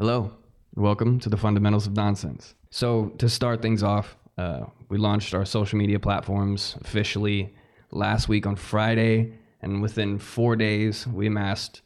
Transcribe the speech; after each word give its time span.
Hello, 0.00 0.30
welcome 0.76 1.18
to 1.18 1.28
the 1.28 1.36
Fundamentals 1.36 1.88
of 1.88 1.96
Nonsense. 1.96 2.54
So, 2.70 3.06
to 3.18 3.28
start 3.28 3.60
things 3.60 3.82
off, 3.82 4.16
uh, 4.38 4.66
we 4.88 4.96
launched 4.96 5.34
our 5.34 5.44
social 5.44 5.76
media 5.76 5.98
platforms 5.98 6.76
officially 6.82 7.52
last 7.90 8.28
week 8.28 8.46
on 8.46 8.54
Friday, 8.54 9.32
and 9.60 9.82
within 9.82 10.16
four 10.20 10.54
days, 10.54 11.04
we 11.08 11.26
amassed 11.26 11.82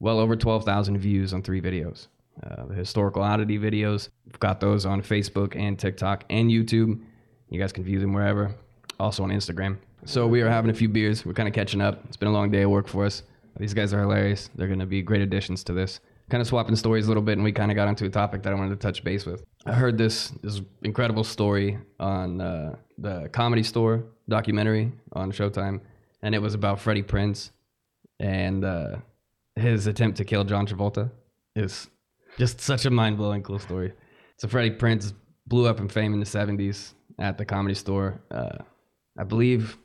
well 0.00 0.18
over 0.18 0.36
12,000 0.36 0.98
views 0.98 1.32
on 1.32 1.40
three 1.40 1.62
videos. 1.62 2.08
Uh, 2.44 2.66
the 2.66 2.74
historical 2.74 3.22
oddity 3.22 3.58
videos, 3.58 4.10
we've 4.26 4.38
got 4.38 4.60
those 4.60 4.84
on 4.84 5.00
Facebook 5.00 5.56
and 5.56 5.78
TikTok 5.78 6.24
and 6.28 6.50
YouTube. 6.50 7.00
You 7.48 7.58
guys 7.58 7.72
can 7.72 7.84
view 7.84 8.00
them 8.00 8.12
wherever, 8.12 8.54
also 9.00 9.22
on 9.22 9.30
Instagram. 9.30 9.78
So, 10.04 10.26
we 10.26 10.42
are 10.42 10.50
having 10.50 10.70
a 10.70 10.74
few 10.74 10.90
beers. 10.90 11.24
We're 11.24 11.32
kind 11.32 11.48
of 11.48 11.54
catching 11.54 11.80
up. 11.80 12.04
It's 12.04 12.18
been 12.18 12.28
a 12.28 12.32
long 12.32 12.50
day 12.50 12.64
of 12.64 12.70
work 12.70 12.86
for 12.86 13.06
us. 13.06 13.22
These 13.58 13.72
guys 13.72 13.94
are 13.94 14.00
hilarious. 14.00 14.50
They're 14.56 14.66
going 14.66 14.80
to 14.80 14.84
be 14.84 15.00
great 15.00 15.22
additions 15.22 15.64
to 15.64 15.72
this 15.72 16.00
kind 16.30 16.40
of 16.40 16.46
swapping 16.46 16.76
stories 16.76 17.06
a 17.06 17.08
little 17.08 17.22
bit, 17.22 17.32
and 17.32 17.44
we 17.44 17.52
kind 17.52 17.70
of 17.70 17.76
got 17.76 17.88
onto 17.88 18.04
a 18.04 18.10
topic 18.10 18.42
that 18.42 18.52
I 18.52 18.56
wanted 18.56 18.70
to 18.70 18.76
touch 18.76 19.04
base 19.04 19.24
with. 19.26 19.44
I 19.64 19.72
heard 19.72 19.98
this 19.98 20.30
this 20.42 20.60
incredible 20.82 21.24
story 21.24 21.78
on 22.00 22.40
uh, 22.40 22.76
the 22.98 23.28
Comedy 23.32 23.62
Store 23.62 24.04
documentary 24.28 24.92
on 25.12 25.32
Showtime, 25.32 25.80
and 26.22 26.34
it 26.34 26.42
was 26.42 26.54
about 26.54 26.80
Freddie 26.80 27.02
Prinze 27.02 27.50
and 28.18 28.64
uh, 28.64 28.96
his 29.54 29.86
attempt 29.86 30.18
to 30.18 30.24
kill 30.24 30.44
John 30.44 30.66
Travolta. 30.66 31.10
Is 31.54 31.88
just 32.38 32.60
such 32.60 32.84
a 32.84 32.90
mind 32.90 33.16
blowing 33.16 33.42
cool 33.42 33.58
story. 33.58 33.92
So 34.36 34.46
Freddie 34.48 34.76
Prinze 34.76 35.14
blew 35.46 35.66
up 35.66 35.80
in 35.80 35.88
fame 35.88 36.12
in 36.12 36.20
the 36.20 36.26
'70s 36.26 36.92
at 37.18 37.38
the 37.38 37.44
Comedy 37.44 37.74
Store. 37.74 38.20
Uh, 38.30 38.58
I 39.18 39.24
believe 39.24 39.78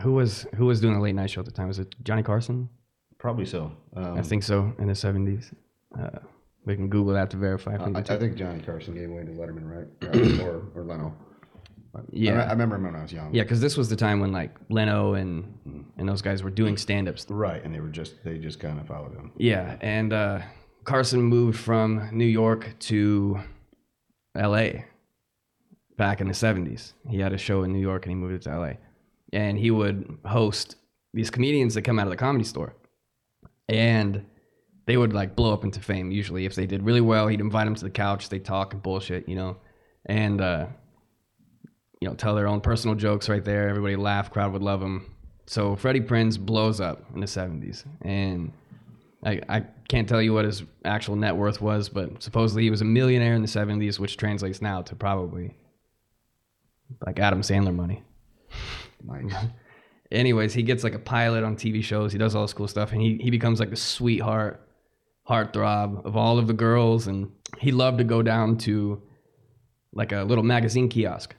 who 0.00 0.12
was 0.12 0.46
who 0.54 0.66
was 0.66 0.80
doing 0.80 0.96
a 0.96 1.00
late 1.00 1.14
night 1.14 1.30
show 1.30 1.40
at 1.40 1.46
the 1.46 1.52
time? 1.52 1.68
Was 1.68 1.78
it 1.78 1.94
Johnny 2.04 2.22
Carson? 2.22 2.68
Probably 3.18 3.44
so. 3.46 3.72
Um, 3.96 4.16
I 4.18 4.22
think 4.22 4.42
so 4.42 4.72
in 4.78 4.86
the 4.88 4.94
seventies. 4.94 5.52
Uh, 5.98 6.18
we 6.64 6.76
can 6.76 6.88
Google 6.88 7.14
that 7.14 7.30
to 7.30 7.36
verify. 7.36 7.74
if 7.74 7.80
I, 7.80 7.86
need 7.86 8.04
to. 8.04 8.14
I 8.14 8.18
think 8.18 8.36
Johnny 8.36 8.62
Carson 8.62 8.94
gave 8.94 9.10
way 9.10 9.24
to 9.24 9.30
Letterman, 9.32 9.64
right? 9.64 10.40
or, 10.46 10.62
or 10.74 10.84
Leno. 10.84 11.14
I- 11.96 12.00
Yeah. 12.12 12.42
I, 12.42 12.48
I 12.48 12.50
remember 12.52 12.76
him 12.76 12.84
when 12.84 12.94
I 12.94 13.02
was 13.02 13.12
young. 13.12 13.34
yeah, 13.34 13.42
because 13.42 13.60
this 13.60 13.76
was 13.76 13.88
the 13.88 13.96
time 13.96 14.20
when 14.20 14.30
like 14.32 14.54
Leno 14.68 15.14
and 15.14 15.86
and 15.96 16.08
those 16.08 16.22
guys 16.22 16.42
were 16.42 16.50
doing 16.50 16.76
stand-ups. 16.76 17.26
Right, 17.28 17.64
and 17.64 17.74
they 17.74 17.80
were 17.80 17.88
just 17.88 18.22
they 18.24 18.38
just 18.38 18.60
kind 18.60 18.78
of 18.78 18.86
followed 18.86 19.14
him. 19.14 19.32
Yeah, 19.36 19.76
and 19.80 20.12
uh, 20.12 20.40
Carson 20.84 21.22
moved 21.22 21.58
from 21.58 22.08
New 22.12 22.26
York 22.26 22.74
to 22.80 23.40
L.A. 24.36 24.84
back 25.96 26.20
in 26.20 26.28
the 26.28 26.34
seventies. 26.34 26.92
He 27.08 27.18
had 27.18 27.32
a 27.32 27.38
show 27.38 27.62
in 27.64 27.72
New 27.72 27.80
York, 27.80 28.04
and 28.04 28.10
he 28.10 28.14
moved 28.16 28.34
it 28.34 28.42
to 28.42 28.50
L.A. 28.50 28.78
And 29.32 29.58
he 29.58 29.70
would 29.70 30.18
host 30.24 30.76
these 31.14 31.30
comedians 31.30 31.74
that 31.74 31.82
come 31.82 31.98
out 31.98 32.06
of 32.06 32.10
the 32.10 32.16
comedy 32.16 32.44
store, 32.44 32.74
and 33.68 34.24
they 34.86 34.96
would 34.96 35.12
like 35.12 35.36
blow 35.36 35.52
up 35.52 35.64
into 35.64 35.80
fame. 35.80 36.10
Usually, 36.10 36.46
if 36.46 36.54
they 36.54 36.66
did 36.66 36.82
really 36.82 37.00
well, 37.00 37.28
he'd 37.28 37.40
invite 37.40 37.66
them 37.66 37.74
to 37.74 37.84
the 37.84 37.90
couch. 37.90 38.28
They 38.28 38.38
talk 38.38 38.72
and 38.72 38.82
bullshit, 38.82 39.28
you 39.28 39.36
know, 39.36 39.56
and 40.06 40.40
uh, 40.40 40.66
you 42.00 42.08
know 42.08 42.14
tell 42.14 42.34
their 42.34 42.46
own 42.46 42.60
personal 42.60 42.96
jokes 42.96 43.28
right 43.28 43.44
there. 43.44 43.68
Everybody 43.68 43.96
laugh, 43.96 44.30
crowd 44.30 44.52
would 44.52 44.62
love 44.62 44.82
him. 44.82 45.14
So 45.46 45.76
Freddie 45.76 46.00
Prinze 46.00 46.38
blows 46.38 46.80
up 46.80 47.04
in 47.14 47.20
the 47.20 47.26
'70s, 47.26 47.84
and 48.02 48.52
I, 49.24 49.40
I 49.48 49.64
can't 49.88 50.08
tell 50.08 50.22
you 50.22 50.32
what 50.32 50.44
his 50.44 50.62
actual 50.84 51.16
net 51.16 51.36
worth 51.36 51.60
was, 51.60 51.88
but 51.88 52.22
supposedly 52.22 52.62
he 52.62 52.70
was 52.70 52.80
a 52.80 52.84
millionaire 52.84 53.34
in 53.34 53.42
the 53.42 53.48
70s, 53.48 53.98
which 53.98 54.16
translates 54.16 54.62
now 54.62 54.82
to 54.82 54.94
probably 54.94 55.56
like 57.04 57.18
Adam 57.18 57.42
Sandler 57.42 57.74
money. 57.74 58.02
Nice. 59.02 59.32
Anyways, 60.10 60.54
he 60.54 60.62
gets 60.62 60.84
like 60.84 60.94
a 60.94 60.98
pilot 60.98 61.44
on 61.44 61.56
TV 61.56 61.82
shows. 61.84 62.12
He 62.12 62.18
does 62.18 62.34
all 62.34 62.42
this 62.42 62.52
cool 62.54 62.68
stuff, 62.68 62.92
and 62.92 63.00
he, 63.00 63.18
he 63.20 63.30
becomes 63.30 63.60
like 63.60 63.70
the 63.70 63.76
sweetheart, 63.76 64.66
heartthrob 65.28 66.04
of 66.06 66.16
all 66.16 66.38
of 66.38 66.46
the 66.46 66.54
girls. 66.54 67.06
And 67.06 67.30
he 67.58 67.72
loved 67.72 67.98
to 67.98 68.04
go 68.04 68.22
down 68.22 68.56
to 68.58 69.02
like 69.92 70.12
a 70.12 70.22
little 70.22 70.44
magazine 70.44 70.88
kiosk. 70.88 71.34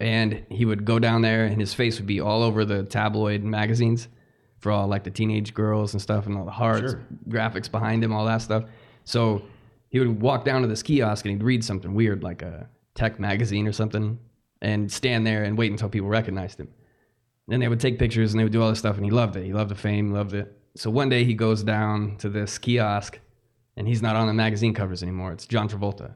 And 0.00 0.44
he 0.48 0.64
would 0.64 0.84
go 0.84 0.98
down 0.98 1.22
there, 1.22 1.44
and 1.44 1.60
his 1.60 1.74
face 1.74 1.98
would 1.98 2.06
be 2.06 2.20
all 2.20 2.42
over 2.42 2.64
the 2.64 2.84
tabloid 2.84 3.42
magazines 3.42 4.08
for 4.60 4.72
all 4.72 4.88
like 4.88 5.04
the 5.04 5.10
teenage 5.10 5.54
girls 5.54 5.92
and 5.92 6.02
stuff, 6.02 6.26
and 6.26 6.36
all 6.36 6.44
the 6.44 6.50
hearts, 6.50 6.92
Sure. 6.92 7.06
graphics 7.28 7.70
behind 7.70 8.02
him, 8.02 8.12
all 8.12 8.24
that 8.26 8.42
stuff. 8.42 8.64
So 9.04 9.42
he 9.90 9.98
would 10.00 10.20
walk 10.20 10.44
down 10.44 10.62
to 10.62 10.68
this 10.68 10.82
kiosk 10.82 11.24
and 11.24 11.32
he'd 11.32 11.42
read 11.44 11.64
something 11.64 11.94
weird, 11.94 12.22
like 12.22 12.42
a 12.42 12.68
tech 12.94 13.18
magazine 13.20 13.66
or 13.68 13.72
something, 13.72 14.18
and 14.60 14.90
stand 14.90 15.24
there 15.26 15.44
and 15.44 15.56
wait 15.56 15.70
until 15.70 15.88
people 15.88 16.08
recognized 16.08 16.58
him. 16.60 16.68
And 17.50 17.62
they 17.62 17.68
would 17.68 17.80
take 17.80 17.98
pictures 17.98 18.32
and 18.32 18.40
they 18.40 18.44
would 18.44 18.52
do 18.52 18.62
all 18.62 18.68
this 18.70 18.78
stuff, 18.78 18.96
and 18.96 19.04
he 19.04 19.10
loved 19.10 19.36
it. 19.36 19.44
He 19.44 19.52
loved 19.52 19.70
the 19.70 19.74
fame, 19.74 20.12
loved 20.12 20.34
it. 20.34 20.54
So 20.76 20.90
one 20.90 21.08
day 21.08 21.24
he 21.24 21.34
goes 21.34 21.62
down 21.62 22.16
to 22.18 22.28
this 22.28 22.58
kiosk, 22.58 23.18
and 23.76 23.88
he's 23.88 24.02
not 24.02 24.16
on 24.16 24.26
the 24.26 24.34
magazine 24.34 24.74
covers 24.74 25.02
anymore. 25.02 25.32
It's 25.32 25.46
John 25.46 25.68
Travolta. 25.68 26.14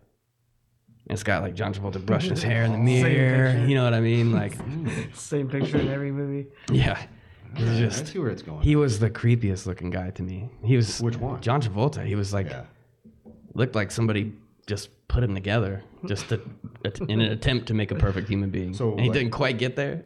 And 1.09 1.17
it's 1.17 1.23
got 1.23 1.43
like 1.43 1.55
John 1.55 1.73
Travolta 1.75 2.05
brushing 2.05 2.31
his 2.31 2.43
hair 2.43 2.65
in 2.65 2.73
the 2.73 2.79
mirror. 2.79 3.65
You 3.67 3.75
know 3.75 3.85
what 3.85 3.95
I 3.95 4.01
mean? 4.01 4.33
Like, 4.33 4.55
Same 5.15 5.49
picture 5.49 5.79
in 5.79 5.89
every 5.89 6.13
movie. 6.13 6.49
yeah. 6.71 7.01
He's 7.57 7.69
I 7.69 7.79
just 7.81 8.07
see 8.07 8.19
where 8.19 8.31
it's 8.31 8.41
going. 8.41 8.63
he 8.63 8.77
was 8.77 8.99
the 8.99 9.11
creepiest 9.11 9.67
looking 9.67 9.91
guy 9.91 10.09
to 10.11 10.23
me. 10.23 10.49
He 10.65 10.75
was 10.77 11.01
Which 11.03 11.17
one? 11.19 11.39
John 11.43 11.61
Travolta. 11.61 12.03
He 12.07 12.15
was 12.15 12.33
like 12.33 12.49
yeah. 12.49 12.65
looked 13.53 13.75
like 13.75 13.91
somebody 13.91 14.33
just 14.67 14.89
put 15.09 15.23
him 15.23 15.35
together 15.35 15.83
just 16.07 16.31
to, 16.31 16.41
in 17.09 17.21
an 17.21 17.31
attempt 17.33 17.67
to 17.67 17.75
make 17.75 17.91
a 17.91 17.95
perfect 17.95 18.27
human 18.29 18.49
being. 18.49 18.73
So, 18.73 18.93
and 18.93 19.01
he 19.01 19.09
like- 19.09 19.19
didn't 19.19 19.33
quite 19.33 19.59
get 19.59 19.77
there. 19.77 20.05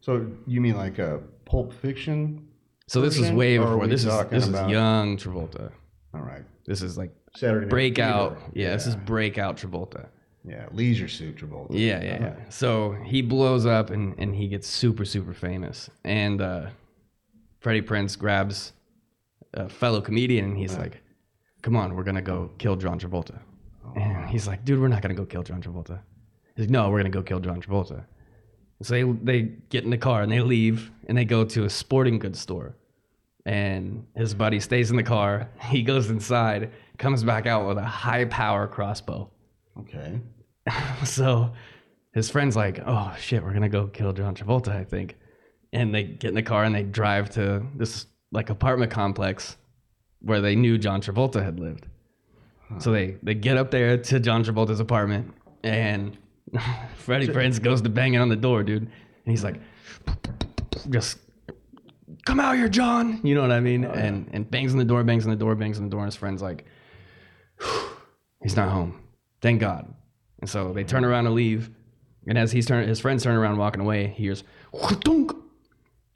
So 0.00 0.26
you 0.46 0.60
mean 0.60 0.76
like 0.76 0.98
a 0.98 1.20
Pulp 1.44 1.72
Fiction? 1.72 2.46
So 2.86 3.00
this 3.00 3.14
is 3.14 3.20
version, 3.20 3.36
way 3.36 3.56
or 3.58 3.62
are 3.62 3.64
before. 3.66 3.78
we 3.82 3.88
This 3.88 4.04
is 4.04 4.08
talking 4.10 4.30
this 4.30 4.44
is 4.44 4.48
about- 4.50 4.70
young 4.70 5.16
Travolta. 5.16 5.70
All 6.14 6.22
right. 6.22 6.42
This 6.66 6.82
is 6.82 6.96
like 6.98 7.12
Saturday 7.36 7.66
Night 7.66 7.70
breakout. 7.70 8.38
Fever. 8.38 8.50
Yeah, 8.54 8.72
this 8.72 8.86
is 8.86 8.96
breakout 8.96 9.56
Travolta. 9.56 10.08
Yeah, 10.44 10.66
Leisure 10.72 11.06
Suit 11.08 11.36
Travolta. 11.36 11.68
Yeah, 11.72 12.02
yeah, 12.02 12.20
yeah. 12.20 12.34
So 12.48 12.92
he 13.04 13.20
blows 13.22 13.66
up 13.66 13.90
and, 13.90 14.14
and 14.18 14.34
he 14.34 14.48
gets 14.48 14.66
super, 14.66 15.04
super 15.04 15.34
famous. 15.34 15.90
And 16.04 16.40
uh, 16.40 16.66
Freddie 17.60 17.82
Prinze 17.82 18.18
grabs 18.18 18.72
a 19.54 19.68
fellow 19.68 20.00
comedian 20.00 20.44
and 20.46 20.56
he's 20.58 20.76
like, 20.78 21.00
Come 21.62 21.76
on, 21.76 21.94
we're 21.94 22.04
gonna 22.04 22.22
go 22.22 22.50
kill 22.58 22.74
John 22.76 22.98
Travolta. 22.98 23.38
And 23.96 24.28
he's 24.30 24.46
like, 24.46 24.64
Dude, 24.64 24.80
we're 24.80 24.88
not 24.88 25.02
gonna 25.02 25.14
go 25.14 25.26
kill 25.26 25.42
John 25.42 25.60
Travolta. 25.62 26.00
He's 26.56 26.64
like, 26.64 26.70
No, 26.70 26.88
we're 26.90 26.98
gonna 27.00 27.10
go 27.10 27.22
kill 27.22 27.40
John 27.40 27.60
Travolta. 27.60 28.04
So 28.82 28.94
they 28.94 29.02
they 29.02 29.42
get 29.68 29.84
in 29.84 29.90
the 29.90 29.98
car 29.98 30.22
and 30.22 30.32
they 30.32 30.40
leave 30.40 30.90
and 31.06 31.16
they 31.16 31.24
go 31.24 31.44
to 31.44 31.64
a 31.64 31.70
sporting 31.70 32.18
goods 32.18 32.40
store. 32.40 32.76
And 33.46 34.06
his 34.14 34.34
buddy 34.34 34.60
stays 34.60 34.90
in 34.90 34.96
the 34.96 35.02
car. 35.02 35.48
He 35.68 35.82
goes 35.82 36.10
inside, 36.10 36.70
comes 36.98 37.24
back 37.24 37.46
out 37.46 37.66
with 37.66 37.78
a 37.78 37.84
high 37.84 38.24
power 38.26 38.66
crossbow. 38.66 39.30
Okay. 39.78 40.20
So 41.04 41.52
his 42.12 42.30
friend's 42.30 42.56
like, 42.56 42.80
"Oh 42.86 43.14
shit, 43.18 43.42
we're 43.42 43.52
gonna 43.52 43.68
go 43.68 43.86
kill 43.86 44.12
John 44.12 44.34
Travolta, 44.34 44.68
I 44.68 44.84
think." 44.84 45.16
And 45.72 45.94
they 45.94 46.04
get 46.04 46.28
in 46.28 46.34
the 46.34 46.42
car 46.42 46.64
and 46.64 46.74
they 46.74 46.82
drive 46.82 47.30
to 47.30 47.64
this 47.76 48.06
like 48.32 48.50
apartment 48.50 48.90
complex 48.90 49.56
where 50.20 50.40
they 50.40 50.54
knew 50.54 50.78
John 50.78 51.00
Travolta 51.00 51.42
had 51.42 51.58
lived. 51.58 51.86
So 52.78 52.92
they 52.92 53.16
they 53.22 53.34
get 53.34 53.56
up 53.56 53.70
there 53.70 53.96
to 53.96 54.20
John 54.20 54.44
Travolta's 54.44 54.80
apartment 54.80 55.34
and 55.64 56.16
Freddie 56.96 57.28
Prinze 57.28 57.62
goes 57.62 57.82
to 57.82 57.88
banging 57.88 58.20
on 58.20 58.28
the 58.28 58.36
door, 58.36 58.62
dude. 58.62 58.82
And 58.82 58.90
he's 59.24 59.44
like, 59.44 59.60
just 60.88 61.18
come 62.24 62.40
out 62.40 62.56
here, 62.56 62.68
John. 62.68 63.20
You 63.22 63.34
know 63.34 63.42
what 63.42 63.52
I 63.52 63.60
mean? 63.60 63.84
Oh, 63.84 63.90
and 63.90 64.28
and 64.32 64.50
bangs 64.50 64.72
on 64.72 64.78
the 64.78 64.84
door, 64.84 65.04
bangs 65.04 65.24
on 65.24 65.30
the 65.30 65.36
door, 65.36 65.54
bangs 65.54 65.78
on 65.78 65.84
the 65.84 65.90
door, 65.90 66.00
and 66.00 66.08
his 66.08 66.16
friend's 66.16 66.42
like, 66.42 66.64
he's 68.42 68.56
not 68.56 68.70
home. 68.70 69.00
Thank 69.40 69.60
God. 69.60 69.92
And 70.40 70.48
so 70.48 70.72
they 70.72 70.84
turn 70.84 71.04
around 71.04 71.24
to 71.24 71.30
leave. 71.30 71.70
And 72.26 72.36
as 72.36 72.52
he's 72.52 72.66
turn, 72.66 72.86
his 72.86 73.00
friends 73.00 73.22
turn 73.22 73.36
around 73.36 73.56
walking 73.58 73.80
away, 73.80 74.08
he 74.08 74.24
hears 74.24 74.44
"Fa-dunk." 74.72 75.32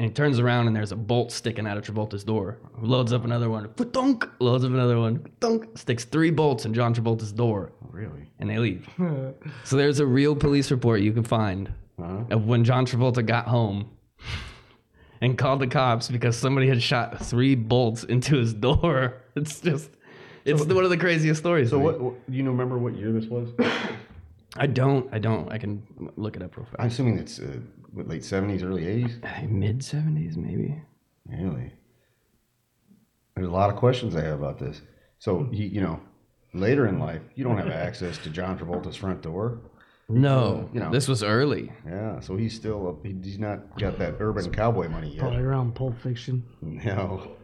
And 0.05 0.11
he 0.11 0.15
turns 0.15 0.39
around 0.39 0.67
and 0.67 0.77
there's 0.77 0.93
a 0.93 0.97
bolt 0.97 1.33
sticking 1.33 1.67
out 1.67 1.79
of 1.79 1.85
Travolta's 1.85 2.25
door. 2.25 2.59
Loads 2.79 3.11
up 3.15 3.25
another 3.25 3.49
one, 3.49 3.71
"Fa-dunk." 3.75 4.29
loads 4.39 4.63
up 4.63 4.71
another 4.71 4.99
one, 4.99 5.19
"Fa-dunk." 5.21 5.79
sticks 5.79 6.05
three 6.05 6.31
bolts 6.31 6.67
in 6.67 6.75
John 6.75 6.95
Travolta's 6.95 7.33
door, 7.33 7.73
Really? 7.91 8.29
and 8.39 8.51
they 8.51 8.59
leave. 8.59 8.87
so 9.65 9.77
there's 9.77 10.01
a 10.01 10.07
real 10.07 10.37
police 10.37 10.71
report 10.71 11.01
you 11.01 11.13
can 11.13 11.25
find 11.25 11.73
Huh? 11.99 12.25
of 12.31 12.45
when 12.47 12.65
John 12.65 12.85
Travolta 12.85 13.25
got 13.25 13.47
home 13.47 13.89
and 15.23 15.39
called 15.39 15.61
the 15.61 15.69
cops 15.69 16.11
because 16.11 16.37
somebody 16.37 16.69
had 16.69 16.83
shot 16.83 17.25
three 17.25 17.55
bolts 17.55 18.05
into 18.05 18.37
his 18.37 18.53
door. 18.53 19.15
It's 19.37 19.61
just, 19.61 19.91
it's 20.45 20.65
one 20.67 20.85
of 20.85 20.91
the 20.91 20.97
craziest 20.99 21.41
stories. 21.41 21.71
So 21.71 21.79
what, 21.81 21.99
what? 22.01 22.31
Do 22.31 22.37
you 22.37 22.43
know 22.45 22.51
remember 22.53 22.77
what 22.79 22.95
year 22.95 23.11
this 23.11 23.25
was? 23.27 23.49
I 24.57 24.67
don't. 24.67 25.13
I 25.13 25.19
don't. 25.19 25.51
I 25.53 25.59
can 25.59 25.83
look 26.17 26.37
it 26.37 26.43
up 26.43 26.57
real 26.57 26.67
fast. 26.67 26.77
I'm 26.81 26.87
assuming 26.89 27.19
it's 27.19 27.39
uh, 27.41 27.59
what, 27.93 28.09
late 28.09 28.25
seventies, 28.25 28.63
early 28.63 28.87
eighties. 28.87 29.19
Mid 29.49 29.83
seventies, 29.85 30.37
maybe. 30.37 30.81
Really? 31.29 31.73
There's 33.35 33.49
a 33.49 33.51
lot 33.53 33.71
of 33.71 33.77
questions 33.77 34.15
I 34.15 34.23
have 34.23 34.39
about 34.39 34.59
this. 34.59 34.81
So 35.19 35.49
you, 35.51 35.67
you 35.67 35.81
know, 35.81 36.01
later 36.53 36.87
in 36.87 36.99
life, 37.01 37.23
you 37.35 37.43
don't 37.45 37.59
have 37.59 37.69
access 37.87 38.17
to 38.19 38.31
John 38.31 38.59
Travolta's 38.59 38.97
front 38.97 39.23
door. 39.23 39.61
No, 40.09 40.69
You 40.75 40.81
know. 40.81 40.91
this 40.91 41.09
was 41.09 41.23
early. 41.23 41.73
Yeah, 41.87 42.21
so 42.21 42.37
he's 42.37 42.55
still 42.55 43.01
he- 43.03 43.17
he's 43.23 43.39
not 43.39 43.79
got 43.81 43.99
that 43.99 44.17
urban 44.21 44.53
cowboy 44.53 44.87
money 44.89 45.09
yet. 45.09 45.21
Probably 45.21 45.41
around 45.41 45.75
Pulp 45.75 45.99
Fiction. 46.03 46.45
No. 46.61 47.37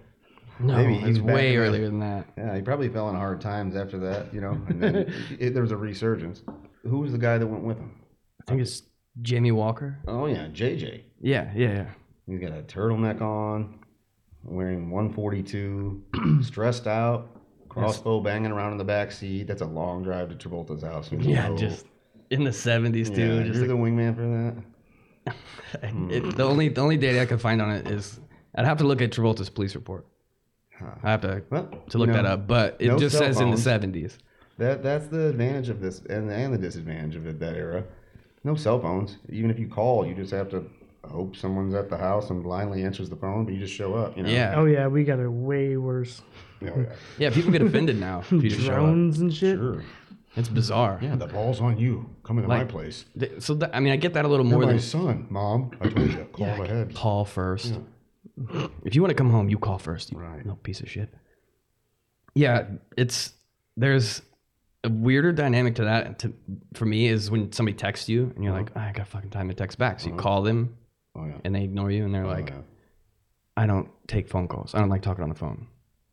No, 0.61 0.77
Maybe 0.77 0.95
he's 0.99 1.23
way 1.23 1.55
in 1.55 1.61
the- 1.61 1.67
earlier 1.67 1.87
than 1.87 2.01
that. 2.01 2.27
Yeah, 2.37 2.55
he 2.55 2.61
probably 2.61 2.91
fell 2.91 3.09
in 3.09 3.17
hard 3.17 3.41
times 3.41 3.75
after 3.77 3.99
that, 4.01 4.33
you 4.35 4.43
know. 4.43 4.61
And 4.69 4.81
then 4.83 4.95
it, 5.41 5.55
there 5.55 5.63
was 5.63 5.73
a 5.73 5.77
resurgence 5.77 6.43
who 6.83 6.99
was 7.01 7.13
the 7.13 7.19
guy 7.19 7.39
that 7.39 7.47
went 7.47 7.65
with 7.65 7.79
him? 7.79 8.01
I 8.41 8.51
think 8.51 8.63
it's 8.63 8.83
Jimmie 9.23 9.53
Walker. 9.53 9.99
Oh 10.07 10.27
yeah, 10.27 10.47
JJ. 10.49 11.03
Yeah, 11.21 11.51
yeah, 11.55 11.69
yeah. 11.69 11.87
He's 12.27 12.41
got 12.41 12.53
a 12.53 12.63
turtleneck 12.63 13.21
on, 13.21 13.81
wearing 14.45 14.91
142, 14.91 16.05
stressed 16.43 16.87
out, 16.87 17.29
crossbow 17.69 18.19
yes. 18.19 18.25
banging 18.25 18.53
around 18.53 18.73
in 18.73 18.79
the 18.79 18.85
back 18.85 19.13
seat. 19.13 19.47
That's 19.47 19.63
a 19.63 19.67
long 19.67 20.03
drive 20.03 20.29
to 20.29 20.49
Travolta's 20.49 20.83
house. 20.83 21.11
Know? 21.11 21.19
Yeah, 21.19 21.55
just 21.57 21.87
in 22.31 22.45
the 22.45 22.51
70s 22.51 23.15
too. 23.15 23.45
Just 23.45 23.59
you're 23.59 23.67
like, 23.67 23.69
the 23.69 23.75
wingman 23.75 24.15
for 24.15 24.63
that. 25.27 25.35
it, 26.13 26.37
the 26.37 26.45
only 26.45 26.69
the 26.69 26.81
only 26.81 26.97
data 26.97 27.21
I 27.21 27.27
could 27.27 27.41
find 27.41 27.61
on 27.61 27.71
it 27.71 27.89
is 27.89 28.21
I'd 28.55 28.65
have 28.65 28.79
to 28.79 28.85
look 28.85 29.03
at 29.03 29.11
Travolta's 29.11 29.51
police 29.51 29.75
report. 29.75 30.07
Huh. 30.79 30.95
I 31.03 31.11
have 31.11 31.21
to 31.23 31.43
well, 31.51 31.69
to 31.91 31.99
look 31.99 32.13
that 32.13 32.25
up, 32.25 32.47
but 32.47 32.77
it 32.79 32.97
just 32.99 33.19
says 33.19 33.39
phones. 33.39 33.67
in 33.67 33.81
the 33.81 33.99
70s. 33.99 34.17
That 34.61 34.83
that's 34.83 35.07
the 35.09 35.29
advantage 35.29 35.69
of 35.71 35.81
this, 35.81 36.01
and 36.11 36.31
and 36.31 36.53
the 36.55 36.59
disadvantage 36.59 37.17
of 37.17 37.27
it, 37.27 37.41
that 37.41 37.55
era. 37.57 37.83
No 38.45 38.55
cell 38.55 38.79
phones. 38.81 39.17
Even 39.29 39.51
if 39.51 39.59
you 39.59 39.67
call, 39.69 40.07
you 40.07 40.15
just 40.15 40.31
have 40.33 40.49
to 40.51 40.65
hope 41.09 41.35
someone's 41.35 41.75
at 41.75 41.89
the 41.89 41.97
house 41.97 42.29
and 42.31 42.43
blindly 42.43 42.83
answers 42.85 43.09
the 43.09 43.17
phone, 43.17 43.45
but 43.47 43.55
you 43.55 43.61
just 43.61 43.73
show 43.75 43.95
up. 43.95 44.17
You 44.17 44.23
know? 44.23 44.29
Yeah, 44.31 44.55
Oh 44.57 44.67
yeah, 44.67 44.87
we 44.87 45.03
got 45.05 45.19
it 45.19 45.29
way 45.29 45.77
worse. 45.79 46.21
Oh, 46.63 46.67
yeah. 46.67 46.85
yeah. 47.19 47.31
People 47.31 47.51
get 47.53 47.63
offended 47.63 47.99
now 47.99 48.21
if 48.21 48.31
you 48.33 48.41
just 48.51 48.61
show 48.63 48.73
up. 48.73 48.77
Drones 48.81 49.21
and 49.21 49.33
shit. 49.35 49.57
Sure. 49.59 49.83
It's 50.37 50.49
bizarre. 50.49 50.99
Yeah, 51.03 51.17
the 51.17 51.27
ball's 51.27 51.61
on 51.61 51.79
you. 51.79 52.09
Come 52.23 52.37
into 52.39 52.49
my 52.49 52.65
place. 52.65 53.05
Th- 53.19 53.43
So 53.43 53.55
that, 53.55 53.75
I 53.75 53.81
mean, 53.81 53.93
I 53.93 53.97
get 53.97 54.13
that 54.15 54.25
a 54.25 54.29
little 54.29 54.47
You're 54.47 54.59
more 54.59 54.67
my 54.67 54.73
than 54.75 54.81
son, 54.81 55.27
mom. 55.31 55.71
I 55.81 55.89
told 55.89 56.13
you. 56.13 56.25
Call 56.33 56.47
Yeah, 56.47 56.63
ahead. 56.63 56.95
call 56.95 57.25
first. 57.25 57.79
If 58.85 58.95
you 58.95 59.01
want 59.03 59.11
to 59.11 59.15
come 59.17 59.31
home, 59.31 59.49
you 59.49 59.59
call 59.59 59.79
first. 59.79 60.13
You 60.13 60.19
Right. 60.19 60.45
no 60.47 60.55
piece 60.57 60.81
of 60.83 60.89
shit. 60.91 61.13
Yeah, 62.35 62.67
it's 62.97 63.33
there's 63.77 64.23
a 64.85 64.89
weirder 64.89 65.33
dynamic 65.33 65.77
to 65.77 65.85
that. 65.85 66.21
To, 66.21 66.33
for 66.75 66.87
me, 66.87 67.07
is 67.09 67.31
when 67.31 67.53
somebody 67.53 67.77
texts 67.77 68.09
you 68.09 68.33
and 68.35 68.45
you're 68.45 68.53
uh-huh. 68.53 68.63
like, 68.63 68.77
I 68.77 68.93
got 68.93 69.09
fucking 69.09 69.31
time 69.31 69.49
to 69.49 69.55
text 69.55 69.79
back. 69.79 70.01
So 70.01 70.09
you 70.09 70.15
uh-huh. 70.15 70.23
call 70.23 70.43
them 70.43 70.77
Oh 71.17 71.27
yeah. 71.27 71.35
and 71.45 71.55
they 71.55 71.65
ignore 71.65 71.91
you 71.91 72.05
and 72.05 72.15
they're 72.15 72.25
oh, 72.25 72.29
like, 72.29 72.53
oh, 72.53 72.57
yeah. 72.57 72.63
I 73.57 73.67
don't 73.67 73.89
take 74.07 74.29
phone 74.29 74.49
calls. 74.49 74.75
I 74.75 74.79
don't 74.79 74.89
like 74.89 75.03
talking 75.03 75.23
on 75.23 75.29
the 75.29 75.35
phone. 75.35 75.67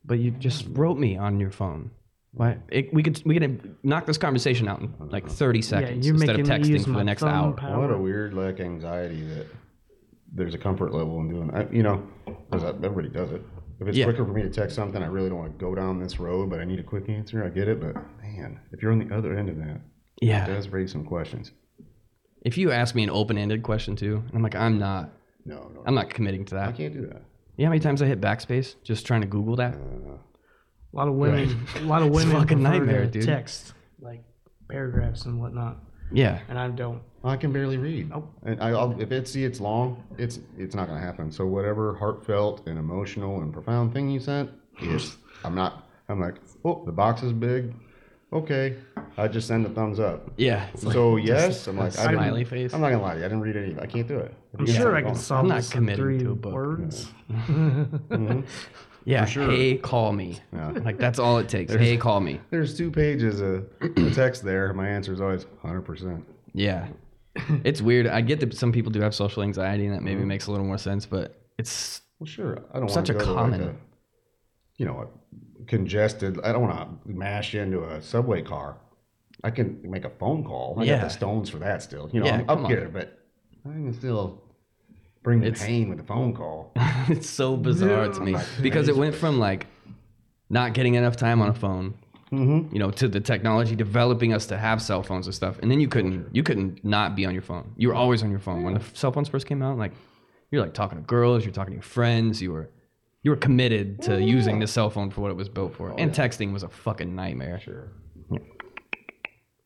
But 0.04 0.20
you 0.20 0.32
just 0.32 0.66
wrote 0.70 0.98
me 0.98 1.18
on 1.18 1.40
your 1.40 1.52
phone. 1.52 1.92
Why? 2.32 2.58
It, 2.70 2.94
we 2.94 3.04
could 3.04 3.22
we 3.26 3.40
could 3.40 3.76
knock 3.84 4.06
this 4.06 4.18
conversation 4.18 4.68
out 4.68 4.80
in 4.80 4.88
uh-huh. 4.88 5.06
like 5.10 5.28
30 5.28 5.62
seconds 5.62 6.06
you're 6.06 6.16
instead 6.16 6.40
of 6.40 6.48
texting 6.48 6.84
for 6.84 6.92
the 6.92 7.04
next 7.04 7.24
hour. 7.24 7.54
power. 7.54 7.80
What 7.80 7.92
a 7.92 7.98
weird 7.98 8.34
like 8.34 8.60
anxiety 8.60 9.26
that 9.28 9.48
there's 10.32 10.54
a 10.54 10.58
comfort 10.58 10.94
level 10.94 11.20
in 11.22 11.30
doing. 11.30 11.52
I, 11.54 11.68
you 11.72 11.84
know, 11.84 12.06
because 12.26 12.64
everybody 12.64 13.10
does 13.10 13.32
it. 13.32 13.44
If 13.80 13.88
it's 13.88 13.98
Yeah. 13.98 14.06
quicker 14.06 14.26
for 14.26 14.34
me 14.34 14.42
to 14.42 14.50
text 14.50 14.76
something, 14.76 15.02
I 15.02 15.08
really 15.08 15.30
don't 15.30 15.38
want 15.38 15.58
to 15.58 15.64
go 15.64 15.76
down 15.76 16.00
this 16.00 16.20
road, 16.20 16.50
but 16.50 16.60
I 16.60 16.66
need 16.66 16.80
a 16.80 16.84
quick 16.84 17.10
answer. 17.10 17.44
I 17.44 17.50
get 17.50 17.68
it, 17.68 17.80
but 17.80 17.96
man, 18.38 18.60
if 18.72 18.82
you're 18.82 18.92
on 18.92 19.00
the 19.00 19.16
other 19.16 19.38
end 19.38 19.50
of 19.50 19.58
that, 19.58 19.82
yeah, 20.22 20.46
it 20.46 20.48
does 20.48 20.70
raise 20.70 20.92
some 20.92 21.04
questions. 21.06 21.52
If 22.44 22.58
you 22.58 22.72
ask 22.72 22.96
me 22.96 23.04
an 23.04 23.10
open-ended 23.10 23.64
question 23.64 23.96
too, 23.96 24.24
I'm 24.34 24.42
like, 24.44 24.56
I'm 24.56 24.78
not. 24.80 25.10
No, 25.46 25.72
no, 25.74 25.84
I'm 25.86 25.96
not 25.96 26.10
committing 26.10 26.46
to 26.46 26.56
that. 26.56 26.70
I 26.70 26.72
can't 26.72 26.94
do 26.94 27.02
that. 27.08 27.22
You 27.58 27.64
know 27.64 27.66
how 27.66 27.70
many 27.70 27.80
times 27.80 28.02
I 28.02 28.06
hit 28.06 28.22
backspace 28.22 28.76
just 28.84 29.06
trying 29.06 29.22
to 29.22 29.28
Google 29.28 29.56
that? 29.58 29.74
Uh, 29.76 30.18
A 30.94 30.96
lot 30.96 31.08
of 31.08 31.16
women, 31.16 31.66
a 31.78 31.80
lot 31.82 32.02
of 32.02 32.08
It's 32.14 32.18
a 32.18 32.20
women 32.28 32.36
fucking 32.42 32.58
prefer 32.62 32.78
nightmare, 32.78 33.06
dude. 33.08 33.24
text 33.26 33.74
like 34.00 34.24
paragraphs 34.70 35.26
and 35.26 35.40
whatnot, 35.40 35.78
Yeah. 36.12 36.40
and 36.50 36.58
I 36.60 36.68
don't. 36.70 37.02
I 37.24 37.36
can 37.36 37.52
barely 37.52 37.78
read. 37.78 38.10
Nope. 38.12 38.32
And 38.46 38.62
I, 38.62 38.70
I'll, 38.70 39.00
if 39.02 39.12
it's 39.12 39.32
see 39.32 39.44
it's 39.44 39.60
long, 39.60 40.04
it's 40.18 40.40
it's 40.58 40.76
not 40.76 40.88
gonna 40.88 41.02
happen. 41.02 41.32
So 41.32 41.46
whatever 41.46 41.96
heartfelt 41.96 42.68
and 42.68 42.78
emotional 42.78 43.42
and 43.42 43.52
profound 43.52 43.92
thing 43.94 44.10
you 44.10 44.20
sent 44.20 44.50
is 44.82 45.18
I'm 45.44 45.56
not. 45.56 45.90
I'm 46.10 46.22
like, 46.22 46.36
oh, 46.64 46.84
the 46.86 46.92
box 46.92 47.24
is 47.24 47.34
big. 47.34 47.74
Okay, 48.34 48.76
I 49.18 49.28
just 49.30 49.48
send 49.48 49.66
a 49.66 49.70
thumbs 49.70 50.00
up. 50.02 50.30
Yeah. 50.36 50.68
It's 50.74 50.84
like 50.86 50.94
so 50.94 51.16
yes, 51.16 51.66
I'm 51.68 51.78
like, 51.78 51.98
I 51.98 52.08
didn't- 52.08 52.20
smiley 52.20 52.44
face. 52.44 52.74
I'm 52.74 52.82
not 52.82 52.90
gonna 52.92 53.02
lie 53.02 53.14
to 53.14 53.20
you. 53.20 53.26
I 53.26 53.30
didn't 53.30 53.42
read 53.42 53.56
any. 53.56 53.80
I 53.80 53.86
can't 53.86 54.08
do 54.08 54.18
it. 54.20 54.34
I'm 54.60 54.66
sure 54.66 54.96
I 54.98 55.02
can 55.02 55.16
solve 55.16 55.44
I'm 55.44 55.48
not 55.50 55.56
this 55.58 55.68
in 55.68 55.72
committing 55.78 56.04
three 56.04 56.20
to 56.20 56.32
a 56.32 56.36
book. 56.36 56.54
words. 56.54 57.08
yeah. 59.06 59.26
sure. 59.26 59.50
Hey, 59.50 59.78
call 59.78 60.12
me. 60.12 60.40
Yeah. 60.54 60.72
Like 60.72 60.98
that's 60.98 61.20
all 61.20 61.38
it 61.38 61.48
takes. 61.48 61.74
hey, 61.74 61.96
call 61.98 62.20
me. 62.20 62.40
There's 62.50 62.78
two 62.78 62.92
pages 62.92 63.40
of 63.42 63.66
text 64.14 64.44
there. 64.44 64.74
My 64.74 64.88
answer 64.90 65.14
is 65.14 65.22
always 65.22 65.46
100. 65.62 65.82
percent 65.84 66.26
Yeah. 66.54 66.88
it's 67.64 67.82
weird. 67.82 68.08
I 68.08 68.22
get 68.22 68.40
that 68.42 68.54
some 68.56 68.72
people 68.72 68.92
do 68.92 69.00
have 69.02 69.16
social 69.16 69.44
anxiety 69.44 69.86
and 69.86 69.96
that 69.96 70.02
maybe 70.04 70.20
Mm-hmm. 70.20 70.28
makes 70.28 70.48
a 70.48 70.52
little 70.52 70.66
more 70.66 70.78
sense, 70.80 71.06
but 71.06 71.40
it's 71.58 72.02
Well, 72.20 72.28
sure. 72.28 72.58
I 72.74 72.80
don't 72.80 72.90
Such 72.90 73.10
want 73.10 73.22
a 73.22 73.26
go 73.26 73.34
common- 73.36 73.60
To 73.60 73.66
like 73.68 73.76
a, 73.76 73.78
you 74.78 74.86
know, 74.86 75.10
congested. 75.68 76.40
I 76.44 76.52
don't 76.52 76.62
want 76.62 77.04
to 77.06 77.10
mash 77.12 77.56
into 77.56 77.84
a 77.84 78.02
subway 78.02 78.42
car. 78.42 78.78
I 79.44 79.52
can 79.52 79.80
make 79.84 80.06
a 80.06 80.10
phone 80.10 80.44
call. 80.44 80.76
I 80.80 80.84
Yeah. 80.84 80.98
got 80.98 81.04
the 81.06 81.10
stones 81.10 81.50
for 81.50 81.58
that 81.60 81.84
still. 81.84 82.10
You 82.12 82.22
know, 82.22 82.26
Yeah, 82.28 82.44
I'm 82.48 82.66
up 82.66 82.70
here, 82.70 82.90
but 82.92 83.20
I 83.66 83.70
can 83.74 83.94
still 83.94 84.42
bring 85.24 85.42
the 85.42 85.48
It's- 85.48 85.66
pain 85.66 85.90
with 85.90 85.98
the 85.98 86.04
phone 86.04 86.34
call. 86.34 86.72
it's 87.10 87.30
so 87.30 87.58
bizarre 87.58 88.08
to 88.10 88.20
me 88.22 88.36
because 88.62 88.88
it 88.88 88.96
went 88.96 89.14
from 89.16 89.40
like 89.40 89.68
not 90.50 90.74
getting 90.74 90.96
enough 90.96 91.18
time 91.18 91.42
on 91.42 91.50
a 91.50 91.54
phone, 91.54 91.94
Mm-hmm. 92.32 92.74
you 92.74 92.80
know, 92.80 92.92
to 92.92 93.08
the 93.08 93.20
technology 93.22 93.74
developing 93.76 94.34
us 94.34 94.48
to 94.48 94.58
have 94.58 94.82
cell 94.82 95.02
phones 95.02 95.28
and 95.28 95.36
stuff, 95.36 95.60
and 95.62 95.72
then 95.72 95.80
you 95.80 95.88
couldn't 95.88 96.28
you 96.36 96.44
couldn't 96.44 96.84
not 96.84 97.16
be 97.16 97.26
on 97.26 97.34
your 97.34 97.42
phone. 97.42 97.72
You 97.78 97.88
were 97.90 97.96
always 97.96 98.22
on 98.24 98.30
your 98.32 98.40
phone 98.40 98.64
when 98.64 98.74
the 98.74 98.82
cell 98.94 99.12
phones 99.14 99.30
first 99.30 99.48
came 99.48 99.62
out. 99.62 99.78
Like 99.78 99.94
you're 100.52 100.62
like 100.62 100.74
talking 100.74 100.98
to 100.98 101.04
girls, 101.06 101.46
you're 101.46 101.54
talking 101.54 101.72
to 101.72 101.76
your 101.76 101.84
friends, 101.84 102.42
you 102.42 102.52
were 102.52 102.70
you 103.24 103.32
were 103.32 103.38
committed 103.38 104.02
to 104.04 104.12
mm. 104.12 104.28
using 104.28 104.60
the 104.60 104.68
cell 104.68 104.90
phone 104.90 105.10
for 105.10 105.22
what 105.22 105.32
it 105.32 105.36
was 105.38 105.50
built 105.50 105.76
for, 105.76 105.92
oh, 105.92 105.96
and 105.98 106.12
texting 106.12 106.54
was 106.54 106.64
a 106.64 106.70
fucking 106.70 107.14
nightmare 107.16 107.60
Sure. 107.60 107.90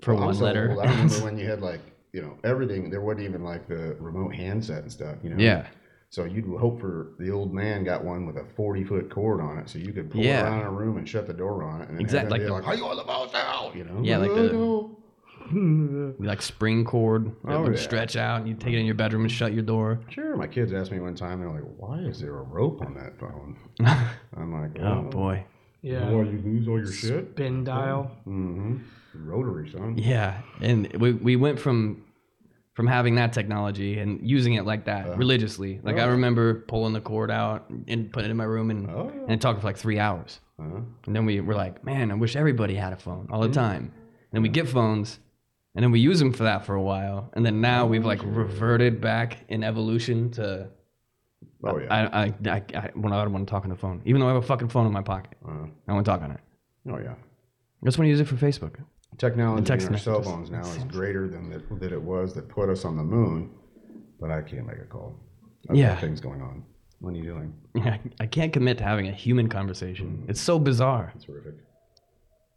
for 0.02 0.14
Well, 0.14 0.24
I'm 0.24 0.26
one 0.28 0.36
so 0.36 0.44
letter. 0.44 0.72
old. 0.72 0.80
I 0.86 0.90
remember 0.92 1.16
when 1.24 1.38
you 1.38 1.48
had 1.48 1.62
like, 1.62 1.80
you 2.14 2.22
know, 2.22 2.38
everything. 2.44 2.90
There 2.90 3.02
wasn't 3.02 3.26
even 3.26 3.44
like 3.44 3.68
the 3.68 3.96
remote 4.00 4.34
handset 4.36 4.82
and 4.84 4.92
stuff. 4.92 5.18
You 5.24 5.32
know. 5.32 5.38
Yeah. 5.38 5.68
So 6.10 6.26
you'd 6.26 6.46
hope 6.60 6.82
for 6.82 7.14
the 7.20 7.32
old 7.32 7.54
man 7.54 7.86
got 7.86 8.04
one 8.04 8.26
with 8.26 8.36
a 8.36 8.44
forty 8.58 8.84
foot 8.84 9.10
cord 9.10 9.40
on 9.40 9.58
it, 9.60 9.70
so 9.70 9.80
you 9.80 9.94
could 9.94 10.10
pull 10.12 10.22
Yeah. 10.22 10.44
around 10.44 10.66
a 10.66 10.70
room 10.70 10.98
and 10.98 11.08
shut 11.08 11.26
the 11.26 11.34
door 11.34 11.64
on 11.64 11.82
it. 11.82 11.88
And 11.88 11.98
then 11.98 12.02
Exact- 12.02 12.24
have 12.24 12.32
like 12.32 12.42
them 12.42 12.50
the- 12.50 12.54
like, 12.56 12.68
"Are 12.68 12.76
you 12.76 12.86
on 12.86 12.98
the 12.98 13.04
phone 13.04 13.30
now?" 13.32 13.72
You 13.74 13.86
know. 13.86 14.02
Yeah, 14.04 14.18
like 14.18 14.34
the- 14.34 14.52
oh, 14.52 14.54
know." 14.54 14.81
like 16.20 16.42
spring 16.42 16.84
cord 16.86 17.32
that 17.44 17.54
Oh, 17.56 17.64
would 17.64 17.74
yeah. 17.76 17.80
stretch 17.80 18.16
out, 18.16 18.40
and 18.42 18.48
you 18.50 18.56
take 18.56 18.74
it 18.74 18.80
in 18.80 18.86
your 18.86 18.96
bedroom 18.96 19.24
and 19.24 19.32
shut 19.32 19.54
your 19.54 19.64
door. 19.64 20.00
Sure. 20.10 20.36
My 20.38 20.48
kids 20.48 20.74
asked 20.74 20.92
me 20.92 21.00
one 21.00 21.16
time, 21.16 21.40
they're 21.40 21.50
like, 21.50 21.64
"Why 21.78 22.00
is 22.00 22.20
there 22.20 22.38
a 22.38 22.44
rope 22.44 22.82
on 22.82 22.94
that 22.96 23.20
phone?" 23.20 23.58
I'm 24.38 24.54
like, 24.54 24.80
Oh 24.82 25.04
boy. 25.04 25.46
Yeah, 25.84 26.10
Well, 26.12 26.26
you 26.26 26.40
lose 26.46 26.68
all 26.68 26.78
your 26.78 26.92
shit. 26.92 27.32
spin 27.34 27.64
dial. 27.64 28.12
Mm-hmm. 28.28 28.78
Rotary, 29.16 29.70
son. 29.72 29.98
Yeah, 29.98 30.42
and 30.62 30.88
we 31.00 31.14
we 31.14 31.36
went 31.36 31.60
from 31.60 32.04
from 32.74 32.88
having 32.88 33.16
that 33.16 33.34
technology 33.34 34.00
and 34.00 34.20
using 34.28 34.54
it 34.54 34.66
like 34.66 34.86
that 34.86 35.18
religiously. 35.18 35.80
Like 35.84 35.98
I 35.98 36.04
oh. 36.04 36.12
remember 36.12 36.62
pulling 36.68 36.94
the 36.94 37.02
cord 37.02 37.30
out 37.30 37.70
and 37.88 38.12
putting 38.14 38.30
it 38.30 38.32
in 38.32 38.38
my 38.38 38.46
room 38.46 38.70
and 38.72 38.90
Oh, 38.90 39.12
yeah. 39.14 39.26
and 39.28 39.42
talking 39.42 39.60
for 39.60 39.68
like 39.68 39.78
three 39.78 40.00
hours. 40.00 40.40
Uh-huh. 40.60 40.80
And 41.08 41.16
then 41.16 41.26
we 41.26 41.42
were 41.42 41.56
like, 41.56 41.84
man, 41.84 42.12
I 42.12 42.14
wish 42.14 42.36
everybody 42.36 42.76
had 42.76 42.94
a 42.94 42.96
phone 42.96 43.28
all 43.32 43.42
the 43.42 43.50
time. 43.50 43.92
And 43.96 44.32
then 44.32 44.42
we 44.44 44.48
get 44.50 44.70
phones, 44.70 45.20
and 45.76 45.84
then 45.84 45.92
we 45.92 46.00
use 46.00 46.20
them 46.20 46.34
for 46.34 46.44
that 46.44 46.66
for 46.66 46.76
a 46.76 46.82
while, 46.82 47.30
and 47.34 47.46
then 47.46 47.62
now 47.62 47.86
we've 47.86 48.06
like 48.06 48.22
reverted 48.24 49.00
back 49.02 49.38
in 49.50 49.64
evolution 49.64 50.32
to. 50.32 50.70
Oh 51.64 51.80
yeah. 51.80 51.88
I 51.94 52.24
I 52.26 52.34
I, 52.46 52.64
I, 52.76 52.92
when 52.96 53.14
I 53.14 53.24
don't 53.24 53.34
want 53.34 53.48
to 53.48 53.52
talk 53.52 53.64
on 53.64 53.70
the 53.70 53.76
phone, 53.76 54.02
even 54.06 54.20
though 54.20 54.28
I 54.28 54.34
have 54.34 54.44
a 54.44 54.46
fucking 54.48 54.70
phone 54.70 54.86
in 54.88 54.94
my 54.94 55.02
pocket, 55.04 55.38
Uh, 55.48 55.68
I 55.88 55.94
want 55.94 56.06
to 56.06 56.12
talk 56.12 56.22
on 56.22 56.32
it. 56.32 56.40
oh 56.90 56.98
yeah. 56.98 57.14
I 57.14 57.86
just 57.86 57.98
want 57.98 58.06
to 58.08 58.10
use 58.10 58.20
it 58.20 58.28
for 58.28 58.36
Facebook. 58.36 58.76
Technology 59.18 59.66
text 59.66 59.88
in 59.88 59.94
our 59.94 60.00
cell 60.00 60.22
phones 60.24 60.50
now 60.50 60.62
is 60.62 60.84
greater 60.86 61.28
than 61.28 61.50
that, 61.50 61.80
that 61.82 61.92
it 61.92 62.02
was 62.02 62.34
that 62.36 62.48
put 62.48 62.70
us 62.70 62.86
on 62.86 62.96
the 62.96 63.04
moon, 63.04 63.50
but 64.20 64.32
I 64.32 64.42
can't 64.42 64.66
make 64.66 64.78
a 64.80 64.86
call. 64.86 65.16
I've 65.70 65.76
Yeah. 65.76 65.94
got 65.94 66.02
things 66.02 66.22
going 66.22 66.42
on. 66.42 66.64
What 67.00 67.14
are 67.14 67.18
you 67.18 67.24
doing? 67.24 67.54
I, 67.86 68.00
I 68.20 68.26
can't 68.28 68.54
commit 68.54 68.78
to 68.78 68.84
having 68.84 69.08
a 69.08 69.12
human 69.12 69.50
conversation. 69.50 70.26
It's 70.28 70.40
so 70.40 70.58
bizarre. 70.60 71.12
It's 71.16 71.26
horrific. 71.26 71.56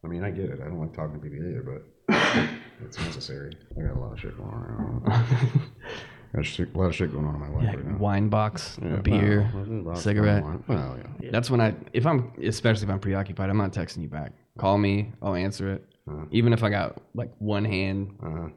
I 0.05 0.09
mean, 0.09 0.23
I 0.23 0.31
get 0.31 0.51
it. 0.51 0.61
I 0.61 0.65
don't 0.69 0.79
like 0.79 0.93
talking 0.95 1.15
to 1.15 1.21
people 1.21 1.39
either, 1.39 1.63
but 1.63 1.83
it's 2.09 2.99
necessary. 2.99 3.57
I 3.77 3.83
got 3.83 3.97
a 3.97 4.01
lot 4.01 4.13
of 4.13 4.21
shit 4.21 4.37
going 4.37 4.51
on. 4.51 5.03
got 6.35 6.59
a 6.59 6.79
lot 6.79 6.87
of 6.87 6.95
shit 6.95 7.13
going 7.13 7.27
on 7.27 7.35
in 7.35 7.41
my 7.41 7.49
life 7.49 7.63
Yeah, 7.65 7.71
right 7.71 7.87
now. 7.87 7.97
wine 7.99 8.29
box, 8.29 8.79
Yeah, 8.83 8.95
a 8.95 9.01
beer, 9.03 9.51
well, 9.55 9.67
well, 9.83 9.97
cigarette. 9.97 10.43
Well, 10.69 10.99
yeah. 11.21 11.31
That's 11.31 11.51
when 11.51 11.61
I, 11.61 11.75
if 11.93 12.07
I'm, 12.07 12.33
especially 12.43 12.85
if 12.85 12.91
I'm 12.91 13.01
preoccupied, 13.01 13.51
I'm 13.51 13.57
not 13.57 13.73
texting 13.73 14.03
you 14.03 14.09
back. 14.09 14.33
Call 14.59 14.79
me, 14.79 15.13
I'll 15.23 15.35
answer 15.35 15.73
it. 15.73 15.85
Uh-huh. 16.09 16.25
Even 16.31 16.53
if 16.53 16.63
I 16.63 16.69
got 16.71 17.01
like 17.15 17.33
one 17.39 17.65
hand 17.65 18.17
Uh, 18.23 18.49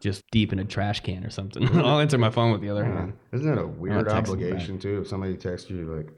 just 0.00 0.22
deep 0.30 0.52
in 0.52 0.58
a 0.58 0.64
trash 0.64 1.00
can 1.00 1.24
or 1.24 1.30
something, 1.30 1.66
I'll 1.78 2.00
answer 2.00 2.18
my 2.18 2.30
phone 2.30 2.52
with 2.52 2.60
the 2.60 2.70
other 2.70 2.84
hand. 2.84 3.12
isn't 3.32 3.46
that 3.48 3.60
a 3.60 3.66
weird 3.66 4.08
obligation 4.08 4.78
too? 4.78 5.00
If 5.02 5.08
somebody 5.08 5.36
texts 5.36 5.70
you, 5.70 5.84
like, 5.94 6.08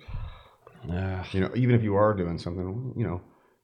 Ugh. 0.91 1.27
you 1.33 1.41
know, 1.41 1.51
even 1.55 1.75
if 1.75 1.83
you 1.83 1.97
are 1.97 2.15
doing 2.15 2.39
something, 2.39 2.95
you 2.97 3.07
know, 3.07 3.21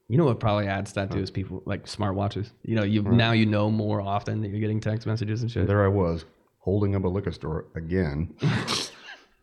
you 0.09 0.17
know 0.17 0.25
what 0.25 0.39
probably 0.39 0.67
adds 0.67 0.91
to 0.93 0.95
that 1.01 1.11
too 1.11 1.19
is 1.19 1.29
people 1.31 1.61
like 1.65 1.85
smartwatches. 1.85 2.51
You 2.63 2.75
know, 2.75 2.83
you 2.83 3.01
now 3.03 3.31
you 3.33 3.45
know 3.45 3.69
more 3.69 4.01
often 4.01 4.41
that 4.41 4.49
you're 4.49 4.59
getting 4.59 4.79
text 4.79 5.05
messages 5.07 5.41
and 5.41 5.51
shit. 5.51 5.67
there 5.67 5.83
I 5.83 5.89
was 5.89 6.25
holding 6.59 6.95
up 6.95 7.03
a 7.03 7.07
liquor 7.07 7.31
store 7.31 7.65
again. 7.75 8.33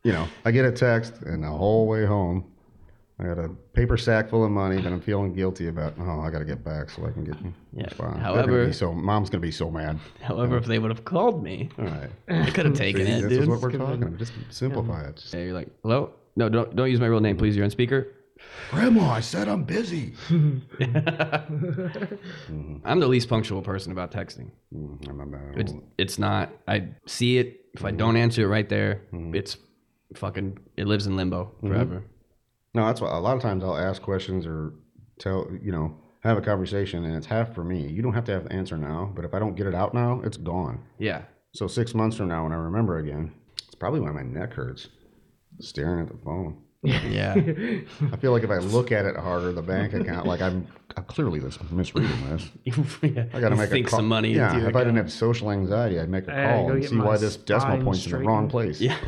you 0.04 0.12
know, 0.12 0.26
I 0.44 0.50
get 0.50 0.64
a 0.64 0.72
text, 0.72 1.14
and 1.22 1.42
the 1.42 1.48
whole 1.50 1.86
way 1.86 2.04
home, 2.04 2.44
I 3.18 3.24
got 3.24 3.38
a 3.38 3.48
paper 3.74 3.96
sack 3.96 4.28
full 4.28 4.44
of 4.44 4.50
money 4.50 4.76
that 4.80 4.92
I'm 4.92 5.00
feeling 5.00 5.32
guilty 5.34 5.68
about. 5.68 5.94
Oh, 6.00 6.20
I 6.20 6.30
got 6.30 6.40
to 6.40 6.44
get 6.44 6.64
back 6.64 6.90
so 6.90 7.06
I 7.06 7.10
can 7.12 7.24
get. 7.24 7.36
Yeah, 7.72 7.88
Fine. 7.90 8.18
However- 8.18 8.72
so 8.72 8.92
mom's 8.92 9.30
gonna 9.30 9.40
be 9.40 9.50
so 9.52 9.70
mad. 9.70 9.98
However, 10.22 10.56
if 10.56 10.64
they 10.66 10.78
would 10.78 10.90
have 10.90 11.04
called 11.04 11.42
me, 11.42 11.68
All 11.78 11.84
right, 11.84 12.10
I 12.28 12.50
could 12.50 12.64
have 12.66 12.74
taken 12.74 13.04
See, 13.06 13.12
it, 13.12 13.20
this 13.22 13.30
dude. 13.30 13.42
is 13.42 13.48
what 13.48 13.60
we're 13.60 13.70
talking 13.72 14.02
about. 14.02 14.16
Just 14.18 14.32
simplify 14.50 15.04
it. 15.08 15.16
Just, 15.16 15.32
Yeah, 15.34 15.40
you're 15.40 15.52
like, 15.54 15.68
hello? 15.82 16.12
No, 16.36 16.48
don't 16.48 16.74
don't 16.74 16.90
use 16.90 17.00
my 17.00 17.06
real 17.06 17.20
name, 17.20 17.36
please. 17.36 17.54
You're 17.54 17.64
on 17.64 17.70
speaker. 17.70 18.08
Grandma, 18.70 19.10
I 19.10 19.20
said 19.20 19.48
I'm 19.48 19.64
busy. 19.64 20.14
I'm 20.30 20.60
the 23.00 23.08
least 23.08 23.28
punctual 23.28 23.62
person 23.62 23.92
about 23.92 24.10
texting. 24.10 24.50
Mm, 24.74 25.08
I'm 25.08 25.58
It's 25.58 25.72
it's 25.96 26.18
not. 26.18 26.50
I 26.66 26.88
see 27.06 27.38
it. 27.38 27.60
If 27.74 27.84
I 27.84 27.90
don't 27.90 28.16
answer 28.16 28.42
it 28.42 28.48
right 28.48 28.68
there, 28.68 29.02
it's 29.12 29.56
fucking. 30.14 30.58
It 30.76 30.86
lives 30.86 31.06
in 31.06 31.16
limbo 31.16 31.52
forever. 31.60 32.04
No, 32.74 32.86
that's 32.86 33.00
why 33.00 33.16
a 33.16 33.20
lot 33.20 33.36
of 33.36 33.42
times 33.42 33.62
I'll 33.62 33.76
ask 33.76 34.02
questions 34.02 34.46
or 34.46 34.74
tell 35.18 35.48
you 35.62 35.70
know 35.70 35.96
have 36.24 36.38
a 36.38 36.40
conversation, 36.40 37.04
and 37.04 37.14
it's 37.14 37.26
half 37.26 37.54
for 37.54 37.62
me. 37.62 37.86
You 37.86 38.02
don't 38.02 38.14
have 38.14 38.24
to 38.24 38.32
have 38.32 38.44
the 38.44 38.52
answer 38.52 38.76
now, 38.76 39.12
but 39.14 39.24
if 39.24 39.34
I 39.34 39.38
don't 39.38 39.54
get 39.54 39.66
it 39.66 39.74
out 39.74 39.94
now, 39.94 40.22
it's 40.24 40.38
gone. 40.38 40.82
Yeah. 40.98 41.22
So 41.52 41.68
six 41.68 41.94
months 41.94 42.16
from 42.16 42.28
now, 42.28 42.44
when 42.44 42.52
I 42.52 42.56
remember 42.56 42.98
again, 42.98 43.32
it's 43.66 43.74
probably 43.74 44.00
why 44.00 44.10
my 44.10 44.22
neck 44.22 44.54
hurts, 44.54 44.88
staring 45.60 46.00
at 46.00 46.08
the 46.08 46.18
phone. 46.24 46.63
Yeah. 46.84 47.34
I 48.12 48.16
feel 48.16 48.32
like 48.32 48.42
if 48.42 48.50
I 48.50 48.58
look 48.58 48.92
at 48.92 49.06
it 49.06 49.16
harder, 49.16 49.52
the 49.52 49.62
bank 49.62 49.94
account, 49.94 50.26
like 50.26 50.42
I'm, 50.42 50.66
I'm 50.96 51.04
clearly 51.04 51.40
this 51.40 51.58
misreading 51.70 52.28
this. 52.30 52.50
yeah. 53.02 53.24
I 53.32 53.40
got 53.40 53.48
to 53.48 53.54
You 53.54 53.60
make 53.60 53.70
think 53.70 53.86
a 53.86 53.90
call. 53.90 53.98
some 54.00 54.08
money 54.08 54.34
Yeah, 54.34 54.48
into 54.48 54.60
your 54.60 54.70
if 54.70 54.76
I 54.76 54.80
didn't 54.80 54.96
have 54.96 55.10
social 55.10 55.50
anxiety, 55.50 55.98
I'd 55.98 56.08
make 56.10 56.28
a 56.28 56.32
Hey, 56.32 56.44
call 56.44 56.66
go 56.66 56.72
and 56.74 56.82
get 56.82 56.90
see 56.90 56.96
my 56.96 57.04
why 57.04 57.16
this 57.16 57.36
decimal 57.36 57.76
spine 57.76 57.84
point's 57.84 58.06
in 58.06 58.12
the 58.12 58.18
wrong 58.18 58.48
place. 58.48 58.80
Yeah. 58.80 58.96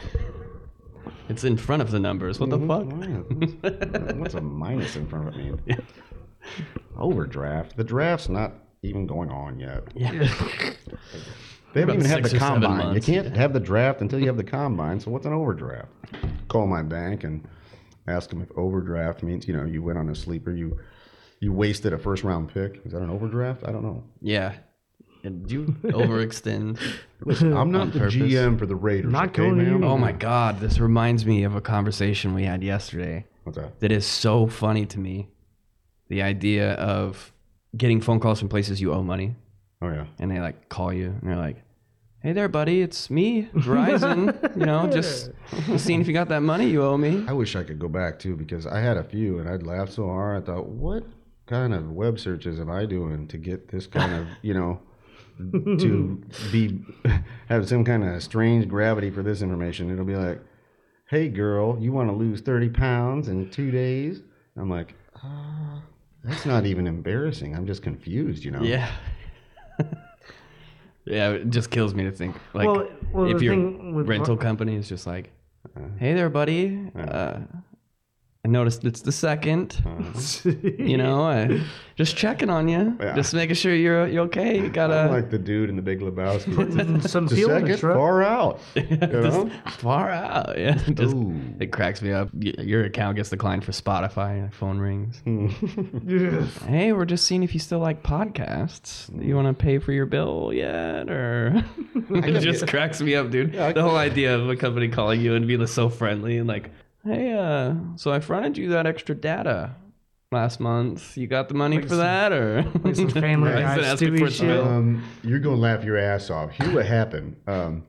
It's 1.29 1.43
in 1.43 1.57
front 1.57 1.83
of 1.83 1.91
the 1.91 1.99
numbers. 1.99 2.39
What 2.39 2.51
the 2.51 2.59
mm-hmm. 2.59 2.69
fuck? 2.69 3.65
Oh, 3.65 4.05
why? 4.07 4.13
What's 4.15 4.35
a 4.35 4.41
minus 4.41 4.95
in 4.95 5.09
front 5.09 5.27
of 5.27 5.35
it 5.35 5.39
mean? 5.39 5.83
Overdraft. 6.97 7.77
The 7.77 7.83
draft's 7.83 8.29
not 8.29 8.53
even 8.83 9.09
going 9.09 9.31
on 9.31 9.59
yet. 9.59 9.83
Yeah. 9.97 10.13
They 11.73 11.81
haven't 11.81 11.97
About 11.97 12.07
even 12.07 12.11
had 12.11 12.17
six 12.19 12.31
the 12.31 12.37
or 12.37 12.41
seven 12.41 12.63
combine. 12.63 12.79
You 12.79 12.87
months. 12.93 13.07
can't 13.07 13.37
have 13.37 13.53
the 13.53 13.61
draft 13.61 14.01
until 14.01 14.19
you 14.19 14.29
have 14.29 14.39
the 14.39 14.45
combine. 14.45 14.99
So 14.99 15.11
what's 15.11 15.27
an 15.27 15.35
overdraft? 15.35 15.89
Call 16.49 16.67
my 16.67 16.83
bank 16.83 17.25
and 17.25 17.47
ask 18.09 18.31
them 18.31 18.41
if 18.43 18.49
overdraft 18.57 19.23
means 19.23 19.47
you 19.49 19.57
know 19.57 19.65
you 19.65 19.83
went 19.83 19.99
on 19.99 20.09
a 20.09 20.15
sleeper. 20.15 20.53
You 20.53 20.79
you 21.41 21.53
wasted 21.53 21.93
a 21.93 21.99
first 21.99 22.25
round 22.25 22.53
pick. 22.53 22.81
Is 22.85 22.93
that 22.93 23.03
an 23.03 23.11
overdraft? 23.11 23.63
I 23.67 23.73
don't 23.73 23.83
know. 23.83 24.03
Yeah. 24.21 24.55
And 25.25 25.51
you 25.51 25.65
overextend. 25.85 26.79
Listen, 27.25 27.57
I'm 27.57 27.71
not 27.73 27.93
the 27.93 27.99
purpose. 27.99 28.15
GM 28.15 28.59
for 28.59 28.67
the 28.67 28.77
Raiders. 28.77 29.11
Not 29.11 29.29
okay, 29.31 29.43
going 29.43 29.59
to 29.59 29.65
ma'am? 29.65 29.83
you. 29.83 29.89
Oh 29.89 29.99
my 29.99 30.13
god, 30.13 30.61
this 30.61 30.79
reminds 30.79 31.27
me 31.27 31.43
of 31.43 31.57
a 31.57 31.61
conversation 31.61 32.33
we 32.35 32.45
had 32.45 32.63
yesterday. 32.63 33.25
What's 33.45 33.59
that? 33.59 33.81
that 33.81 33.93
is 33.93 34.07
so 34.07 34.47
funny 34.47 34.87
to 34.87 34.99
me. 34.99 35.29
The 36.09 36.23
idea 36.23 36.73
of 36.75 37.33
getting 37.77 38.01
phone 38.01 38.21
calls 38.21 38.39
from 38.39 38.49
places 38.49 38.81
you 38.81 38.93
owe 38.93 39.03
money 39.03 39.35
Oh 39.83 39.89
yeah. 39.89 40.07
and 40.19 40.31
they 40.31 40.41
like 40.41 40.69
call 40.69 40.93
you 40.93 41.07
and 41.09 41.21
they're 41.23 41.37
like, 41.37 41.63
"Hey 42.27 42.33
there, 42.33 42.49
buddy, 42.49 42.83
it's 42.83 43.09
me, 43.09 43.49
Verizon. 43.55 44.59
you 44.59 44.67
know, 44.67 44.89
just 44.93 45.31
seeing 45.77 46.01
if 46.01 46.09
you 46.09 46.13
got 46.13 46.29
that 46.31 46.43
money 46.43 46.69
you 46.69 46.83
owe 46.83 46.99
me." 46.99 47.25
I 47.29 47.33
wish 47.33 47.55
I 47.55 47.63
could 47.63 47.79
go 47.79 47.87
back 47.87 48.19
too 48.19 48.35
because 48.35 48.67
I 48.67 48.81
had 48.81 48.97
a 48.97 49.05
few 49.05 49.39
and 49.39 49.49
I'd 49.49 49.63
laugh 49.63 49.91
so 49.91 50.07
hard. 50.07 50.43
I 50.43 50.45
thought, 50.45 50.67
what 50.67 51.05
kind 51.47 51.73
of 51.73 51.93
web 51.93 52.19
searches 52.19 52.59
am 52.59 52.69
I 52.69 52.85
doing 52.85 53.29
to 53.29 53.39
get 53.39 53.69
this 53.69 53.87
kind 53.87 54.13
of, 54.13 54.27
you 54.43 54.55
know, 54.55 54.81
to 55.39 56.21
be 56.51 56.81
have 57.49 57.69
some 57.69 57.85
kind 57.85 58.03
of 58.03 58.21
strange 58.25 58.67
gravity 58.67 59.13
for 59.13 59.23
this 59.23 59.41
information? 59.41 59.93
It'll 59.93 60.05
be 60.05 60.17
like, 60.17 60.41
hey 61.09 61.29
girl, 61.29 61.79
you 61.81 61.93
want 61.93 62.09
to 62.09 62.13
lose 62.17 62.41
30 62.41 62.71
pounds 62.71 63.29
in 63.29 63.51
two 63.51 63.71
days? 63.71 64.23
I'm 64.57 64.69
like, 64.69 64.97
ah, 65.23 65.81
that's 66.25 66.45
not 66.45 66.67
even 66.67 66.89
embarrassing. 66.89 67.55
I'm 67.55 67.69
just 67.69 67.85
confused, 67.85 68.43
you 68.45 68.51
know? 68.51 68.63
Yeah. 68.63 68.91
Yeah, 71.07 71.31
it 71.31 71.51
just 71.51 71.71
kills 71.71 71.95
me 71.95 72.05
to 72.05 72.11
think 72.13 72.37
like 72.55 72.67
Well- 72.69 72.89
well, 73.13 73.27
if 73.35 73.41
your 73.43 73.55
thing 73.55 73.95
rental 74.05 74.37
company 74.37 74.75
is 74.77 74.89
just 74.89 75.07
like, 75.07 75.31
"Hey 75.99 76.13
there, 76.15 76.29
buddy. 76.31 76.91
Uh, 76.97 77.39
I 78.47 78.49
noticed 78.49 78.85
it's 78.85 79.01
the 79.01 79.11
second. 79.11 79.71
Mm-hmm. 79.83 80.87
You 80.87 80.97
know, 80.97 81.25
I, 81.25 81.61
just 81.97 82.17
checking 82.17 82.49
on 82.49 82.69
you, 82.69 82.97
Yeah. 83.01 83.17
just 83.17 83.35
making 83.35 83.57
sure 83.57 83.75
you're 83.75 84.07
you're 84.07 84.23
okay. 84.27 84.57
You 84.61 84.69
gotta 84.69 84.95
I'm 85.01 85.11
like 85.11 85.31
the 85.31 85.39
dude 85.39 85.69
in 85.69 85.75
the 85.75 85.83
Big 85.83 86.01
Lebowski. 86.01 87.09
some 87.09 87.27
the 87.27 87.35
fuel 87.35 87.51
in 87.57 87.63
the 87.63 87.69
second, 87.73 87.81
truck. 87.81 87.97
far 87.97 88.23
out. 88.23 88.61
You 88.77 88.97
know? 88.99 89.51
far 89.79 90.11
out. 90.11 90.57
Yeah, 90.57 90.79
it 90.87 90.95
just 90.95 91.17
Ooh. 91.17 91.35
it 91.59 91.73
cracks 91.73 92.01
me 92.03 92.13
up. 92.13 92.29
Your 92.35 92.85
account 92.85 93.17
gets 93.17 93.31
declined 93.31 93.65
for 93.65 93.73
Spotify. 93.73 94.39
Your 94.39 94.51
phone 94.51 94.79
rings. 94.79 95.19
Hmm. 95.25 95.49
Yeah. 96.07 96.43
Hey, 96.69 96.93
we're 96.93 97.05
just 97.05 97.27
seeing 97.27 97.43
if 97.43 97.53
you 97.53 97.59
still 97.59 97.81
like 97.81 98.05
podcasts. 98.05 99.11
You 99.21 99.35
want 99.35 99.49
to 99.49 99.61
pay 99.61 99.79
for 99.81 99.91
your 99.91 100.07
bill 100.07 100.53
yet, 100.55 101.11
or 101.11 101.65
it 102.11 102.41
just 102.41 102.69
cracks 102.69 103.01
me 103.01 103.17
up, 103.17 103.31
dude. 103.33 103.57
I 103.57 103.73
the 103.73 103.83
whole 103.83 103.97
idea 103.97 104.37
of 104.39 104.49
a 104.49 104.55
company 104.55 104.89
calling 104.89 105.21
you 105.21 105.35
and 105.35 105.49
being 105.49 105.67
so 105.67 105.89
friendly 105.89 106.39
and 106.39 106.47
like, 106.47 106.71
hey, 107.07 107.33
uh, 107.33 107.75
so 107.97 108.13
I 108.13 108.21
fronted 108.21 108.57
you 108.59 108.71
that 108.71 108.87
extra 108.87 109.15
data 109.15 109.75
last 110.33 110.61
month. 110.61 111.17
You 111.17 111.27
got 111.27 111.49
the 111.49 111.55
money 111.55 111.81
for 111.81 111.97
that, 111.97 112.33
or 112.33 112.65
some 112.95 113.09
Family 113.11 113.51
Right, 113.53 113.63
Guy, 113.63 113.87
asking 113.87 114.09
Stewie 114.15 114.19
for 114.19 114.31
shit. 114.31 114.61
Um, 114.61 115.03
you're 115.23 115.39
gonna 115.39 115.57
laugh 115.57 115.85
your 115.85 115.97
ass 115.97 116.31
off. 116.31 116.51
Here's 116.51 116.73
what 116.75 116.87
happened. 116.87 117.37
Um, 117.47 117.85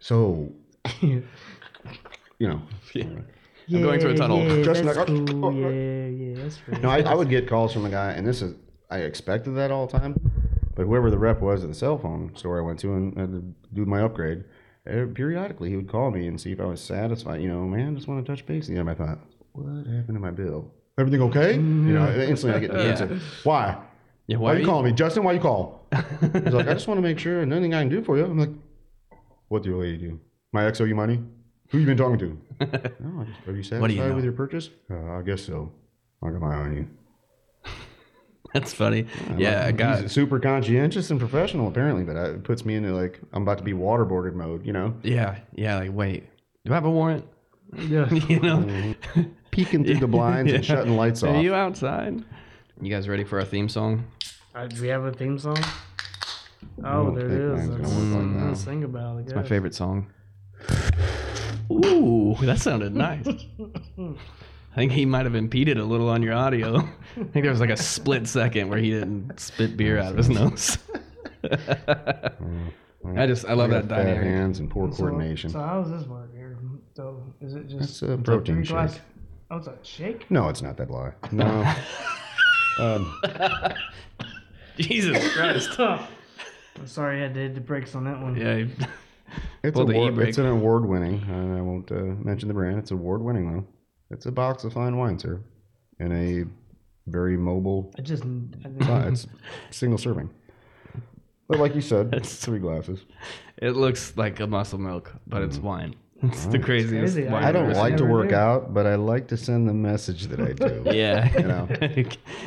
so 0.00 0.52
you 1.00 1.22
know, 2.40 2.62
I'm 2.94 3.82
going 3.82 4.00
through 4.00 4.12
a 4.12 4.16
tunnel. 4.16 4.38
Yeah, 4.42 4.62
Just 4.62 4.84
that's 4.84 4.96
like- 4.96 5.06
cool. 5.06 5.52
Yeah, 5.54 6.06
yeah, 6.06 6.42
that's 6.42 6.56
fair. 6.58 6.78
no, 6.80 6.88
I, 6.88 7.00
I 7.02 7.14
would 7.14 7.28
get 7.28 7.48
calls 7.48 7.72
from 7.72 7.82
the 7.82 7.90
guy, 7.90 8.12
and 8.12 8.26
this 8.26 8.42
is 8.42 8.54
I 8.90 8.98
expected 9.00 9.52
that 9.52 9.70
all 9.70 9.86
the 9.86 9.98
time. 9.98 10.16
But 10.74 10.86
whoever 10.86 11.10
the 11.10 11.18
rep 11.18 11.40
was 11.40 11.64
at 11.64 11.68
the 11.68 11.74
cell 11.74 11.98
phone 11.98 12.34
store 12.36 12.58
I 12.58 12.62
went 12.62 12.78
to 12.80 12.94
and 12.94 13.18
had 13.18 13.32
to 13.32 13.42
do 13.74 13.84
my 13.84 14.00
upgrade, 14.02 14.44
periodically 15.14 15.70
he 15.70 15.76
would 15.76 15.88
call 15.88 16.10
me 16.10 16.26
and 16.26 16.40
see 16.40 16.52
if 16.52 16.60
I 16.60 16.64
was 16.64 16.80
satisfied. 16.80 17.40
You 17.42 17.48
know, 17.48 17.60
man, 17.66 17.94
just 17.96 18.08
want 18.08 18.24
to 18.24 18.30
touch 18.32 18.46
base. 18.46 18.68
And 18.68 18.88
I 18.90 18.94
thought, 18.94 19.18
what 19.52 19.66
happened 19.86 20.14
to 20.14 20.20
my 20.20 20.30
bill? 20.30 20.70
Everything 20.98 21.22
okay? 21.22 21.54
You 21.54 21.60
know, 21.60 22.12
instantly 22.12 22.56
I 22.56 22.60
get 22.60 22.72
the 22.72 22.78
Yeah. 22.82 22.88
answer. 22.90 23.20
Why? 23.44 23.78
Yeah, 24.26 24.36
Why, 24.36 24.52
why 24.54 24.58
you 24.60 24.66
calling 24.66 24.84
me, 24.84 24.92
Justin? 24.92 25.24
Why 25.24 25.32
you 25.32 25.40
call? 25.40 25.86
He's 25.90 26.52
like, 26.52 26.68
I 26.68 26.74
just 26.74 26.86
want 26.88 26.98
to 26.98 27.02
make 27.02 27.18
sure, 27.18 27.40
and 27.40 27.52
anything 27.52 27.72
I 27.74 27.80
can 27.80 27.88
do 27.88 28.02
for 28.02 28.18
you. 28.18 28.24
I'm 28.24 28.38
like, 28.38 28.50
what 29.48 29.62
do 29.62 29.70
you 29.70 29.76
lady 29.78 29.96
do? 29.96 30.20
My 30.52 30.66
ex 30.66 30.80
owe 30.80 30.84
you 30.84 30.94
money? 30.94 31.20
Who 31.70 31.78
you 31.78 31.86
been 31.86 31.96
talking 31.96 32.18
to? 32.18 32.38
no, 33.00 33.20
I 33.20 33.24
just, 33.24 33.48
are 33.48 33.52
you 33.56 33.62
satisfied 33.62 33.90
you 33.92 34.02
know? 34.08 34.14
with 34.14 34.24
your 34.24 34.32
purchase? 34.34 34.70
Uh, 34.90 35.12
I 35.18 35.22
guess 35.22 35.42
so. 35.42 35.72
I 36.22 36.30
got 36.30 36.40
my 36.40 36.52
eye 36.54 36.58
on 36.60 36.76
you. 36.76 36.88
That's 38.54 38.72
funny. 38.72 39.06
Yeah, 39.36 39.64
I 39.64 39.66
He's 39.72 39.76
got. 39.76 40.10
super 40.10 40.40
conscientious 40.40 41.10
and 41.10 41.20
professional 41.20 41.68
apparently, 41.68 42.04
but 42.04 42.16
it 42.16 42.44
puts 42.44 42.64
me 42.64 42.76
into 42.76 42.92
like 42.94 43.20
I'm 43.32 43.42
about 43.42 43.58
to 43.58 43.64
be 43.64 43.72
waterboarded 43.72 44.34
mode. 44.34 44.64
You 44.64 44.72
know, 44.72 44.94
Yeah, 45.02 45.38
yeah. 45.54 45.76
Like, 45.76 45.92
wait, 45.92 46.24
do 46.64 46.72
I 46.72 46.74
have 46.74 46.84
a 46.84 46.90
warrant? 46.90 47.26
Yeah. 47.76 48.10
you 48.28 48.40
know, 48.40 48.94
peeking 49.50 49.84
through 49.84 49.98
the 49.98 50.06
blinds 50.06 50.52
and 50.52 50.64
shutting 50.64 50.96
lights 50.96 51.22
off. 51.22 51.36
Are 51.36 51.42
you 51.42 51.54
outside? 51.54 52.24
You 52.80 52.90
guys 52.90 53.08
ready 53.08 53.24
for 53.24 53.38
our 53.38 53.44
theme 53.44 53.68
song? 53.68 54.06
Uh, 54.54 54.66
do 54.66 54.80
we 54.80 54.88
have 54.88 55.04
a 55.04 55.12
theme 55.12 55.38
song? 55.38 55.58
Oh, 56.84 57.04
don't 57.04 57.14
there 57.14 57.26
it 57.26 57.58
is. 57.58 57.68
Let's, 57.68 57.92
work 57.92 58.46
like 58.46 58.56
sing 58.56 58.84
about 58.84 59.18
it. 59.18 59.22
It's 59.26 59.34
my 59.34 59.42
favorite 59.42 59.74
song. 59.74 60.06
Ooh, 61.70 62.36
that 62.40 62.60
sounded 62.60 62.94
nice. 62.94 63.26
I 64.78 64.82
think 64.82 64.92
he 64.92 65.06
might 65.06 65.24
have 65.26 65.34
impeded 65.34 65.76
a 65.76 65.84
little 65.84 66.08
on 66.08 66.22
your 66.22 66.34
audio. 66.34 66.76
I 67.16 67.24
think 67.24 67.32
there 67.32 67.50
was 67.50 67.58
like 67.58 67.68
a 67.68 67.76
split 67.76 68.28
second 68.28 68.68
where 68.68 68.78
he 68.78 68.90
didn't 68.90 69.40
spit 69.40 69.76
beer 69.76 69.98
out 69.98 70.12
of 70.12 70.16
his 70.18 70.28
nose. 70.28 70.78
I 71.42 73.26
just 73.26 73.44
I 73.46 73.54
love 73.54 73.70
that 73.70 73.88
got 73.88 73.96
fat 73.96 74.04
dynamic. 74.04 74.22
hands 74.22 74.60
and 74.60 74.70
poor 74.70 74.88
coordination. 74.88 75.50
So, 75.50 75.58
how 75.58 75.82
does 75.82 75.90
this 75.90 76.06
work 76.08 76.32
here? 76.32 76.56
So 76.94 77.20
is 77.40 77.54
it 77.56 77.66
just 77.66 78.00
That's 78.00 78.02
a 78.02 78.18
protein 78.18 78.54
three 78.58 78.66
shake. 78.66 78.70
glass? 78.72 79.00
Oh, 79.50 79.56
it's 79.56 79.66
a 79.66 79.76
shake. 79.82 80.30
No, 80.30 80.48
it's 80.48 80.62
not 80.62 80.76
that 80.76 80.92
lie. 80.92 81.12
No. 81.32 81.74
um, 82.78 83.12
Jesus 84.76 85.34
Christ. 85.34 85.76
I'm 85.80 86.06
sorry, 86.86 87.18
I 87.18 87.22
had 87.22 87.34
to 87.34 87.40
hit 87.40 87.56
the 87.56 87.60
brakes 87.60 87.96
on 87.96 88.04
that 88.04 88.22
one. 88.22 88.36
Yeah. 88.36 88.64
It's, 89.64 89.76
award, 89.76 90.18
it's 90.20 90.38
an 90.38 90.46
award 90.46 90.86
winning. 90.86 91.20
I 91.58 91.60
won't 91.62 91.90
uh, 91.90 91.96
mention 92.24 92.46
the 92.46 92.54
brand. 92.54 92.78
It's 92.78 92.92
award 92.92 93.22
winning 93.22 93.52
though. 93.52 93.66
It's 94.10 94.26
a 94.26 94.32
box 94.32 94.64
of 94.64 94.72
fine 94.72 94.96
wine, 94.96 95.18
sir, 95.18 95.40
in 96.00 96.12
a 96.12 96.44
very 97.10 97.36
mobile. 97.36 97.92
I 97.98 98.02
just. 98.02 98.24
I 98.24 99.06
it's 99.08 99.26
single 99.70 99.98
serving. 99.98 100.30
But 101.48 101.58
like 101.58 101.74
you 101.74 101.80
said, 101.80 102.10
it's 102.12 102.36
three 102.36 102.58
glasses. 102.58 103.00
It 103.56 103.70
looks 103.72 104.16
like 104.16 104.40
a 104.40 104.46
muscle 104.46 104.78
milk, 104.78 105.12
but 105.26 105.42
it's 105.42 105.58
mm. 105.58 105.62
wine. 105.62 105.96
It's 106.20 106.46
the 106.46 106.58
craziest. 106.58 107.14
crazy. 107.14 107.30
wine 107.30 107.44
I 107.44 107.48
I've 107.48 107.54
don't 107.54 107.64
ever 107.64 107.74
Never 107.74 107.80
like 107.80 107.92
to 107.92 107.98
seen. 107.98 108.08
work 108.08 108.32
out, 108.32 108.74
but 108.74 108.86
I 108.86 108.96
like 108.96 109.28
to 109.28 109.36
send 109.36 109.68
the 109.68 109.72
message 109.72 110.26
that 110.26 110.40
I 110.40 110.52
do. 110.52 110.82
Yeah. 110.92 111.32
You 111.38 111.46
know. 111.46 111.68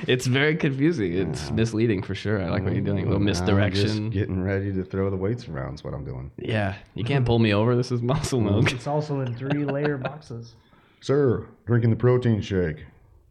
it's 0.08 0.28
very 0.28 0.58
confusing. 0.58 1.14
It's 1.14 1.50
misleading 1.52 2.04
for 2.04 2.14
sure. 2.14 2.42
I 2.42 2.50
like 2.50 2.64
what 2.64 2.74
you're 2.74 2.82
doing. 2.82 3.06
A 3.06 3.12
little 3.12 3.12
Now 3.12 3.16
I'm 3.18 3.24
misdirection. 3.26 4.12
just 4.12 4.14
getting 4.14 4.44
ready 4.44 4.74
to 4.74 4.84
throw 4.84 5.10
the 5.10 5.16
weights 5.16 5.48
around. 5.48 5.76
Is 5.76 5.86
what 5.86 5.94
I'm 5.94 6.04
doing. 6.04 6.32
Yeah. 6.38 6.76
You 6.96 7.06
can't 7.06 7.26
pull 7.26 7.40
me 7.40 7.54
over. 7.54 7.78
This 7.78 7.94
is 7.94 8.02
muscle 8.02 8.42
mm. 8.42 8.52
milk. 8.52 8.74
It's 8.74 8.88
also 8.88 9.22
in 9.22 9.36
three 9.36 9.64
layer 9.64 9.98
boxes. 9.98 10.56
Sir, 11.02 11.48
drinking 11.66 11.90
the 11.90 11.96
protein 11.96 12.42
shake. 12.42 12.86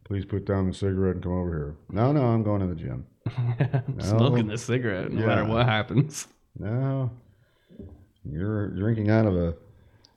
Please 0.05 0.25
put 0.25 0.45
down 0.45 0.67
the 0.67 0.75
cigarette 0.75 1.15
and 1.15 1.23
come 1.23 1.33
over 1.33 1.51
here. 1.51 1.77
No, 1.91 2.11
no, 2.13 2.25
I'm 2.25 2.43
going 2.43 2.61
to 2.61 2.67
the 2.67 2.75
gym. 2.75 3.07
Smoking 4.01 4.49
the 4.49 4.59
cigarette, 4.59 5.13
no 5.13 5.21
Yeah. 5.21 5.27
matter 5.27 5.45
what 5.45 5.67
happens. 5.67 6.27
No, 6.59 7.11
you're 8.29 8.69
drinking 8.71 9.09
out 9.09 9.25
of 9.27 9.37
a 9.37 9.55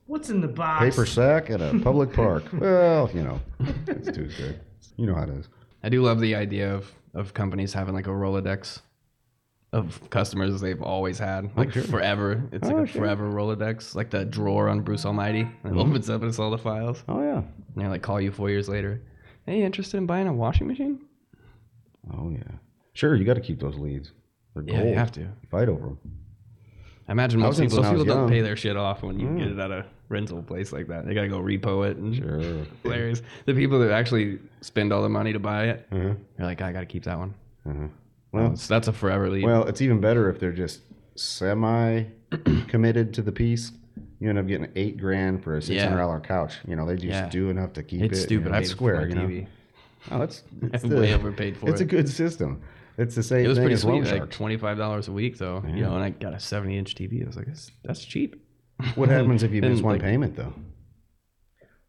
What's 0.07 0.29
in 0.31 0.41
the 0.41 0.47
box? 0.47 0.83
paper 0.83 1.05
sack 1.05 1.49
at 1.51 1.61
a 1.61 1.79
public 1.83 2.11
park. 2.11 2.43
Well, 2.53 3.09
you 3.13 3.21
know, 3.23 3.39
it's 3.87 4.11
Tuesday. 4.11 4.59
You 4.97 5.05
know 5.05 5.15
how 5.15 5.23
it 5.23 5.29
is. 5.29 5.47
I 5.83 5.89
do 5.89 6.01
love 6.01 6.19
the 6.19 6.33
idea 6.35 6.73
of, 6.73 6.91
of 7.13 7.33
companies 7.33 7.71
having 7.73 7.93
like 7.93 8.07
a 8.07 8.11
Rolodex 8.11 8.79
of 9.73 10.09
customers 10.09 10.61
they've 10.61 10.81
always 10.81 11.19
had, 11.19 11.49
like 11.57 11.73
sure. 11.73 11.83
forever. 11.83 12.41
It's 12.51 12.65
like 12.67 12.75
Oh, 12.75 12.83
a 12.83 12.87
sure. 12.87 13.01
forever 13.01 13.29
Rolodex, 13.29 13.95
like 13.95 14.09
the 14.11 14.23
drawer 14.23 14.69
on 14.69 14.81
Bruce 14.81 15.05
Almighty. 15.05 15.41
It 15.65 15.73
opens 15.75 16.09
up 16.09 16.21
and 16.21 16.29
it's 16.29 16.39
all 16.39 16.51
the 16.51 16.57
files. 16.57 17.03
Oh 17.09 17.21
yeah. 17.21 17.37
And 17.39 17.83
they 17.83 17.87
like 17.87 18.01
call 18.01 18.21
you 18.21 18.31
four 18.31 18.49
years 18.49 18.69
later. 18.69 19.01
Hey, 19.45 19.63
interested 19.63 19.97
in 19.97 20.05
buying 20.05 20.27
a 20.27 20.33
washing 20.33 20.67
machine? 20.67 21.01
Oh 22.13 22.29
yeah. 22.29 22.43
Sure, 22.93 23.15
you 23.15 23.25
got 23.25 23.33
to 23.33 23.41
keep 23.41 23.59
those 23.59 23.75
leads. 23.77 24.11
They're 24.53 24.63
Yeah, 24.63 24.83
you 24.83 24.95
have 24.95 25.11
to. 25.13 25.27
Fight 25.49 25.67
over 25.69 25.87
them. 25.87 25.99
I 27.07 27.11
imagine 27.11 27.39
most 27.41 27.59
in 27.59 27.65
people, 27.65 27.79
most 27.83 27.87
I 27.87 27.91
people 27.97 28.05
don't 28.05 28.29
pay 28.29 28.41
their 28.41 28.55
shit 28.55 28.77
off 28.77 29.03
when 29.03 29.19
you 29.19 29.27
get 29.37 29.47
it 29.47 29.59
at 29.59 29.71
a 29.71 29.85
rental 30.07 30.41
place 30.43 30.71
like 30.71 30.87
that. 30.87 31.05
They 31.05 31.13
gotta 31.13 31.27
go 31.27 31.39
repo 31.39 31.89
it 31.89 31.97
and 31.97 32.15
Sure. 32.15 32.39
hilarious. 32.83 33.21
The 33.45 33.53
people 33.53 33.79
that 33.79 33.91
actually 33.91 34.39
spend 34.61 34.93
all 34.93 35.01
the 35.01 35.09
money 35.09 35.33
to 35.33 35.39
buy 35.39 35.65
it, 35.69 35.87
Uh-huh. 35.91 36.01
you're 36.37 36.47
like, 36.47 36.61
I 36.61 36.71
gotta 36.71 36.85
keep 36.85 37.03
that 37.05 37.17
one. 37.17 37.33
Uh-huh. 37.67 37.87
Well, 38.33 38.49
That's, 38.49 38.67
that's 38.67 38.87
a 38.87 38.93
forever 38.93 39.29
lead. 39.29 39.45
well, 39.45 39.63
it's 39.65 39.81
even 39.81 40.01
better 40.01 40.29
if 40.29 40.39
they're 40.39 40.51
just 40.51 40.81
semi 41.15 42.03
committed 42.67 43.13
to 43.13 43.21
the 43.21 43.31
piece. 43.31 43.71
You 44.19 44.29
end 44.29 44.39
up 44.39 44.47
getting 44.47 44.69
eight 44.75 44.97
grand 44.97 45.43
for 45.43 45.57
a 45.57 45.61
six 45.61 45.83
hundred 45.83 45.97
dollar 45.97 46.19
couch. 46.19 46.55
You 46.67 46.75
know, 46.75 46.85
they 46.85 46.95
just 46.95 47.05
Yeah. 47.07 47.29
do 47.29 47.49
enough 47.49 47.73
to 47.73 47.83
keep 47.83 48.01
it's 48.01 48.19
it. 48.19 48.23
stupid. 48.23 48.45
You 48.45 48.51
know, 48.51 48.55
I 48.57 48.59
that's 48.59 48.69
paid 48.69 48.75
square. 48.75 49.07
You 49.07 49.15
know, 49.15 49.21
TV. 49.27 49.47
oh, 50.11 50.21
it's, 50.23 50.43
it's 50.61 50.83
the- 50.83 50.95
way 50.99 51.13
overpaid 51.13 51.57
for 51.57 51.67
it. 51.67 51.71
It's 51.73 51.81
a 51.81 51.83
it. 51.83 51.89
good 51.89 52.09
system. 52.09 52.61
It's 52.97 53.15
the 53.15 53.23
same 53.23 53.45
It 53.45 53.47
was 53.47 53.57
thing 53.57 53.63
pretty 53.65 53.73
as 53.75 53.85
loan 53.85 54.01
sweet, 54.03 54.11
like 54.11 54.19
sharks. 54.21 54.35
twenty 54.37 54.57
five 54.57 54.77
dollars 54.77 55.07
a 55.07 55.11
week 55.11 55.37
though. 55.37 55.63
You 55.67 55.81
know, 55.83 55.95
and 55.95 56.03
I 56.03 56.09
got 56.11 56.33
a 56.33 56.39
seventy 56.39 56.77
inch 56.77 56.95
TV. 56.95 57.23
I 57.23 57.27
was 57.27 57.35
like, 57.35 57.47
that's, 57.47 57.71
that's 57.83 58.03
cheap. 58.05 58.35
What 58.95 59.09
happens 59.09 59.43
if 59.43 59.51
you 59.51 59.61
Then, 59.61 59.71
miss 59.73 59.81
one 59.81 59.93
like, 59.95 60.01
payment 60.01 60.35
though? 60.35 60.53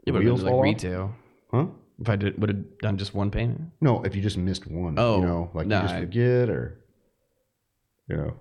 It 0.07 0.13
wheels 0.13 0.43
like 0.43 0.53
off? 0.53 0.63
retail. 0.63 1.15
Huh? 1.51 1.67
If 2.01 2.09
I 2.09 2.17
did, 2.17 2.41
would 2.41 2.51
have 2.51 2.79
done 2.79 2.97
just 2.99 3.15
one 3.15 3.31
payment. 3.31 3.71
No, 3.81 4.03
if 4.03 4.17
you 4.17 4.23
just 4.23 4.37
missed 4.37 4.67
one. 4.67 4.99
Oh, 4.99 5.21
you 5.21 5.27
know, 5.27 5.51
like 5.55 5.67
nah, 5.67 5.77
you 5.77 5.83
just 5.83 5.95
I- 5.95 6.01
forget 6.01 6.51
or 6.51 6.81
you 8.09 8.17
know. 8.17 8.35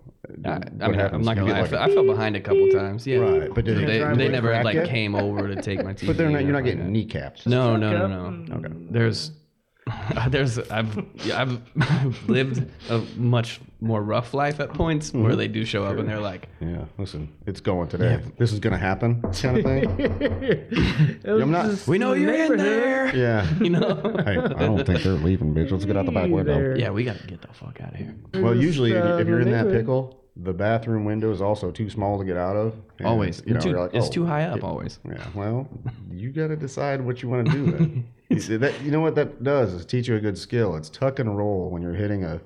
I, 0.46 0.50
I 0.52 0.54
what 0.56 0.70
mean, 0.92 1.00
I'm 1.02 1.22
not 1.22 1.36
You 1.38 1.42
gonna 1.42 1.42
lie. 1.42 1.46
get 1.46 1.56
I 1.58 1.62
like 1.62 1.90
fe- 1.90 1.94
fell 1.96 2.06
behind 2.06 2.36
a 2.38 2.40
couple 2.40 2.70
times. 2.70 3.06
Yeah, 3.06 3.18
Right, 3.18 3.54
but 3.54 3.66
did 3.66 3.78
they, 3.78 4.00
they- 4.00 4.16
they, 4.16 4.30
never 4.30 4.64
like 4.64 4.76
yet? 4.76 4.88
came 4.88 5.16
over 5.16 5.48
to 5.54 5.62
take 5.62 5.84
my 5.84 5.94
TV. 5.94 6.08
But 6.08 6.18
they're 6.18 6.30
not. 6.30 6.44
You're 6.44 6.54
not 6.54 6.64
getting 6.64 6.94
like 6.94 7.08
kneecapped. 7.08 7.46
No, 7.46 7.76
no, 7.76 7.92
Fuck 7.92 8.10
no, 8.10 8.30
no. 8.30 8.56
Okay. 8.56 8.74
There's, 8.90 9.32
there's, 10.30 10.58
I've, 10.60 11.06
yeah, 11.26 11.42
I've 11.42 12.20
lived 12.30 12.66
a 12.90 13.00
much 13.18 13.60
more 13.82 14.02
rough 14.02 14.34
life 14.34 14.60
at 14.62 14.74
points 14.74 15.10
Mm-hmm. 15.10 15.24
where 15.24 15.36
they 15.36 15.48
do 15.50 15.66
show 15.66 15.84
up 15.84 15.98
and 15.98 16.08
they're 16.08 16.20
like, 16.22 16.48
Yeah. 16.62 16.86
Listen, 16.98 17.30
it's 17.46 17.60
going 17.60 17.90
today. 17.90 18.22
This 18.38 18.54
is 18.54 18.60
gonna 18.60 18.78
happen. 18.78 19.22
Kind 19.34 19.58
of 19.58 19.64
thing. 19.64 21.20
I'm 21.26 21.52
not- 21.52 21.86
"We 21.88 21.98
know 21.98 22.14
you're 22.14 22.32
in 22.34 22.40
neighborhood. 22.40 22.60
there," 22.66 23.16
Yeah. 23.16 23.54
you 23.60 23.70
know. 23.72 23.96
Hey, 24.26 24.38
I 24.38 24.66
don't 24.66 24.86
think 24.86 25.04
they're 25.04 25.14
leaving, 25.14 25.54
bitch. 25.54 25.72
Let's 25.72 25.86
get 25.86 25.98
out 25.98 26.06
the 26.06 26.12
back 26.14 26.30
window. 26.30 26.76
yeah, 26.76 26.90
we 26.92 27.04
gotta 27.04 27.26
get 27.28 27.42
the 27.42 27.50
fuck 27.54 27.80
out 27.82 27.92
of 27.94 27.98
here. 27.98 28.16
Well, 28.36 28.56
usually 28.56 28.94
if- 28.94 29.04
uh, 29.04 29.18
if 29.18 29.28
you're 29.28 29.42
in 29.42 29.52
that 29.52 29.66
neighborhood. 29.66 29.82
pickle, 29.82 30.23
the 30.36 30.54
bathroom 30.54 31.06
window 31.06 31.32
is 31.32 31.42
also 31.42 31.70
too 31.70 31.90
small 31.90 32.18
to 32.18 32.26
get 32.26 32.38
out 32.38 32.56
of. 32.56 32.74
And, 32.98 33.08
Always, 33.08 33.44
You 33.46 33.54
know, 33.54 33.60
Too- 33.60 33.70
you're 33.70 33.80
like, 33.80 33.94
it's 33.94 34.08
oh, 34.08 34.12
too 34.12 34.26
high 34.26 34.44
up. 34.46 34.64
Always. 34.64 35.00
Yeah. 35.08 35.24
Well, 35.36 35.68
you 36.12 36.32
got 36.32 36.48
to 36.48 36.56
decide 36.56 37.02
what 37.02 37.22
you 37.22 37.30
want 37.30 37.48
to 37.48 37.52
do 37.54 37.72
then. 37.72 38.08
you, 38.30 38.40
see, 38.40 38.58
that, 38.58 38.82
you 38.82 38.90
know 38.92 39.00
what 39.02 39.14
that 39.16 39.44
does 39.44 39.74
is 39.74 39.86
teach 39.86 40.08
you 40.08 40.16
a 40.16 40.20
good 40.20 40.38
skill. 40.38 40.76
It's 40.76 40.90
tuck 40.90 41.20
and 41.20 41.38
roll 41.38 41.70
when 41.70 41.84
you're 41.84 41.94
hitting 41.94 42.24
a, 42.24 42.42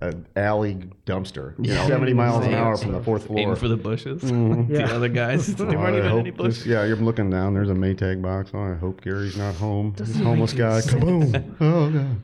a 0.00 0.14
alley 0.34 0.78
dumpster. 1.06 1.54
You 1.64 1.74
know, 1.74 1.86
70 1.86 2.12
miles 2.14 2.44
an 2.44 2.54
hour 2.54 2.76
from 2.76 2.90
the 2.90 3.02
fourth 3.04 3.26
floor. 3.26 3.38
Aim 3.38 3.54
for 3.54 3.68
the 3.68 3.76
bushes. 3.76 4.22
Mm-hmm. 4.22 4.72
The 4.74 4.84
other 4.92 5.08
guys, 5.08 5.54
there 5.54 5.68
Oh, 5.68 5.70
weren't 5.80 5.94
I 5.94 5.98
even 5.98 6.10
hope 6.10 6.20
any 6.20 6.30
this- 6.30 6.36
bushes. 6.38 6.66
yeah, 6.66 6.84
you're 6.86 6.96
looking 6.96 7.30
down. 7.30 7.54
There's 7.54 7.70
a 7.70 7.74
Maytag 7.74 8.20
box. 8.20 8.50
Oh, 8.52 8.58
I 8.72 8.74
hope 8.74 9.00
Gary's 9.00 9.36
not 9.36 9.54
home. 9.54 9.94
Homeless 10.22 10.54
guy. 10.54 10.80
Kaboom. 10.80 11.54
Oh, 11.60 11.90
God. 11.90 12.16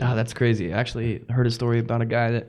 Ah, 0.00 0.14
that's 0.14 0.32
crazy. 0.32 0.72
I 0.72 0.78
actually 0.78 1.24
heard 1.28 1.46
a 1.46 1.50
story 1.50 1.78
about 1.78 2.00
a 2.02 2.06
guy 2.06 2.30
that, 2.32 2.48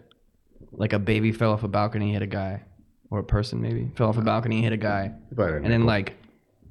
like, 0.71 0.93
a 0.93 0.99
baby 0.99 1.31
fell 1.31 1.51
off 1.51 1.63
a 1.63 1.67
balcony, 1.67 2.13
hit 2.13 2.21
a 2.21 2.27
guy, 2.27 2.63
or 3.09 3.19
a 3.19 3.23
person 3.23 3.61
maybe 3.61 3.91
fell 3.95 4.09
off 4.09 4.17
a 4.17 4.21
balcony, 4.21 4.61
hit 4.61 4.73
a 4.73 4.77
guy, 4.77 5.11
If 5.31 5.39
I 5.39 5.49
and 5.49 5.65
then 5.71 5.85
like, 5.85 6.13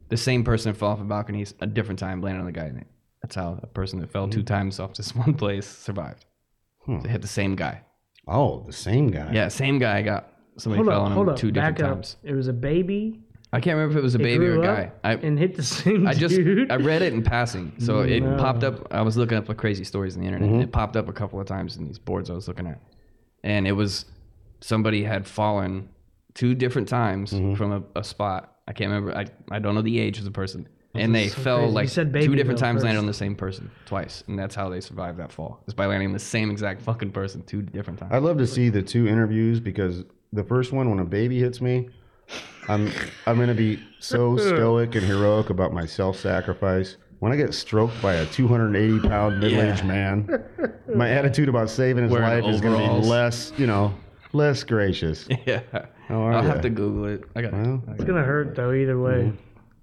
the 0.08 0.16
same 0.16 0.42
person 0.44 0.72
fell 0.74 0.88
off 0.88 1.00
a 1.00 1.04
balcony 1.04 1.46
a 1.60 1.66
different 1.66 1.98
time, 2.00 2.20
landed 2.22 2.40
on 2.40 2.46
the 2.46 2.52
guy. 2.52 2.64
And 2.64 2.84
that's 3.22 3.34
how 3.36 3.60
a 3.62 3.66
person 3.66 4.00
that 4.00 4.10
fell 4.10 4.28
two 4.28 4.42
times 4.42 4.80
off 4.80 4.94
this 4.94 5.14
one 5.24 5.34
place 5.34 5.66
survived. 5.66 6.24
Hmm. 6.86 7.00
They 7.00 7.10
hit 7.10 7.22
the 7.22 7.28
same 7.28 7.54
guy. 7.54 7.82
Oh, 8.26 8.64
the 8.66 8.72
same 8.72 9.08
guy. 9.08 9.30
Yeah, 9.32 9.48
same 9.48 9.78
guy 9.78 10.02
got 10.02 10.32
somebody 10.56 10.78
Hold 10.82 10.88
fell 10.92 11.00
up, 11.02 11.06
on 11.06 11.12
hold 11.12 11.26
him 11.28 11.32
up. 11.34 11.38
two 11.38 11.50
different 11.50 11.76
Back 11.78 11.84
up. 11.86 11.94
times. 11.96 12.16
It 12.22 12.32
was 12.34 12.48
a 12.48 12.52
baby. 12.52 13.20
I 13.52 13.58
can't 13.60 13.74
remember 13.76 13.98
if 13.98 13.98
it 13.98 14.02
was 14.04 14.14
a 14.14 14.18
It 14.18 14.22
baby 14.22 14.46
or 14.46 14.60
a 14.60 14.64
guy. 14.64 14.82
up 14.84 14.98
I 15.02 15.12
and 15.14 15.36
hit 15.38 15.56
the 15.56 15.62
same 15.64 16.06
I 16.06 16.14
just 16.14 16.34
dude. 16.36 16.70
I 16.70 16.76
read 16.76 17.02
it 17.02 17.12
in 17.12 17.22
passing, 17.22 17.72
so 17.78 18.00
it 18.00 18.20
popped 18.38 18.62
up. 18.62 18.86
I 18.92 19.02
was 19.02 19.16
looking 19.16 19.36
up 19.36 19.48
like 19.48 19.58
crazy 19.58 19.82
stories 19.84 20.14
on 20.16 20.22
the 20.22 20.26
internet. 20.28 20.48
and 20.48 20.62
It 20.62 20.70
popped 20.72 20.96
up 20.96 21.08
a 21.08 21.12
couple 21.12 21.40
of 21.40 21.46
times 21.46 21.76
in 21.76 21.84
these 21.84 21.98
boards 21.98 22.30
I 22.30 22.34
was 22.34 22.46
looking 22.46 22.66
at, 22.68 22.80
and 23.42 23.66
it 23.66 23.72
was 23.72 24.04
somebody 24.60 25.04
had 25.04 25.26
fallen 25.26 25.88
two 26.34 26.54
different 26.54 26.88
times 26.88 27.32
mm-hmm. 27.32 27.54
from 27.54 27.72
a, 27.72 28.00
a 28.00 28.04
spot. 28.04 28.56
I 28.68 28.72
can't 28.72 28.90
remember. 28.90 29.16
I 29.16 29.26
I 29.50 29.58
don't 29.58 29.74
know 29.74 29.82
the 29.82 29.98
age 29.98 30.18
of 30.18 30.24
the 30.24 30.30
person, 30.30 30.68
and 30.94 31.14
they 31.14 31.28
so 31.28 31.42
fell 31.42 31.58
crazy. 31.72 32.00
Like 32.02 32.22
two 32.22 32.34
different 32.36 32.58
times, 32.58 32.84
landed 32.84 33.00
on 33.00 33.06
the 33.06 33.14
same 33.14 33.34
person 33.34 33.70
twice, 33.86 34.22
and 34.26 34.38
that's 34.38 34.54
how 34.54 34.68
they 34.68 34.80
survived 34.80 35.18
that 35.18 35.32
fall. 35.32 35.62
Is 35.66 35.74
by 35.74 35.86
landing 35.86 36.12
the 36.12 36.18
same 36.18 36.50
exact 36.50 36.82
fucking 36.82 37.12
person 37.12 37.42
two 37.42 37.62
different 37.62 37.98
times. 37.98 38.12
I'd 38.12 38.22
love 38.22 38.38
to 38.38 38.46
see 38.46 38.68
the 38.68 38.82
two 38.82 39.08
interviews 39.08 39.60
because 39.60 40.04
the 40.32 40.44
first 40.44 40.72
one, 40.72 40.88
when 40.88 41.00
a 41.00 41.04
baby 41.04 41.40
hits 41.40 41.60
me, 41.60 41.88
I'm 42.68 42.92
I'm 43.26 43.38
gonna 43.38 43.54
be 43.54 43.82
so 43.98 44.36
stoic 44.36 44.94
and 44.94 45.04
heroic 45.04 45.50
about 45.50 45.72
my 45.72 45.86
self-sacrifice. 45.86 46.96
When 47.20 47.32
I 47.32 47.36
get 47.36 47.52
stroked 47.54 48.00
by 48.02 48.14
a 48.14 48.26
280 48.26 49.06
pound 49.08 49.40
middle-aged 49.40 49.80
Yeah. 49.80 49.86
man, 49.86 50.44
my 50.94 51.10
attitude 51.10 51.48
about 51.48 51.68
saving 51.70 52.04
his 52.04 52.12
Wearing 52.12 52.42
life 52.44 52.54
is 52.54 52.60
gonna 52.60 52.78
be 52.78 52.82
overalls. 52.84 53.08
less, 53.08 53.52
you 53.58 53.66
know, 53.66 53.94
less 54.32 54.64
gracious. 54.64 55.28
yeah, 55.46 55.60
oh, 55.74 55.80
How 56.08 56.22
are 56.22 56.32
I'll 56.32 56.42
ya? 56.44 56.50
have 56.50 56.62
to 56.62 56.70
Google 56.70 57.04
it. 57.06 57.24
I 57.36 57.42
got. 57.42 57.52
Well, 57.52 57.82
It's 57.88 58.04
gonna 58.04 58.22
hurt 58.24 58.54
though 58.56 58.72
either 58.72 58.98
way. 58.98 59.12
Mm-hmm. 59.32 59.36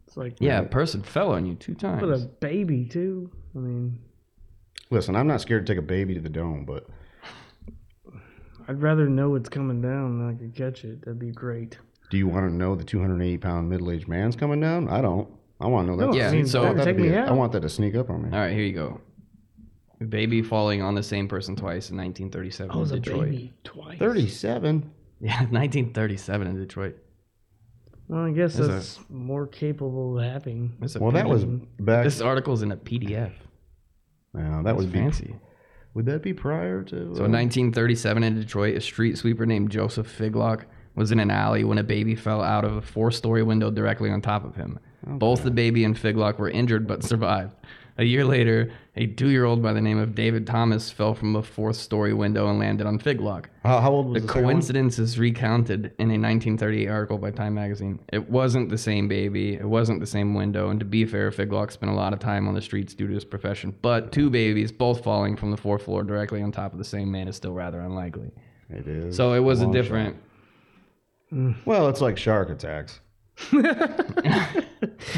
It's 0.07 0.17
like 0.17 0.37
yeah, 0.39 0.59
a 0.61 0.65
person 0.65 1.03
fell 1.03 1.31
on 1.31 1.45
you 1.45 1.53
two 1.55 1.75
times. 1.75 2.01
But 2.01 2.09
a 2.09 2.17
baby 2.39 2.85
too. 2.85 3.29
I 3.55 3.59
mean, 3.59 3.99
Listen, 4.89 5.15
I'm 5.15 5.27
not 5.27 5.41
scared 5.41 5.65
to 5.67 5.71
take 5.73 5.79
a 5.79 5.85
baby 5.85 6.13
to 6.15 6.21
the 6.21 6.29
dome, 6.29 6.63
but 6.65 6.87
I'd 8.67 8.81
rather 8.81 9.07
know 9.07 9.35
it's 9.35 9.49
coming 9.49 9.81
down 9.81 10.17
than 10.19 10.29
I 10.29 10.33
could 10.33 10.55
catch 10.55 10.83
it. 10.85 11.01
That'd 11.01 11.19
be 11.19 11.31
great. 11.31 11.77
do 12.09 12.17
you 12.17 12.27
want 12.27 12.49
to 12.49 12.53
know 12.53 12.73
the 12.75 12.83
280 12.83 13.37
pound 13.37 13.69
middle-aged 13.69 14.07
man's 14.07 14.35
coming 14.35 14.59
down? 14.59 14.87
I 14.89 15.01
don't. 15.01 15.29
I 15.59 15.67
want 15.67 15.87
to 15.87 15.91
know 15.91 15.97
that. 15.97 16.07
No, 16.07 16.13
Yeah, 16.13 16.29
I 16.29 16.31
mean, 16.31 16.45
so- 16.45 16.61
I 16.61 16.65
want 16.65 16.77
that 16.77 16.85
to 16.85 16.93
take 16.93 17.01
me 17.01 17.15
out. 17.15 17.29
I 17.29 17.31
want 17.31 17.51
that 17.53 17.61
to 17.61 17.69
sneak 17.69 17.95
up 17.95 18.09
on 18.09 18.21
me. 18.23 18.29
All 18.31 18.39
right, 18.39 18.51
here 18.53 18.63
you 18.63 18.73
go. 18.73 19.01
Baby 20.07 20.43
falling 20.43 20.81
on 20.83 20.93
the 20.93 21.01
same 21.01 21.27
person 21.27 21.55
twice 21.55 21.89
in 21.89 21.97
1937 21.97 22.71
I 22.71 22.77
was 22.77 22.91
in 22.91 22.97
a 22.97 23.01
Detroit. 23.01 23.31
baby 23.31 23.53
twice. 23.63 23.97
37. 23.97 24.91
Yeah, 25.19 25.31
1937 25.49 26.47
in 26.47 26.55
Detroit. 26.55 26.97
Well, 28.07 28.25
I 28.25 28.31
guess 28.31 28.55
That's 28.55 28.99
a- 29.09 29.11
more 29.13 29.47
capable 29.47 30.19
of 30.19 30.23
happening. 30.23 30.75
This, 30.79 30.95
Well, 30.95 31.11
that 31.11 31.27
was 31.27 31.45
back. 31.45 32.03
this 32.03 32.21
article's 32.21 32.61
in 32.61 32.71
a 32.71 32.77
PDF. 32.77 33.31
Wow, 34.33 34.57
that 34.57 34.63
That's 34.65 34.77
would 34.77 34.91
be 34.91 34.99
fancy. 34.99 35.35
Would 35.95 36.05
that 36.05 36.21
be 36.21 36.31
prior 36.31 36.83
to? 36.83 36.95
So 37.15 37.23
uh, 37.23 37.25
in 37.25 37.31
1937 37.31 38.23
in 38.23 38.39
Detroit, 38.39 38.75
a 38.77 38.81
street 38.81 39.17
sweeper 39.17 39.47
named 39.47 39.71
Joseph 39.71 40.15
Figlock 40.15 40.65
was 40.93 41.11
in 41.11 41.19
an 41.19 41.31
alley 41.31 41.63
when 41.63 41.79
a 41.79 41.83
baby 41.83 42.13
fell 42.15 42.43
out 42.43 42.63
of 42.63 42.75
a 42.75 42.81
four-story 42.83 43.41
window 43.41 43.71
directly 43.71 44.11
on 44.11 44.21
top 44.21 44.45
of 44.45 44.55
him. 44.55 44.77
Both 45.05 45.43
the 45.43 45.51
baby 45.51 45.83
and 45.83 45.95
Figlock 45.95 46.39
were 46.39 46.49
injured 46.49 46.87
but 46.87 47.03
survived. 47.03 47.53
A 47.99 48.03
year 48.03 48.23
later, 48.25 48.71
a 48.95 49.07
two-year-old 49.07 49.63
by 49.63 49.73
the 49.73 49.81
name 49.81 49.97
of 49.97 50.13
David 50.13 50.45
Thomas 50.45 50.91
fell 50.91 51.15
from 51.15 51.35
a 51.35 51.41
fourth-story 51.41 52.13
window 52.13 52.47
and 52.47 52.59
landed 52.59 52.85
on 52.85 52.99
Figlock. 52.99 53.45
how, 53.63 53.79
how 53.79 53.91
old 53.91 54.09
was 54.09 54.21
The 54.21 54.27
the, 54.27 54.33
coincidence 54.33 54.99
is 54.99 55.17
recounted 55.17 55.85
in 55.97 56.11
a 56.11 56.13
1938 56.19 56.87
article 56.87 57.17
by 57.17 57.31
Time 57.31 57.55
magazine. 57.55 57.99
It 58.13 58.29
wasn't 58.29 58.69
the 58.69 58.77
same 58.77 59.07
baby, 59.07 59.55
it 59.55 59.65
wasn't 59.67 59.99
the 59.99 60.05
same 60.05 60.35
window, 60.35 60.69
and 60.69 60.79
to 60.79 60.85
be 60.85 61.05
fair, 61.05 61.31
Figlock 61.31 61.71
spent 61.71 61.91
a 61.91 61.95
lot 61.95 62.13
of 62.13 62.19
time 62.19 62.47
on 62.47 62.53
the 62.53 62.61
streets 62.61 62.93
due 62.93 63.07
to 63.07 63.13
his 63.15 63.25
profession. 63.25 63.75
But 63.81 64.11
two 64.11 64.29
babies, 64.29 64.71
both 64.71 65.03
falling 65.03 65.35
from 65.35 65.49
the 65.49 65.57
fourth 65.57 65.83
floor 65.85 66.03
directly 66.03 66.43
on 66.43 66.51
top 66.51 66.73
of 66.73 66.77
the 66.77 66.85
same 66.85 67.11
man, 67.11 67.27
is 67.27 67.35
still 67.35 67.53
rather 67.53 67.79
unlikely. 67.79 68.29
It 68.69 68.87
is. 68.87 69.15
So 69.15 69.33
it 69.33 69.39
was 69.39 69.61
a 69.61 69.63
long 69.63 69.73
different. 69.73 70.17
shot. 71.31 71.55
Well, 71.65 71.87
it's 71.89 71.99
like 72.01 72.17
shark 72.17 72.51
attacks. 72.51 72.99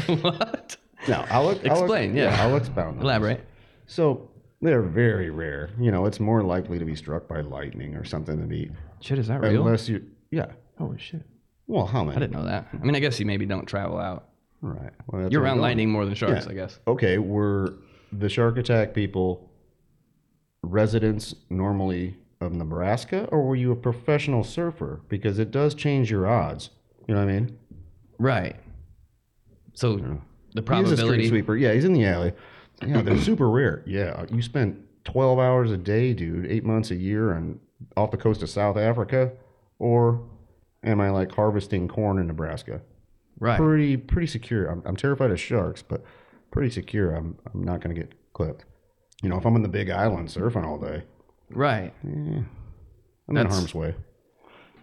What? 0.06 0.76
No, 1.08 1.24
I'll, 1.30 1.48
I'll 1.48 1.50
Explain, 1.52 2.14
yeah. 2.16 2.36
I'll 2.42 2.56
expound. 2.56 2.88
on 2.88 2.94
this. 2.96 3.04
Elaborate. 3.04 3.46
So 3.86 4.30
they're 4.60 4.82
very 4.82 5.30
rare. 5.30 5.70
You 5.80 5.90
know, 5.90 6.04
it's 6.06 6.20
more 6.20 6.42
likely 6.42 6.78
to 6.78 6.84
be 6.84 6.94
struck 6.94 7.26
by 7.28 7.40
lightning 7.40 7.96
or 7.96 8.04
something 8.04 8.38
than 8.38 8.48
be 8.48 8.70
Shit, 9.00 9.18
is 9.18 9.28
that 9.28 9.40
real? 9.40 9.66
unless 9.66 9.88
you. 9.88 10.04
Yeah. 10.30 10.46
Holy 10.78 10.98
shit! 10.98 11.22
Well, 11.66 11.86
how 11.86 12.04
many? 12.04 12.16
I 12.16 12.20
didn't 12.20 12.32
know 12.32 12.44
that. 12.44 12.68
I 12.72 12.76
mean, 12.84 12.94
I 12.94 13.00
guess 13.00 13.18
you 13.20 13.26
maybe 13.26 13.46
don't 13.46 13.66
travel 13.66 13.98
out. 13.98 14.28
Right. 14.62 14.92
Well, 15.06 15.22
that's 15.22 15.32
You're 15.32 15.40
where 15.40 15.48
around 15.48 15.56
going. 15.58 15.62
lightning 15.62 15.90
more 15.90 16.04
than 16.04 16.14
sharks, 16.14 16.44
Yeah. 16.46 16.50
I 16.52 16.54
guess. 16.54 16.78
Okay, 16.86 17.18
were 17.18 17.74
the 18.12 18.28
shark 18.28 18.56
attack 18.58 18.92
people 18.94 19.50
residents 20.62 21.34
normally 21.48 22.16
of 22.40 22.52
Nebraska, 22.52 23.24
or 23.32 23.42
were 23.42 23.56
you 23.56 23.72
a 23.72 23.76
professional 23.76 24.44
surfer? 24.44 25.00
Because 25.08 25.38
it 25.38 25.50
does 25.50 25.74
change 25.74 26.10
your 26.10 26.26
odds. 26.26 26.70
You 27.06 27.14
know 27.14 27.24
what 27.24 27.30
I 27.30 27.40
mean? 27.40 27.58
Right. 28.20 28.56
So 29.74 29.96
the 29.96 30.02
He's 30.02 30.12
a 30.12 30.16
street 30.52 30.66
probability. 30.66 31.28
sweeper. 31.28 31.56
Yeah, 31.56 31.72
he's 31.72 31.84
in 31.86 31.94
the 31.94 32.04
alley. 32.04 32.32
Yeah, 32.86 33.00
they're 33.02 33.18
super 33.30 33.48
rare. 33.50 33.82
Yeah, 33.86 34.24
you 34.30 34.42
spent 34.42 34.78
12 35.04 35.38
hours 35.38 35.70
a 35.70 35.76
day, 35.78 36.12
dude, 36.12 36.46
eight 36.46 36.64
months 36.64 36.90
a 36.90 36.96
year, 36.96 37.32
and 37.32 37.58
off 37.96 38.10
the 38.10 38.16
coast 38.18 38.42
of 38.42 38.50
South 38.50 38.76
Africa, 38.76 39.32
or 39.78 40.22
am 40.84 41.00
I 41.00 41.08
like 41.10 41.32
harvesting 41.32 41.88
corn 41.88 42.18
in 42.18 42.26
Nebraska? 42.26 42.82
Right. 43.38 43.56
Pretty, 43.58 43.96
pretty 43.96 44.26
secure. 44.26 44.66
I'm, 44.66 44.82
I'm 44.84 44.96
terrified 44.96 45.30
of 45.30 45.40
sharks, 45.40 45.80
but 45.82 46.04
pretty 46.50 46.68
secure. 46.70 47.12
I'm, 47.14 47.38
I'm 47.54 47.62
not 47.64 47.80
going 47.80 47.94
to 47.94 48.00
get 48.00 48.12
clipped. 48.34 48.66
You 49.22 49.30
know, 49.30 49.38
if 49.38 49.46
I'm 49.46 49.56
in 49.56 49.62
the 49.62 49.68
Big 49.68 49.88
Island 49.88 50.28
surfing 50.28 50.66
all 50.66 50.78
day, 50.78 51.04
Right. 51.52 51.92
Eh, 52.04 52.08
I'm 52.08 52.46
in 53.28 53.34
That's- 53.34 53.54
harm's 53.54 53.74
way. 53.74 53.94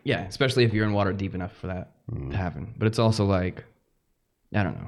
Yeah, 0.03 0.21
especially 0.21 0.63
if 0.63 0.73
you're 0.73 0.85
in 0.85 0.93
water 0.93 1.13
deep 1.13 1.35
enough 1.35 1.53
for 1.53 1.67
that 1.67 1.91
Mm. 2.11 2.33
happen. 2.33 2.73
But 2.77 2.87
it's 2.87 2.99
also 2.99 3.25
like, 3.25 3.63
I 4.53 4.63
don't 4.63 4.75
know. 4.79 4.87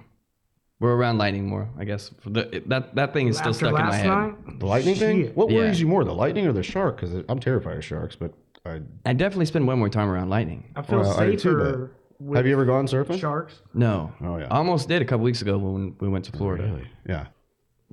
We're 0.80 0.96
around 0.96 1.18
lightning 1.18 1.46
more, 1.46 1.68
I 1.78 1.84
guess. 1.84 2.12
The, 2.26 2.64
that 2.68 2.96
that 2.96 3.12
thing 3.12 3.28
is 3.28 3.36
still 3.38 3.50
After 3.50 3.66
stuck 3.68 3.80
in 3.80 3.86
my 3.86 3.96
head. 3.96 4.08
night, 4.08 4.60
The 4.60 4.66
lightning 4.66 4.96
thing? 4.96 5.24
Shit. 5.26 5.36
What 5.36 5.50
worries 5.50 5.78
Yeah. 5.80 5.84
you 5.84 5.88
more, 5.90 6.06
the 6.06 6.14
lightning 6.14 6.48
or 6.48 6.54
the 6.54 6.64
shark? 6.64 6.96
Because 7.02 7.24
I'm 7.28 7.40
terrified 7.40 7.76
of 7.78 7.84
sharks, 7.84 8.16
but 8.16 8.34
I. 8.66 8.82
I 9.06 9.12
definitely 9.14 9.48
spend 9.48 9.68
way 9.68 9.76
more 9.76 9.90
time 9.90 10.08
around 10.10 10.30
lightning. 10.30 10.72
I 10.78 10.82
feel 10.82 11.00
Well, 11.02 11.20
I 11.20 11.32
too, 11.32 11.38
safer 11.40 11.92
with 12.22 12.38
Have 12.38 12.48
you 12.48 12.54
ever 12.54 12.64
gone 12.64 12.88
surfing? 12.88 13.20
sharks. 13.20 13.62
No. 13.74 14.14
Oh, 14.22 14.38
yeah. 14.38 14.46
I 14.50 14.58
almost 14.58 14.88
did 14.88 15.02
a 15.02 15.06
couple 15.06 15.26
weeks 15.26 15.42
ago 15.42 15.58
when 15.58 15.96
we 16.00 16.08
went 16.08 16.24
to 16.26 16.32
Florida. 16.32 16.82
Yeah. 17.06 17.28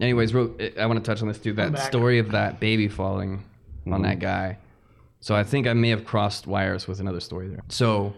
Anyways, 0.01 0.33
real, 0.35 0.55
I 0.79 0.87
want 0.87 1.03
to 1.05 1.11
touch 1.11 1.23
on 1.23 1.27
this 1.29 1.39
too. 1.41 1.55
That 1.55 1.77
story 1.81 2.21
of 2.21 2.31
that 2.31 2.61
baby 2.61 2.87
falling 2.87 3.43
on 3.91 4.03
that 4.03 4.21
guy. 4.21 4.59
So 5.19 5.35
I 5.35 5.43
think 5.43 5.67
I 5.67 5.73
may 5.73 5.89
have 5.89 6.05
crossed 6.05 6.47
wires 6.47 6.87
with 6.87 7.01
another 7.01 7.19
story 7.21 7.49
there. 7.49 7.62
So 7.69 8.12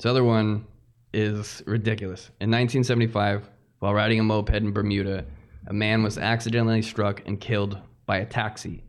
this 0.00 0.08
other 0.08 0.24
one 0.24 0.64
is 1.12 1.62
ridiculous. 1.66 2.30
In 2.40 2.50
1975, 2.50 3.50
while 3.80 3.92
riding 3.92 4.18
a 4.18 4.22
moped 4.22 4.54
in 4.54 4.72
Bermuda, 4.72 5.26
a 5.66 5.74
man 5.74 6.02
was 6.02 6.16
accidentally 6.16 6.80
struck 6.80 7.20
and 7.26 7.38
killed 7.38 7.78
by 8.06 8.16
a 8.16 8.24
taxi. 8.24 8.82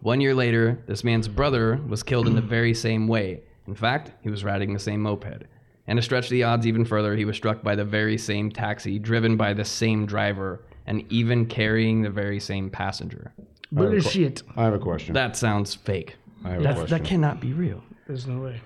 One 0.00 0.20
year 0.20 0.34
later, 0.34 0.78
this 0.86 1.02
man's 1.02 1.28
brother 1.28 1.80
was 1.88 2.02
killed 2.02 2.26
in 2.26 2.34
the 2.34 2.42
very 2.56 2.74
same 2.74 3.08
way. 3.08 3.40
In 3.68 3.74
fact, 3.74 4.12
he 4.20 4.28
was 4.28 4.44
riding 4.44 4.74
the 4.74 4.78
same 4.78 5.00
moped. 5.00 5.44
And 5.86 5.96
to 5.96 6.02
stretch 6.02 6.28
the 6.28 6.42
odds 6.42 6.66
even 6.66 6.84
further, 6.84 7.16
he 7.16 7.24
was 7.24 7.36
struck 7.36 7.62
by 7.62 7.74
the 7.74 7.84
very 7.86 8.18
same 8.18 8.52
taxi, 8.52 8.98
driven 8.98 9.38
by 9.38 9.54
the 9.54 9.64
same 9.64 10.04
driver, 10.04 10.60
and 10.84 11.10
even 11.10 11.46
carrying 11.46 12.02
the 12.02 12.10
very 12.10 12.38
same 12.38 12.68
passenger. 12.68 13.32
Bullshit. 13.72 14.42
I 14.58 14.64
have 14.64 14.74
a 14.74 14.78
question. 14.78 15.14
That 15.14 15.38
sounds 15.38 15.74
fake. 15.74 16.16
I 16.44 16.50
have 16.50 16.60
a 16.60 16.62
That's, 16.64 16.78
question. 16.80 16.98
that 16.98 17.08
cannot 17.08 17.40
be 17.40 17.54
real. 17.54 17.82
There's 18.06 18.26
no 18.26 18.42
way. 18.42 18.60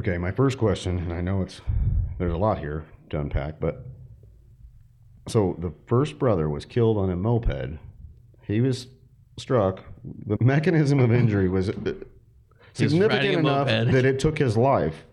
Okay, 0.00 0.16
my 0.16 0.30
first 0.30 0.56
question, 0.56 0.96
and 0.98 1.12
I 1.12 1.20
know 1.20 1.42
it's 1.42 1.60
there's 2.16 2.32
a 2.32 2.36
lot 2.38 2.58
here 2.58 2.86
to 3.10 3.20
unpack, 3.20 3.60
but 3.60 3.84
so 5.28 5.56
the 5.58 5.74
first 5.88 6.18
brother 6.18 6.48
was 6.48 6.64
killed 6.64 6.96
on 6.96 7.10
a 7.10 7.16
moped. 7.16 7.78
He 8.46 8.62
was 8.62 8.86
struck. 9.36 9.84
The 10.24 10.38
mechanism 10.40 11.00
of 11.00 11.12
injury 11.12 11.50
was 11.50 11.68
uh, 11.68 11.92
significant 12.72 13.40
enough 13.40 13.66
moped. 13.66 13.92
that 13.92 14.06
it 14.06 14.18
took 14.18 14.38
his 14.38 14.56
life. 14.56 15.04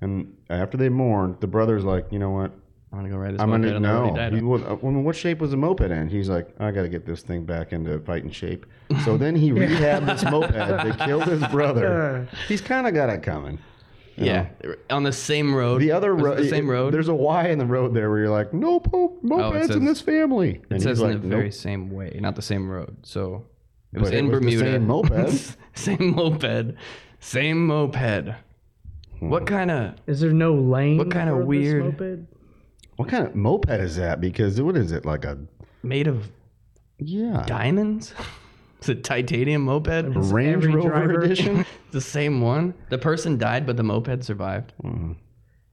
And 0.00 0.36
after 0.50 0.76
they 0.76 0.88
mourned, 0.88 1.36
the 1.38 1.46
brother's 1.46 1.84
like, 1.84 2.08
you 2.10 2.18
know 2.18 2.30
what? 2.30 2.50
I'm 2.90 2.98
gonna 2.98 3.10
go 3.10 3.18
ride 3.18 3.34
this 3.34 3.40
I'm 3.40 3.50
moped. 3.50 3.72
gonna 3.72 3.76
I 3.76 3.78
know. 3.78 4.36
He, 4.36 4.42
what, 4.42 4.64
I 4.64 4.74
mean, 4.74 5.04
what 5.04 5.14
shape 5.14 5.38
was 5.38 5.52
the 5.52 5.56
moped 5.56 5.92
in? 5.92 6.08
He's 6.08 6.28
like, 6.28 6.52
I 6.58 6.72
got 6.72 6.82
to 6.82 6.88
get 6.88 7.06
this 7.06 7.22
thing 7.22 7.44
back 7.44 7.72
into 7.72 8.00
fighting 8.00 8.32
shape. 8.32 8.66
So 9.04 9.16
then 9.16 9.36
he 9.36 9.52
rehabbed 9.52 10.06
this 10.06 10.24
moped 10.24 10.54
that 10.54 10.98
killed 11.06 11.28
his 11.28 11.46
brother. 11.52 12.26
He's 12.48 12.60
kind 12.60 12.88
of 12.88 12.94
got 12.94 13.10
it 13.10 13.22
coming. 13.22 13.60
You 14.18 14.26
know? 14.26 14.46
Yeah, 14.64 14.74
on 14.90 15.02
the 15.02 15.12
same 15.12 15.54
road. 15.54 15.80
The 15.80 15.92
other 15.92 16.14
road, 16.14 16.38
the 16.38 16.48
same 16.48 16.68
road. 16.68 16.92
There's 16.94 17.08
a 17.08 17.14
Y 17.14 17.48
in 17.48 17.58
the 17.58 17.66
road 17.66 17.94
there 17.94 18.10
where 18.10 18.18
you're 18.20 18.30
like, 18.30 18.52
no 18.52 18.80
po- 18.80 19.16
mopeds 19.22 19.66
says- 19.68 19.76
in 19.76 19.84
this 19.84 20.00
family. 20.00 20.60
it 20.70 20.82
says 20.82 20.98
he's 20.98 21.00
in 21.00 21.12
like, 21.12 21.22
the 21.22 21.28
very 21.28 21.50
same 21.52 21.90
way, 21.90 22.18
not 22.20 22.36
the 22.36 22.42
same 22.42 22.68
road. 22.68 22.96
So 23.02 23.46
it 23.92 24.00
was 24.00 24.10
But 24.10 24.14
it 24.14 24.18
in 24.18 24.28
was 24.28 24.34
the 24.40 24.40
Bermuda. 24.40 24.64
same 24.72 24.86
moped. 24.86 25.56
same 25.74 26.14
moped. 26.14 26.74
Same 27.20 27.66
moped. 27.66 28.34
Hmm. 29.18 29.28
What 29.30 29.46
kind 29.46 29.70
of? 29.70 29.94
Is 30.06 30.20
there 30.20 30.32
no 30.32 30.54
lane? 30.54 30.98
What 30.98 31.10
kinda 31.10 31.36
weird- 31.36 31.84
moped? 31.98 32.26
What 32.96 33.08
kind 33.08 33.26
of 33.26 33.34
moped 33.34 33.70
is 33.80 33.96
that? 33.96 34.20
Because 34.20 34.60
what 34.60 34.76
is 34.76 34.92
it 34.92 35.04
like 35.04 35.24
a 35.24 35.38
Made 35.82 36.08
of 36.08 36.30
yeah 36.98 37.44
diamonds? 37.46 38.12
Is 38.80 38.88
it 38.90 39.04
titanium 39.04 39.62
moped? 39.62 39.88
Range 40.32 40.54
every 40.56 40.72
Rover 40.74 40.88
driver- 40.90 41.20
edition? 41.22 41.64
the 41.90 42.00
same 42.00 42.40
one. 42.40 42.74
The 42.90 42.98
person 42.98 43.38
died, 43.38 43.66
but 43.66 43.76
the 43.76 43.82
moped 43.82 44.22
survived. 44.24 44.72
Mm. 44.84 45.16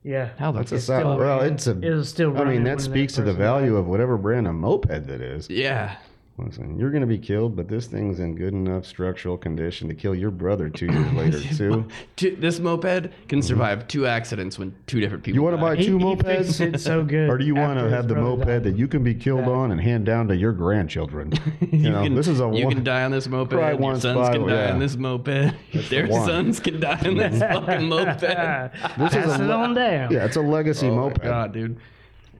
Yeah. 0.04 0.30
How 0.38 0.52
the 0.52 0.60
That's 0.60 0.72
a 0.72 0.76
It's 0.76 0.86
sad, 0.86 1.00
still 1.02 1.18
well, 1.18 1.38
running. 1.39 1.54
it's 1.54 1.68
a. 1.68 1.80
It 1.80 1.89
was 1.91 2.10
still 2.10 2.30
I 2.30 2.34
mean, 2.34 2.44
running 2.44 2.63
that 2.65 2.78
when 2.78 2.80
speaks 2.80 3.13
to 3.13 3.22
the 3.22 3.32
person 3.32 3.41
value 3.41 3.76
of 3.78 3.88
whatever 3.88 4.18
brand 4.18 4.48
of 4.48 4.56
moped 4.56 4.88
that 4.89 5.22
is. 5.22 5.50
yeah. 5.50 5.98
Listen, 6.38 6.78
you're 6.78 6.89
going 6.89 7.00
to 7.02 7.08
be 7.08 7.17
killed, 7.17 7.56
but 7.56 7.69
this 7.69 7.88
thing's 7.88 8.19
in 8.19 8.36
good 8.36 8.54
enough 8.54 8.86
structural 8.86 9.38
condition 9.38 9.88
to 9.88 9.95
kill 9.95 10.13
your 10.13 10.32
brother 10.32 10.67
two 10.69 10.88
years 10.88 11.13
later 11.13 11.39
too. 11.39 11.88
This 12.17 12.60
moped 12.60 12.84
can 12.84 13.39
mm-hmm. 13.39 13.41
survive 13.41 13.88
two 13.88 14.06
accidents 14.06 14.60
when 14.60 14.76
two 14.86 15.00
different 15.00 15.24
people. 15.24 15.36
You 15.36 15.43
want 15.43 15.56
to 15.56 15.62
buy 15.62 15.78
two 15.78 15.98
he 15.98 16.15
fixed 16.17 16.60
mopeds? 16.60 16.74
it 16.76 16.80
so 16.82 17.04
good. 17.06 17.30
Or 17.30 17.38
do 17.38 17.45
you 17.45 17.56
want 17.56 17.80
to 17.80 17.89
have 17.89 18.10
the 18.10 18.15
moped 18.15 18.48
died. 18.48 18.63
that 18.65 18.76
you 18.76 18.86
can 18.89 19.02
be 19.02 19.15
killed 19.15 19.48
on 19.48 19.71
and 19.71 19.80
hand 19.80 20.06
down 20.06 20.28
to 20.28 20.36
your 20.36 20.52
grandchildren? 20.52 21.32
You, 21.71 21.80
You 21.80 21.89
know, 21.91 22.04
can, 22.04 22.15
this 22.15 22.28
is 22.28 22.41
a 22.41 22.50
you 22.52 22.65
one. 22.65 22.74
can 22.76 22.84
die 22.84 23.04
on 23.06 23.12
this 23.12 23.28
moped. 23.28 23.52
Cry 23.52 23.71
Your 23.71 24.00
sons 24.00 24.30
can 24.30 24.45
die 24.48 24.65
yeah. 24.65 24.74
on 24.74 24.80
this 24.80 24.95
moped. 24.98 25.54
Their 25.89 26.08
one. 26.08 26.26
sons 26.26 26.60
can 26.60 26.80
die 26.80 27.00
on 27.00 27.15
this 27.15 27.39
fucking 27.39 27.88
moped. 27.88 28.19
This 28.19 29.13
is 29.13 29.26
Pass 29.26 29.39
a 29.39 29.43
it 29.43 29.50
on 29.50 29.74
down. 29.74 30.12
Yeah, 30.12 30.26
it's 30.26 30.36
a 30.36 30.41
legacy 30.41 30.88
Oh 30.88 30.95
my 30.95 30.95
moped. 31.04 31.21
god, 31.24 31.54
dude! 31.54 31.80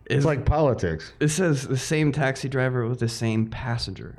It's 0.08 0.26
like 0.26 0.46
politics. 0.46 1.12
It 1.20 1.30
says 1.30 1.68
the 1.68 1.78
same 1.78 2.12
taxi 2.12 2.48
driver 2.50 2.88
with 2.88 3.00
the 3.00 3.10
same 3.10 3.48
passenger. 3.48 4.16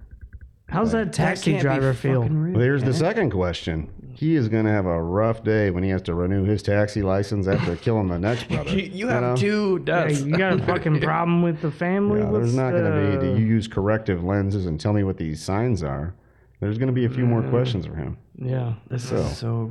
How's 0.68 0.90
that 0.92 1.06
That 1.06 1.12
taxi 1.12 1.52
can't 1.52 1.58
be 1.58 1.62
driver 1.62 1.94
feel? 1.94 2.22
fucking 2.22 2.36
real, 2.38 2.58
Well, 2.58 2.78
the 2.78 2.84
man. 2.86 2.92
second 2.92 3.30
question. 3.30 3.88
He 4.14 4.34
is 4.34 4.48
going 4.48 4.64
to 4.64 4.70
have 4.72 4.86
a 4.86 5.00
rough 5.00 5.44
day 5.44 5.70
when 5.70 5.84
he 5.84 5.90
has 5.90 6.02
to 6.02 6.14
renew 6.14 6.44
his 6.44 6.62
taxi 6.62 7.02
license 7.02 7.46
after 7.46 7.76
killing 7.84 8.08
the 8.08 8.18
next 8.18 8.48
brother. 8.48 8.70
You, 8.70 8.82
you 8.90 9.08
have 9.08 9.22
know? 9.22 9.36
two 9.36 9.84
Yeah, 9.86 10.06
deaths. 10.06 10.22
you 10.22 10.36
got 10.36 10.54
a 10.54 10.62
fucking 10.64 11.00
problem 11.02 11.42
with 11.42 11.60
the 11.60 11.70
family? 11.70 12.18
Yeah, 12.20 12.30
there's 12.30 12.46
What's 12.46 12.54
not 12.54 12.70
going 12.72 12.84
to 12.84 13.18
be. 13.20 13.26
the- 13.28 13.34
Do 13.34 13.40
you 13.40 13.46
use 13.46 13.68
corrective 13.68 14.24
lenses 14.24 14.66
and 14.66 14.80
tell 14.80 14.92
me 14.92 15.04
what 15.04 15.18
these 15.18 15.40
signs 15.42 15.82
are? 15.84 16.14
There's 16.60 16.78
going 16.78 16.88
to 16.88 16.92
be 16.94 17.04
a 17.04 17.10
few 17.10 17.26
more 17.26 17.44
uh, 17.46 17.50
questions 17.50 17.86
for 17.86 17.94
him. 17.94 18.16
Yeah. 18.42 18.74
This 18.88 19.08
So. 19.08 19.16
is 19.16 19.36
so. 19.38 19.70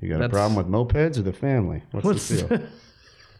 You 0.00 0.08
got 0.08 0.16
a 0.16 0.28
That's- 0.28 0.30
problem 0.30 0.54
with 0.56 0.68
mopeds 0.68 1.18
or 1.18 1.22
the 1.22 1.32
family? 1.34 1.82
What's, 1.90 2.04
What's 2.06 2.28
the 2.28 2.42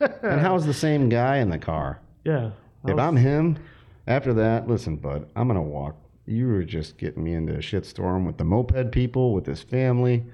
deal? 0.00 0.08
and 0.30 0.40
how's 0.40 0.66
the 0.66 0.74
same 0.74 1.08
guy 1.08 1.36
in 1.38 1.48
the 1.48 1.58
car? 1.58 2.00
Yeah. 2.30 2.50
If 2.92 2.98
I'm 2.98 3.16
him, 3.16 3.58
after 4.06 4.32
that, 4.34 4.68
listen, 4.68 4.96
bud, 4.96 5.28
I'm 5.36 5.48
gonna 5.48 5.62
walk. 5.62 5.96
You 6.26 6.48
were 6.48 6.64
just 6.64 6.96
getting 6.98 7.22
me 7.24 7.34
into 7.34 7.54
a 7.54 7.58
shitstorm 7.58 8.26
with 8.26 8.38
the 8.38 8.44
moped 8.44 8.92
people, 8.92 9.34
with 9.34 9.46
his 9.46 9.62
family. 9.62 10.24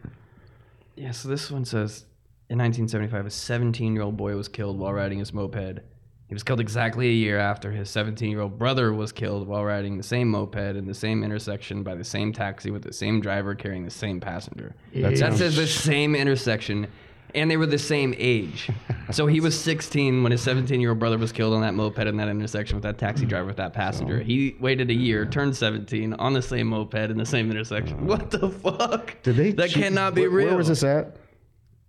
Yeah, 0.94 1.10
so 1.10 1.28
this 1.28 1.50
one 1.50 1.64
says 1.64 2.04
in 2.48 2.58
1975, 2.58 3.26
a 3.26 3.30
17 3.30 3.94
year 3.94 4.02
old 4.02 4.16
boy 4.16 4.36
was 4.36 4.48
killed 4.48 4.78
while 4.78 4.92
riding 4.92 5.18
his 5.18 5.32
moped. 5.32 5.80
He 6.28 6.34
was 6.34 6.42
killed 6.42 6.58
exactly 6.58 7.08
a 7.08 7.12
year 7.12 7.38
after 7.38 7.70
his 7.70 7.88
17 7.90 8.30
year 8.30 8.40
old 8.40 8.58
brother 8.58 8.92
was 8.92 9.12
killed 9.12 9.46
while 9.46 9.64
riding 9.64 9.96
the 9.96 10.02
same 10.02 10.30
moped 10.30 10.76
in 10.76 10.86
the 10.86 10.94
same 10.94 11.22
intersection 11.22 11.82
by 11.82 11.94
the 11.94 12.04
same 12.04 12.32
taxi 12.32 12.70
with 12.70 12.82
the 12.82 12.92
same 12.92 13.20
driver 13.20 13.54
carrying 13.54 13.84
the 13.84 13.90
same 13.90 14.20
passenger. 14.20 14.74
That 14.94 15.16
That 15.16 15.36
says 15.36 15.56
the 15.56 15.66
same 15.66 16.14
intersection, 16.14 16.88
and 17.36 17.50
they 17.50 17.56
were 17.56 17.66
the 17.66 17.78
same 17.78 18.14
age. 18.18 18.68
so 19.12 19.26
he 19.26 19.40
was 19.40 19.58
16 19.60 20.22
when 20.22 20.32
his 20.32 20.40
17 20.42 20.80
year 20.80 20.90
old 20.90 20.98
brother 20.98 21.18
was 21.18 21.30
killed 21.32 21.54
on 21.54 21.60
that 21.60 21.74
moped 21.74 21.98
in 22.06 22.16
that 22.16 22.28
intersection 22.28 22.76
with 22.76 22.82
that 22.82 22.98
taxi 22.98 23.24
driver 23.26 23.46
with 23.46 23.56
that 23.58 23.72
passenger. 23.72 24.18
He 24.20 24.56
waited 24.60 24.90
a 24.90 24.94
year, 24.94 25.24
turned 25.26 25.54
17 25.56 26.14
on 26.14 26.32
the 26.32 26.42
same 26.42 26.66
moped 26.68 26.94
in 27.10 27.16
the 27.18 27.26
same 27.26 27.50
intersection. 27.50 28.06
what 28.06 28.30
the 28.30 28.50
fuck? 28.50 29.22
Did 29.22 29.36
they? 29.36 29.52
That 29.52 29.70
cheat- 29.70 29.82
cannot 29.84 30.14
be 30.14 30.22
where, 30.22 30.30
real. 30.30 30.46
Where 30.48 30.56
was 30.56 30.68
this 30.68 30.82
at? 30.82 31.16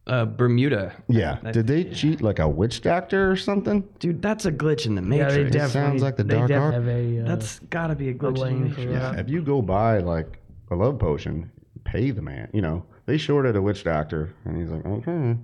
Uh, 0.05 0.23
Bermuda. 0.23 0.93
Yeah. 1.09 1.37
Did 1.51 1.67
they 1.67 1.83
cheat 1.83 2.21
like 2.21 2.39
a 2.39 2.47
witch 2.47 2.79
doctor 2.81 3.29
or 3.29 3.35
something? 3.35 3.81
Dude, 3.99 4.21
that's 4.21 4.45
a 4.45 4.51
glitch 4.53 4.85
in 4.85 4.95
the 4.95 5.01
Yeah, 5.01 5.07
matrix. 5.25 5.33
they 5.33 5.41
It 5.41 5.51
definitely 5.51 5.99
sounds 5.99 6.01
like 6.01 6.15
the 6.15 6.23
they 6.23 6.35
dark 6.35 6.47
def 6.47 6.61
arc. 6.61 6.73
have 6.75 6.87
a, 6.87 7.19
uh, 7.19 7.25
that's 7.27 7.59
gotta 7.69 7.93
be 7.93 8.07
a 8.09 8.13
glitch 8.13 8.47
in 8.47 8.63
the 8.63 8.69
matrix. 8.69 8.91
that. 8.93 9.15
Yeah. 9.15 9.19
If 9.19 9.29
you 9.29 9.41
go 9.41 9.61
buy 9.61 9.99
like 9.99 10.39
a 10.71 10.75
love 10.75 10.97
potion, 10.97 11.51
pay 11.83 12.11
the 12.11 12.21
man. 12.21 12.47
You 12.53 12.61
know, 12.61 12.85
they 13.07 13.17
shorted 13.17 13.55
a 13.55 13.61
witch 13.61 13.83
doctor, 13.83 14.33
and 14.45 14.55
he's 14.57 14.69
like, 14.69 14.85
okay, 14.85 15.37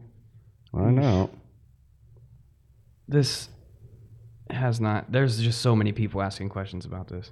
I 0.76 0.89
know. 0.91 1.30
This 3.08 3.49
has 4.49 4.80
not. 4.80 5.12
There's 5.12 5.39
just 5.41 5.62
so 5.62 5.76
many 5.76 5.91
people 5.91 6.21
asking 6.21 6.49
questions 6.49 6.86
about 6.86 7.08
this. 7.08 7.32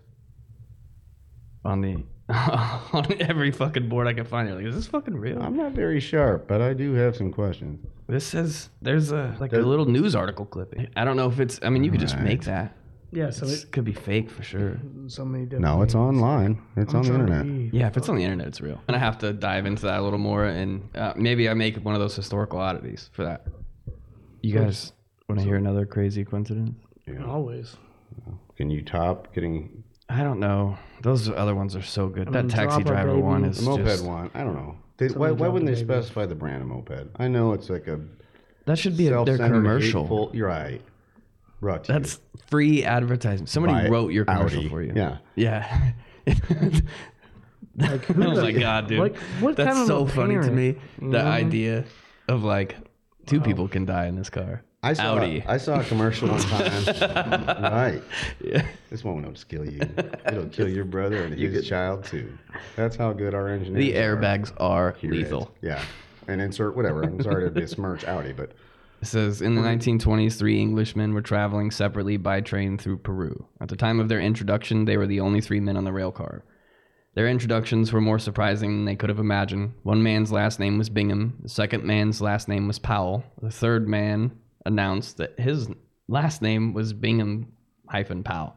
on 1.63 1.81
the 1.81 2.03
on 2.29 3.05
every 3.19 3.51
fucking 3.51 3.89
board 3.89 4.07
I 4.07 4.13
can 4.13 4.25
find. 4.25 4.47
You're 4.47 4.57
like, 4.57 4.65
is 4.65 4.75
this 4.75 4.87
fucking 4.87 5.15
real? 5.15 5.41
I'm 5.41 5.55
not 5.57 5.73
very 5.73 5.99
sharp, 5.99 6.47
but 6.47 6.61
I 6.61 6.73
do 6.73 6.93
have 6.93 7.15
some 7.15 7.31
questions. 7.31 7.85
This 8.07 8.25
says 8.25 8.69
there's 8.81 9.11
a 9.11 9.35
like 9.39 9.53
a 9.53 9.57
little 9.57 9.85
news 9.85 10.15
article 10.15 10.45
clipping. 10.45 10.87
I 10.95 11.03
don't 11.03 11.17
know 11.17 11.27
if 11.29 11.39
it's. 11.39 11.59
I 11.61 11.69
mean, 11.69 11.83
you 11.83 11.91
could 11.91 11.99
just 11.99 12.15
Right. 12.15 12.23
make 12.23 12.43
that. 12.45 12.75
Yeah, 13.13 13.29
so 13.29 13.45
It 13.45 13.63
it, 13.65 13.71
could 13.71 13.83
be 13.83 13.93
fake 13.93 14.29
for 14.31 14.41
sure. 14.43 14.79
so 15.07 15.25
many 15.25 15.43
different. 15.45 15.65
No, 15.65 15.81
it's 15.81 15.93
names. 15.95 16.07
online. 16.17 16.61
It's 16.77 16.93
I'm 16.93 16.99
on 16.99 17.03
the 17.03 17.09
trying 17.09 17.27
to 17.27 17.33
internet. 17.33 17.71
be- 17.71 17.77
Yeah, 17.77 17.87
if 17.87 17.97
it's 17.97 18.07
on 18.09 18.15
the 18.15 18.23
internet, 18.23 18.47
it's 18.47 18.61
real. 18.61 18.81
And 18.87 18.95
I 18.95 18.99
have 18.99 19.17
to 19.19 19.33
dive 19.33 19.65
into 19.65 19.83
that 19.87 19.99
a 19.99 20.01
little 20.01 20.19
more, 20.19 20.45
and 20.45 20.87
uh, 20.95 21.13
maybe 21.15 21.49
I 21.49 21.53
make 21.53 21.77
one 21.83 21.93
of 21.93 21.99
those 22.01 22.15
historical 22.15 22.59
oddities 22.59 23.09
for 23.13 23.23
that. 23.25 23.45
You 24.41 24.53
guys 24.57 24.93
want 25.27 25.39
to 25.39 25.45
hear 25.45 25.55
another 25.57 25.85
crazy 25.85 26.23
coincidence? 26.25 26.71
Always. 27.27 27.75
Can 28.55 28.69
you 28.69 28.81
top 28.83 29.33
getting 29.33 29.83
I 30.09 30.23
don't 30.23 30.39
know. 30.39 30.77
Those 31.01 31.29
other 31.29 31.55
ones 31.55 31.75
are 31.75 31.81
so 31.81 32.07
good. 32.07 32.27
I 32.27 32.31
that 32.31 32.43
mean, 32.45 32.49
taxi 32.49 32.67
drop 32.67 32.81
a 32.81 32.83
driver 32.83 33.09
baby. 33.11 33.21
one 33.21 33.45
a 33.45 33.49
is 33.49 33.61
moped 33.61 33.85
just, 33.85 34.03
one? 34.05 34.29
I 34.33 34.43
don't 34.43 34.55
know. 34.55 34.75
They, 34.97 35.05
why, 35.07 35.11
Somebody 35.29 35.33
why 35.41 35.47
wouldn't 35.47 35.67
they 35.67 35.81
a 35.81 35.85
baby. 35.85 36.01
specify 36.01 36.25
the 36.25 36.35
brand 36.35 36.61
of 36.61 36.67
moped? 36.67 37.07
I 37.17 37.27
know 37.27 37.53
it's 37.53 37.69
like 37.69 37.87
a 37.87 37.99
that 38.65 38.77
should 38.77 38.95
be 38.97 39.07
a, 39.07 39.09
their 39.23 39.37
self-centered, 39.37 39.55
commercial. 39.55 40.01
hateful- 40.03 40.31
You're 40.33 40.47
right. 40.47 40.81
Brought 41.61 41.85
to 41.85 41.93
you 41.93 41.99
That's 41.99 42.19
free 42.47 42.83
advertising. 42.83 43.47
Somebody 43.47 43.73
by 43.73 43.87
wrote 43.87 44.11
your 44.11 44.25
commercial 44.25 44.59
Audi. 44.59 44.69
for 44.69 44.81
you. 44.81 44.91
Yeah. 44.95 45.17
Yeah. 45.35 45.91
Like, 47.77 48.09
oh 48.09 48.13
my 48.15 48.51
the- 48.51 48.59
god, 48.59 48.87
dude. 48.87 48.99
like, 48.99 49.15
what 49.39 49.55
That's 49.55 49.69
kind 49.69 49.79
of 49.81 49.87
so 49.87 50.05
funny 50.05 50.35
to 50.35 50.51
me. 50.51 50.67
you 50.67 50.75
The 50.99 51.23
know? 51.23 51.25
idea 51.25 51.85
of 52.27 52.43
like 52.43 52.75
two 53.25 53.39
people 53.39 53.67
can 53.69 53.85
die 53.85 54.07
in 54.07 54.15
this 54.15 54.29
car. 54.29 54.63
I 54.83 54.91
saw, 54.93 55.15
Audi. 55.17 55.43
I 55.47 55.57
saw 55.57 55.79
a 55.79 55.83
commercial 55.85 56.27
one 56.27 56.41
time. 56.41 56.83
right. 57.63 58.01
Yeah. 58.43 58.65
This 58.89 59.03
one 59.03 59.21
won't 59.23 59.47
kill 59.47 59.63
you. 59.69 59.79
It'll 60.27 60.47
kill 60.49 60.67
your 60.67 60.85
brother 60.85 61.23
and 61.23 61.33
his 61.33 61.67
child 61.67 62.03
too. 62.03 62.35
That's 62.75 62.95
how 62.95 63.13
good 63.13 63.33
our 63.35 63.47
engineers 63.47 63.77
are. 63.77 63.79
The 63.79 63.93
airbags 63.93 64.51
are 64.59 64.95
Here 64.99 65.13
it 65.13 65.17
is. 65.17 65.23
lethal. 65.23 65.51
Yeah. 65.61 65.81
And 66.27 66.41
insert 66.41 66.75
whatever. 66.75 67.03
I'm 67.03 67.21
sorry 67.21 67.45
to 67.45 67.51
besmirch 67.51 68.03
Audi, 68.05 68.33
but 68.33 68.51
It 69.01 69.07
says 69.07 69.41
in 69.41 69.55
the 69.55 69.61
1920s, 69.61 70.37
three 70.37 70.61
Englishmen 70.61 71.13
were 71.13 71.23
traveling 71.23 71.71
separately 71.71 72.17
by 72.17 72.39
train 72.41 72.77
through 72.77 72.97
Peru. 72.97 73.47
At 73.59 73.69
the 73.69 73.75
time 73.75 73.99
of 73.99 74.09
their 74.09 74.21
introduction, 74.21 74.85
they 74.85 74.95
were 74.95 75.07
the 75.07 75.21
only 75.21 75.41
three 75.41 75.59
men 75.59 75.75
on 75.75 75.85
the 75.85 75.91
rail 75.91 76.11
car. 76.11 76.45
Their 77.15 77.27
introductions 77.27 77.91
were 77.91 77.99
more 77.99 78.19
surprising 78.19 78.69
than 78.69 78.85
they 78.85 78.95
could 78.95 79.09
have 79.09 79.19
imagined. 79.19 79.73
One 79.83 80.03
man's 80.03 80.31
last 80.31 80.59
name 80.59 80.77
was 80.77 80.89
Bingham. 80.89 81.39
The 81.41 81.49
second 81.49 81.83
man's 81.83 82.21
last 82.21 82.47
name 82.47 82.67
was 82.67 82.79
Powell. 82.79 83.23
The 83.41 83.49
third 83.49 83.89
man 83.89 84.31
announced 84.65 85.17
that 85.17 85.37
his 85.39 85.67
last 86.07 86.41
name 86.41 86.73
was 86.73 86.93
Bingham 86.93 87.51
hyphen 87.89 88.23
Powell. 88.23 88.55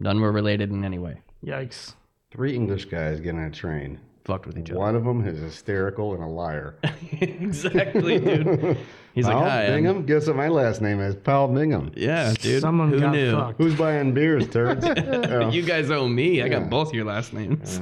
None 0.00 0.20
were 0.20 0.32
related 0.32 0.70
in 0.70 0.84
any 0.84 0.98
way. 0.98 1.22
Yikes. 1.44 1.94
three 2.30 2.54
English 2.54 2.86
guys 2.86 3.20
getting 3.20 3.40
on 3.40 3.46
a 3.46 3.50
train. 3.50 4.00
Fucked 4.28 4.46
with 4.46 4.58
each 4.58 4.70
other. 4.70 4.78
One 4.78 4.94
of 4.94 5.04
them 5.04 5.26
is 5.26 5.38
hysterical 5.40 6.12
and 6.12 6.22
a 6.22 6.26
liar. 6.26 6.76
exactly, 7.12 8.18
dude. 8.18 8.76
He's 9.14 9.24
Powell 9.24 9.40
like, 9.40 9.50
hi. 9.50 9.62
I'm-" 9.64 9.72
Bingham? 9.76 10.04
Guess 10.04 10.26
what 10.26 10.36
my 10.36 10.48
last 10.48 10.82
name 10.82 11.00
is? 11.00 11.14
Powell 11.14 11.48
Bingham. 11.48 11.90
Yeah, 11.96 12.34
dude. 12.34 12.60
Someone 12.60 12.90
Who 12.90 13.00
got 13.00 13.12
knew? 13.12 13.32
fucked. 13.32 13.56
Who's 13.58 13.74
buying 13.74 14.12
beers, 14.12 14.46
turds? 14.48 14.84
Yeah. 14.84 15.48
You 15.50 15.62
guys 15.62 15.90
owe 15.90 16.06
me. 16.06 16.42
I 16.42 16.48
got 16.50 16.60
Yeah. 16.60 16.68
both 16.68 16.92
your 16.92 17.06
last 17.06 17.32
names. 17.32 17.80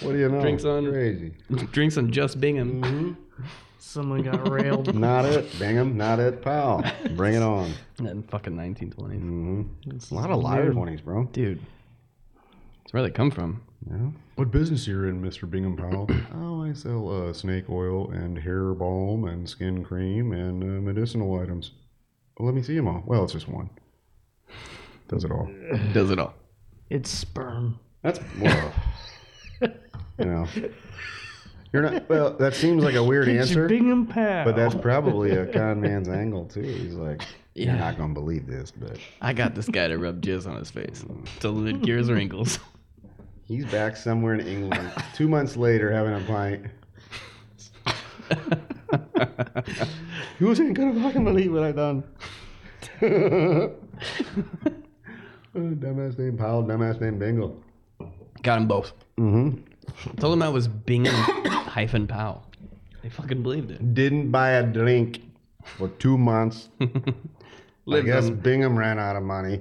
What 0.00 0.12
do 0.12 0.18
you 0.18 0.28
know? 0.28 0.40
Drinks 0.40 0.64
on- 0.64 0.88
Crazy. 0.92 1.34
Drinks 1.72 1.96
on 1.98 2.12
just 2.12 2.40
Bingham. 2.40 2.80
Mm-hmm. 2.80 3.12
Someone 3.78 4.22
got 4.22 4.48
railed. 4.48 4.94
Not 5.08 5.24
it, 5.24 5.58
Bingham. 5.58 5.96
Not 5.96 6.20
it, 6.20 6.40
Powell. 6.40 6.84
Bring 7.16 7.34
it 7.34 7.42
on. 7.42 7.72
And 7.98 8.24
fucking 8.30 8.54
1920s. 8.54 9.18
hmm 9.20 9.62
A 10.10 10.14
lot 10.14 10.30
of 10.30 10.38
liars, 10.40 10.72
twenties, 10.72 11.00
bro. 11.00 11.24
Dude. 11.32 11.58
That's 12.84 12.92
where 12.92 13.02
they 13.02 13.10
come 13.10 13.32
from. 13.32 13.62
Yeah. 13.90 14.10
What 14.36 14.50
business 14.50 14.86
you're 14.86 15.08
in, 15.08 15.20
Mr. 15.22 15.48
Bingham 15.48 15.76
Powell? 15.76 16.08
oh, 16.34 16.62
I 16.68 16.72
sell 16.72 17.08
uh, 17.28 17.32
snake 17.32 17.68
oil 17.68 18.10
and 18.10 18.38
hair 18.38 18.72
balm 18.72 19.24
and 19.24 19.48
skin 19.48 19.84
cream 19.84 20.32
and 20.32 20.62
uh, 20.62 20.66
medicinal 20.80 21.38
items. 21.40 21.72
Well, 22.38 22.46
let 22.46 22.54
me 22.54 22.62
see 22.62 22.74
them 22.74 22.88
all. 22.88 23.02
Well, 23.06 23.24
it's 23.24 23.32
just 23.32 23.48
one. 23.48 23.70
Does 25.08 25.24
it 25.24 25.30
all. 25.30 25.48
Does 25.92 26.10
it 26.10 26.18
all. 26.18 26.34
It's 26.90 27.10
sperm. 27.10 27.78
That's 28.02 28.20
well, 28.40 28.72
you 29.60 30.24
know. 30.24 30.46
You're 31.72 31.82
not. 31.82 32.08
Well, 32.08 32.34
that 32.36 32.54
seems 32.54 32.82
like 32.84 32.94
a 32.94 33.02
weird 33.02 33.28
It's 33.28 33.48
answer, 33.48 33.68
Bingham 33.68 34.06
Powell. 34.06 34.44
but 34.44 34.56
that's 34.56 34.74
probably 34.74 35.32
a 35.32 35.46
con 35.46 35.80
man's 35.80 36.08
angle 36.08 36.46
too. 36.46 36.62
He's 36.62 36.94
like, 36.94 37.22
you're 37.54 37.72
not 37.72 37.96
gonna 37.98 38.14
believe 38.14 38.46
this, 38.46 38.70
but 38.70 38.98
I 39.20 39.32
got 39.32 39.54
this 39.54 39.68
guy 39.68 39.88
to 39.88 39.98
rub 39.98 40.20
jizz 40.22 40.46
on 40.46 40.56
his 40.56 40.70
face 40.70 41.04
till 41.40 41.66
it 41.66 41.82
gears 41.82 42.10
wrinkles. 42.10 42.58
He's 43.46 43.64
back 43.66 43.96
somewhere 43.96 44.34
in 44.34 44.46
England. 44.46 44.90
Two 45.14 45.28
months 45.28 45.56
later, 45.56 45.90
having 45.92 46.14
a 46.14 46.20
pint. 46.26 46.66
You 50.40 50.50
ain't 50.52 50.74
gonna 50.74 51.00
fucking 51.00 51.24
believe 51.24 51.52
what 51.52 51.62
I 51.62 51.72
done. 51.72 52.02
Uh, 53.00 53.68
dumbass 55.56 56.18
named 56.18 56.38
Powell, 56.38 56.64
dumbass 56.64 57.00
named 57.00 57.18
Bingle. 57.20 57.62
Got 58.42 58.56
them 58.56 58.66
both. 58.68 58.92
Mm-hmm. 59.18 59.60
Told 60.16 60.32
him 60.34 60.42
I 60.42 60.48
was 60.48 60.66
Bingham 60.68 61.14
hyphen 61.14 62.06
Powell. 62.06 62.44
They 63.02 63.08
fucking 63.10 63.42
believed 63.42 63.70
it. 63.70 63.94
Didn't 63.94 64.30
buy 64.30 64.50
a 64.50 64.62
drink 64.64 65.20
for 65.64 65.88
two 65.88 66.18
months. 66.18 66.68
I 66.80 66.88
Lived 67.86 68.06
guess 68.06 68.24
on- 68.26 68.36
Bingham 68.36 68.76
ran 68.78 68.98
out 68.98 69.16
of 69.16 69.22
money. 69.22 69.60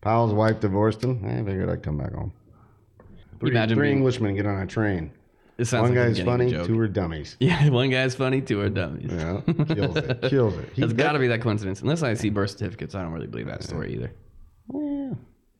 Powell's 0.00 0.32
wife 0.32 0.60
divorced 0.60 1.04
him. 1.04 1.22
I 1.26 1.36
figured 1.44 1.68
I'd 1.68 1.82
come 1.82 1.98
back 1.98 2.14
home. 2.14 2.32
Three, 3.40 3.50
Imagine 3.50 3.76
three 3.78 3.86
being- 3.88 3.96
Englishmen 3.98 4.34
get 4.36 4.46
on 4.46 4.60
a 4.62 4.66
train. 4.66 5.10
It 5.58 5.66
sounds 5.66 5.82
One 5.88 5.90
like 5.94 5.98
I'm 6.00 6.06
guy's 6.08 6.16
getting 6.16 6.24
the 6.24 6.38
funny, 6.38 6.50
joke. 6.52 6.66
two 6.68 6.78
are 6.78 6.88
dummies. 6.88 7.36
Yeah, 7.40 7.68
one 7.68 7.90
guy's 7.90 8.14
funny, 8.14 8.40
two 8.40 8.60
are 8.62 8.70
dummies. 8.70 9.10
Yeah, 9.12 9.40
kills 9.74 9.96
it. 9.96 10.22
Kills 10.30 10.54
it. 10.56 10.68
He 10.74 10.82
It's 10.82 10.92
got 10.94 11.12
to 11.12 11.18
be 11.18 11.26
that 11.28 11.42
coincidence. 11.42 11.82
Unless 11.82 12.02
I 12.02 12.14
see 12.14 12.30
birth 12.30 12.52
certificates, 12.52 12.94
I 12.94 13.02
don't 13.02 13.12
really 13.12 13.26
believe 13.26 13.46
that 13.46 13.62
story 13.62 13.92
either. 13.94 14.12
Yeah. 14.72 15.12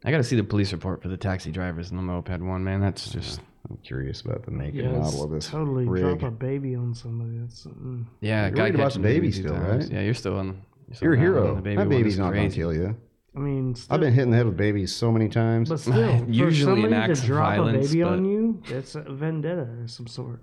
I 0.04 0.10
got 0.10 0.16
to 0.16 0.24
see 0.24 0.36
the 0.36 0.44
police 0.44 0.72
report 0.72 1.02
for 1.02 1.08
the 1.08 1.18
taxi 1.18 1.50
drivers 1.50 1.90
in 1.90 1.96
the 1.98 2.02
moped 2.02 2.40
one, 2.40 2.64
man. 2.64 2.80
That's 2.80 3.10
just 3.10 3.40
I'm 3.68 3.76
curious 3.84 4.22
about 4.22 4.44
the 4.44 4.50
make 4.52 4.72
yeah, 4.74 4.84
and 4.84 4.98
model 4.98 5.24
of 5.24 5.30
this 5.32 5.48
totally 5.48 5.84
rig. 5.84 6.02
drop 6.02 6.22
a 6.22 6.30
baby 6.30 6.74
on 6.74 6.94
somebody. 6.94 7.36
That's 7.38 7.58
something. 7.62 8.06
yeah. 8.22 8.46
You're 8.46 8.50
guy 8.52 8.62
worried 8.62 8.74
about 8.76 8.84
catching 8.84 9.02
the 9.02 9.08
baby 9.08 9.20
babies 9.20 9.36
two 9.36 9.42
still, 9.42 9.54
times. 9.56 9.84
right? 9.84 9.92
Yeah, 9.94 10.00
you're 10.00 10.14
still 10.14 10.38
on. 10.38 10.62
still 10.92 11.04
You're 11.06 11.12
a 11.14 11.16
on 11.18 11.22
hero. 11.22 11.54
The 11.56 11.60
baby 11.60 11.76
that 11.76 11.80
one 11.80 11.88
baby's 11.90 12.12
is 12.14 12.18
not 12.18 12.28
gonna 12.30 12.40
crazy. 12.40 12.56
kill 12.56 12.72
you. 12.72 12.96
I 13.34 13.38
mean, 13.38 13.74
still, 13.76 13.94
I've 13.94 14.00
been 14.00 14.12
hitting 14.12 14.30
the 14.30 14.36
head 14.36 14.46
with 14.46 14.56
babies 14.56 14.94
so 14.94 15.12
many 15.12 15.28
times. 15.28 15.68
but 15.68 15.78
still, 15.80 16.24
Usually 16.28 16.82
for 16.82 16.86
an 16.88 16.92
somebody 16.92 17.12
acts 17.12 17.20
to 17.20 17.26
drop 17.26 17.48
violence, 17.56 17.86
a 17.86 17.88
baby 17.90 18.02
but- 18.02 18.12
on 18.12 18.24
you, 18.24 18.62
that's 18.68 18.94
a 18.96 19.02
vendetta 19.02 19.68
of 19.82 19.90
some 19.90 20.06
sort. 20.06 20.40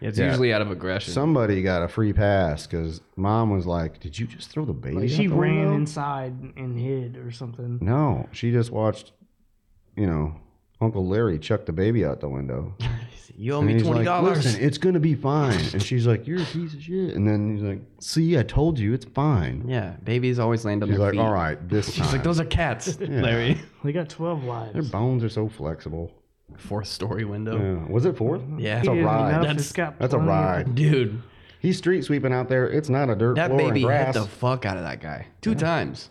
Yeah, 0.00 0.10
it's 0.10 0.18
Yeah. 0.18 0.26
usually 0.28 0.52
out 0.52 0.62
of 0.62 0.70
aggression. 0.70 1.12
Somebody 1.12 1.60
got 1.60 1.82
a 1.82 1.88
free 1.88 2.12
pass 2.12 2.68
because 2.68 3.00
mom 3.16 3.50
was 3.50 3.66
like, 3.66 3.98
"Did 3.98 4.16
you 4.16 4.28
just 4.28 4.48
throw 4.50 4.64
the 4.64 4.72
baby?" 4.72 4.94
Like 4.94 5.04
out 5.06 5.10
she 5.10 5.26
the 5.26 5.34
ran 5.34 5.56
window?" 5.56 5.74
inside 5.74 6.34
and 6.56 6.78
hid 6.78 7.16
or 7.16 7.32
something. 7.32 7.78
No, 7.82 8.28
she 8.30 8.52
just 8.52 8.70
watched, 8.70 9.10
you 9.96 10.06
know, 10.06 10.36
Uncle 10.80 11.04
Larry 11.04 11.40
chuck 11.40 11.66
the 11.66 11.72
baby 11.72 12.04
out 12.04 12.20
the 12.20 12.28
window. 12.28 12.76
you 13.40 13.54
owe 13.54 13.58
And 13.58 13.68
me 13.68 13.72
he's 13.74 13.82
twenty 13.82 13.98
like, 14.00 14.04
dollars. 14.04 14.44
Listen, 14.44 14.60
it's 14.64 14.78
gonna 14.78 14.98
be 14.98 15.14
fine. 15.14 15.60
And 15.72 15.82
she's 15.82 16.06
like, 16.06 16.26
"You're 16.26 16.42
a 16.42 16.44
piece 16.44 16.74
of 16.74 16.82
shit." 16.82 17.14
And 17.14 17.26
then 17.26 17.54
he's 17.54 17.62
like, 17.62 17.80
"See, 18.00 18.36
I 18.36 18.42
told 18.42 18.78
you, 18.78 18.92
it's 18.92 19.04
fine." 19.04 19.64
yeah, 19.66 19.94
babies 20.04 20.38
always 20.38 20.64
land 20.64 20.82
on 20.82 20.88
She's 20.88 20.96
their 20.98 21.06
like, 21.06 21.12
feet. 21.14 21.20
"All 21.20 21.32
right, 21.32 21.68
this 21.68 21.86
She's 21.92 22.02
time." 22.04 22.12
like, 22.12 22.22
those 22.24 22.40
are 22.40 22.44
cats, 22.44 22.98
Larry. 23.00 23.58
They 23.84 23.92
got 23.92 24.08
12 24.08 24.42
lives. 24.44 24.72
Their 24.72 24.82
lives. 24.82 24.90
bones 24.92 25.22
are 25.24 25.28
so 25.28 25.48
flexible. 25.48 26.12
Fourth 26.56 26.88
story 26.88 27.24
window. 27.24 27.56
Yeah. 27.56 27.92
Was 27.92 28.04
it 28.06 28.16
fourth? 28.16 28.42
Yeah, 28.58 28.80
It's 28.80 28.88
a 28.88 28.92
Easy 28.92 29.02
ride. 29.02 29.28
enough, 29.28 29.42
That's- 29.42 29.60
it's 29.60 29.72
got 29.72 29.98
That's 30.00 30.14
a 30.14 30.16
plenty 30.16 30.32
of- 30.32 30.36
ride. 30.36 30.74
dude, 30.74 31.22
He's 31.60 31.76
street 31.78 32.04
sweeping 32.04 32.32
out 32.32 32.48
there. 32.48 32.68
It's 32.68 32.88
not 32.88 33.08
a 33.10 33.14
dirt 33.16 33.36
that 33.36 33.48
floor 33.50 33.58
baby 33.58 33.68
and 33.68 33.76
hit 33.78 33.84
grass. 33.86 34.14
the 34.14 34.22
fuck 34.26 34.64
out 34.66 34.76
of 34.76 34.82
that 34.84 35.00
guy 35.00 35.26
two 35.42 35.54
times. 35.54 36.10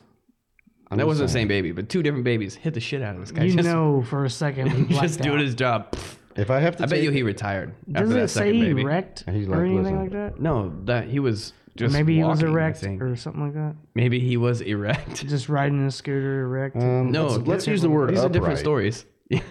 I'm 0.90 0.98
that 0.98 1.02
just 1.04 1.08
wasn't 1.08 1.28
the 1.28 1.34
saying. 1.34 1.44
same 1.44 1.48
baby, 1.50 1.72
but 1.74 1.90
two 1.90 2.02
different 2.02 2.24
babies 2.24 2.56
hit 2.56 2.74
the 2.74 2.80
shit 2.80 3.02
out 3.02 3.16
of 3.16 3.20
this 3.22 3.32
guy. 3.32 3.44
You 3.44 3.54
just, 3.56 3.68
know 3.68 4.02
for 4.04 4.24
a 4.24 4.30
second 4.30 4.68
he 4.72 4.84
blacked 4.84 5.04
just 5.04 5.22
doing 5.22 5.40
out. 5.40 5.44
his 5.46 5.56
job. 5.56 5.94
If 6.38 6.50
I 6.52 6.60
have 6.60 6.76
to, 6.78 6.84
I 6.84 6.86
bet 6.86 6.96
take- 6.98 7.04
you 7.04 7.12
he 7.12 7.24
retired 7.24 7.74
Does 7.92 8.04
after 8.04 8.14
that 8.16 8.24
it 8.24 8.28
say 8.30 8.40
second 8.42 8.54
he 8.56 8.62
baby. 8.62 8.86
wrecked 8.86 9.24
He's 9.30 9.48
or 9.48 9.52
like, 9.52 9.60
anything 9.62 9.76
listen. 9.84 10.00
like 10.00 10.12
that? 10.12 10.40
No, 10.40 10.72
that 10.86 11.08
he 11.08 11.20
was 11.20 11.54
just 11.76 11.94
Maybe 11.94 12.16
he 12.16 12.24
was 12.24 12.38
walking, 12.38 12.48
I 12.50 12.52
erect 12.52 12.78
think. 12.80 13.02
or 13.02 13.16
something 13.16 13.42
like 13.44 13.54
that. 13.54 13.76
Maybe 13.96 14.20
he 14.20 14.38
was 14.38 14.62
erect. 14.62 15.28
Just 15.28 15.48
riding 15.50 15.86
a 15.86 15.92
scooter 15.92 16.42
erect. 16.46 16.76
Um, 16.76 17.12
No, 17.12 17.28
let's, 17.28 17.48
let's 17.48 17.68
use 17.68 17.82
the 17.82 17.90
word 17.90 18.10
These 18.10 18.18
are 18.20 18.22
upright. 18.26 18.34
different 18.34 18.60
stories. 18.60 19.06
yeah, 19.30 19.42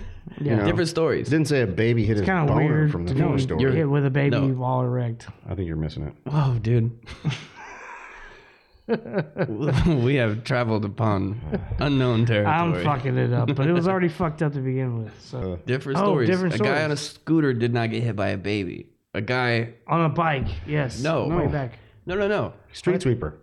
know. 0.41 0.65
different 0.65 0.89
stories. 0.89 1.29
Didn't 1.29 1.47
say 1.49 1.63
a 1.63 1.67
baby 1.67 2.05
hit 2.05 2.17
his 2.17 2.27
kind 2.27 2.41
of 2.49 2.55
boner 2.55 2.67
weird 2.67 2.91
from 2.93 3.07
the 3.07 3.15
to 3.15 3.21
first 3.21 3.37
be 3.37 3.43
story. 3.43 3.63
You're 3.63 3.73
hit 3.73 3.89
with 3.89 4.05
a 4.07 4.11
baby 4.11 4.31
No. 4.41 4.47
while 4.55 4.81
erect. 4.83 5.29
I 5.49 5.55
think 5.55 5.69
you're 5.69 5.77
missing 5.77 6.05
it. 6.07 6.15
Whoa, 6.31 6.59
dude. 6.61 6.91
we 10.05 10.15
have 10.17 10.45
traveled 10.45 10.85
upon 10.85 11.41
unknown 11.79 12.25
territory. 12.25 12.55
I'm 12.55 12.85
fucking 12.85 13.17
it 13.19 13.33
up, 13.33 13.53
but 13.55 13.67
it 13.67 13.73
was 13.73 13.89
already 13.89 14.09
fucked 14.09 14.43
up 14.43 14.53
to 14.53 14.61
begin 14.61 15.03
with. 15.03 15.13
So 15.21 15.59
Different 15.67 15.99
Oh, 15.99 16.03
stories. 16.05 16.29
different 16.29 16.55
a 16.55 16.59
guy 16.59 16.85
on 16.85 16.93
a 16.93 16.97
scooter 16.97 17.53
did 17.53 17.73
not 17.75 17.91
get 17.91 18.03
hit 18.03 18.15
by 18.15 18.29
a 18.29 18.37
baby. 18.39 18.87
A 19.15 19.21
guy. 19.21 19.75
on 19.89 20.05
a 20.05 20.09
bike, 20.09 20.47
yes. 20.67 21.01
No. 21.03 21.27
no. 21.27 21.37
way 21.37 21.45
No. 21.47 21.51
back. 21.51 21.79
No, 22.05 22.15
no, 22.15 22.29
no. 22.29 22.53
Street 22.73 23.03
sweeper. 23.03 23.39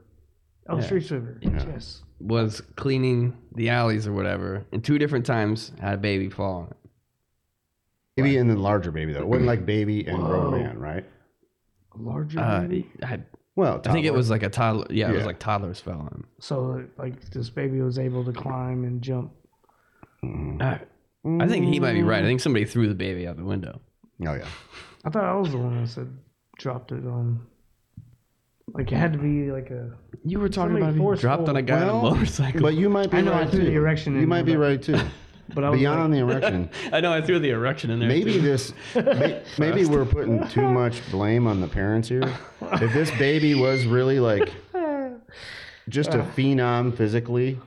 Oh, 0.70 0.80
street 0.80 1.06
sweeper. 1.06 1.38
Yes. 1.42 2.04
Was 2.22 2.62
cleaning 2.78 3.36
the 3.54 3.70
alleys 3.70 4.08
or 4.08 4.14
whatever, 4.14 4.66
and 4.72 4.82
two 4.82 4.98
different 4.98 5.26
times 5.26 5.74
had 5.82 5.96
a 5.96 5.98
baby 5.98 6.30
fall 6.30 6.62
on 6.62 6.68
it. 6.68 6.78
Baby 8.16 8.38
and 8.38 8.50
then 8.50 8.60
larger 8.60 8.92
baby 8.92 9.12
though. 9.12 9.20
It 9.22 9.28
wasn't 9.28 9.48
like 9.48 9.66
baby 9.66 10.06
and 10.08 10.24
grown 10.24 10.52
man, 10.52 10.80
right? 10.80 11.04
Larger. 11.98 12.40
Uh, 12.40 12.62
baby? 12.62 12.90
I, 13.02 13.20
Well, 13.56 13.82
I 13.86 13.92
think 13.92 14.06
it 14.06 14.14
was 14.14 14.30
like 14.30 14.42
a 14.44 14.50
toddler. 14.50 14.88
Yeah, 14.90 15.12
it 15.12 15.16
was 15.16 15.26
like 15.26 15.40
toddlers 15.40 15.80
fell 15.80 16.00
on. 16.00 16.24
So 16.40 16.84
like 16.98 17.30
this 17.32 17.50
baby 17.50 17.82
was 17.82 18.00
able 18.00 18.26
to 18.26 18.34
climb 18.34 18.84
and 18.84 19.02
jump. 19.02 19.32
Mm. 20.24 20.62
I, 20.62 20.82
I 21.44 21.48
think 21.48 21.66
he 21.72 21.80
might 21.80 21.94
be 21.94 22.02
right. 22.04 22.24
I 22.24 22.28
think 22.28 22.40
somebody 22.40 22.66
threw 22.66 22.88
the 22.88 22.96
baby 22.96 23.28
out 23.28 23.38
the 23.38 23.44
window. 23.44 23.80
Oh 24.26 24.34
yeah. 24.34 24.48
I 25.06 25.10
thought 25.10 25.24
I 25.26 25.36
was 25.36 25.52
the 25.52 25.58
one 25.58 25.82
that 25.82 25.88
said 25.90 26.18
dropped 26.58 26.92
it 26.92 27.06
on. 27.06 27.46
Like 28.74 28.92
it 28.92 28.96
had 28.96 29.14
to 29.14 29.20
be 29.20 29.52
like 29.52 29.70
a. 29.70 29.92
You 30.24 30.40
were 30.40 30.50
talking 30.50 30.78
about 30.78 30.96
being 30.96 31.16
dropped 31.16 31.48
on 31.48 31.56
a 31.58 31.62
guy 31.62 31.86
Well, 31.86 31.98
on 31.98 32.08
a 32.08 32.16
motorcycle. 32.16 32.62
But 32.62 32.74
you 32.74 32.90
might 32.90 33.12
be 33.12 33.18
I 33.18 33.22
know 33.22 33.32
right 33.34 33.50
threw 33.50 33.60
too. 33.60 33.66
the 33.66 33.74
erection 33.74 34.20
You 34.20 34.26
might 34.26 34.44
be 34.46 34.56
right 34.56 34.82
too. 34.82 35.00
But 35.56 35.64
I 35.64 35.70
was 35.70 35.80
Beyond 35.80 36.02
like, 36.02 36.12
the 36.12 36.18
erection, 36.34 36.70
I 36.92 37.00
know 37.02 37.14
I 37.14 37.22
threw 37.22 37.40
the 37.40 37.50
erection 37.52 37.90
in 37.92 38.00
there. 38.00 38.08
maybe 38.10 38.34
too. 38.34 38.42
this, 38.42 38.74
may, 38.96 39.42
maybe 39.58 39.86
we're 39.86 40.06
putting 40.06 40.48
too 40.48 40.68
much 40.68 41.02
blame 41.12 41.48
on 41.48 41.62
the 41.62 41.68
parents 41.68 42.08
here. 42.10 42.24
If 42.74 42.94
this 42.94 43.12
baby 43.12 43.54
was 43.56 43.86
really 43.86 44.20
like 44.20 44.52
just 45.90 46.10
a 46.14 46.20
phenom 46.36 46.96
physically, 46.96 47.60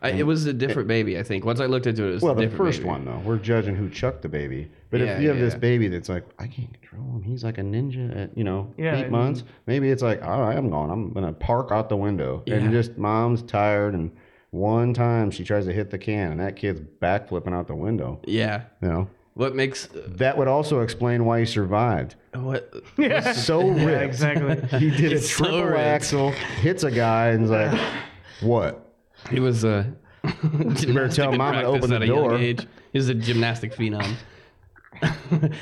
I, 0.00 0.10
it 0.10 0.26
was 0.26 0.46
a 0.46 0.52
different 0.52 0.86
baby. 0.88 1.18
I 1.18 1.22
think 1.22 1.44
once 1.44 1.60
I 1.60 1.66
looked 1.66 1.86
into 1.86 2.04
it, 2.04 2.10
it 2.10 2.12
was 2.14 2.22
well, 2.22 2.32
a 2.32 2.36
the 2.36 2.42
different 2.42 2.58
first 2.58 2.78
baby. 2.80 2.88
one 2.90 3.04
though, 3.04 3.18
we're 3.24 3.38
judging 3.38 3.74
who 3.74 3.88
chucked 3.88 4.22
the 4.22 4.28
baby. 4.28 4.70
But 4.90 5.00
Yeah, 5.00 5.16
if 5.16 5.22
you 5.22 5.28
have 5.28 5.38
yeah, 5.38 5.44
this 5.44 5.54
yeah. 5.54 5.58
baby 5.60 5.88
that's 5.88 6.08
like, 6.08 6.24
I 6.38 6.46
can't 6.46 6.72
control 6.80 7.16
him. 7.16 7.22
He's 7.22 7.42
like 7.42 7.58
a 7.58 7.62
ninja 7.62 8.14
at 8.24 8.36
you 8.36 8.44
know 8.44 8.72
Yeah, 8.76 8.96
eight 8.96 9.02
and- 9.04 9.12
months. 9.12 9.44
Maybe 9.66 9.90
it's 9.90 10.02
like, 10.02 10.22
all 10.22 10.42
right, 10.42 10.56
I'm 10.56 10.70
going. 10.70 10.90
I'm 10.90 11.12
gonna 11.12 11.32
park 11.32 11.72
out 11.72 11.88
the 11.88 11.96
window, 11.96 12.42
Yeah. 12.46 12.56
and 12.56 12.70
just 12.72 12.96
mom's 12.98 13.42
tired 13.42 13.94
and. 13.94 14.10
One 14.54 14.94
time 14.94 15.32
she 15.32 15.42
tries 15.42 15.64
to 15.66 15.72
hit 15.72 15.90
the 15.90 15.98
can, 15.98 16.30
and 16.30 16.40
that 16.40 16.54
kid's 16.54 16.78
back 16.80 17.28
flipping 17.28 17.52
out 17.52 17.66
the 17.66 17.74
window. 17.74 18.20
Yeah. 18.24 18.62
You 18.80 18.88
know, 18.88 19.08
What 19.34 19.56
makes 19.56 19.92
uh, 19.92 20.02
that 20.10 20.38
would 20.38 20.46
also 20.46 20.80
explain 20.80 21.24
why 21.24 21.40
he 21.40 21.44
survived. 21.44 22.14
what? 22.34 22.72
yeah, 22.96 23.32
So 23.32 23.66
ripped. 23.66 23.80
yeah, 23.80 23.98
exactly. 23.98 24.78
He 24.78 24.90
did 24.90 25.10
a 25.12 25.16
It's 25.16 25.28
so 25.30 25.42
triple 25.44 25.64
ripped. 25.64 25.78
axel, 25.80 26.30
hits 26.62 26.84
a 26.84 26.90
guy, 26.92 27.30
and 27.30 27.44
is 27.44 27.50
like, 27.50 27.80
"What? 28.42 28.94
He 29.28 29.40
was 29.40 29.64
a. 29.64 29.92
you 30.24 30.94
better 30.94 31.08
tell 31.08 31.32
mama 31.32 31.62
to 31.62 31.66
open 31.66 31.90
the 31.90 31.98
door. 32.06 32.38
He 32.38 32.56
was 32.92 33.08
a 33.08 33.14
gymnastic 33.14 33.74
phenom. 33.74 34.14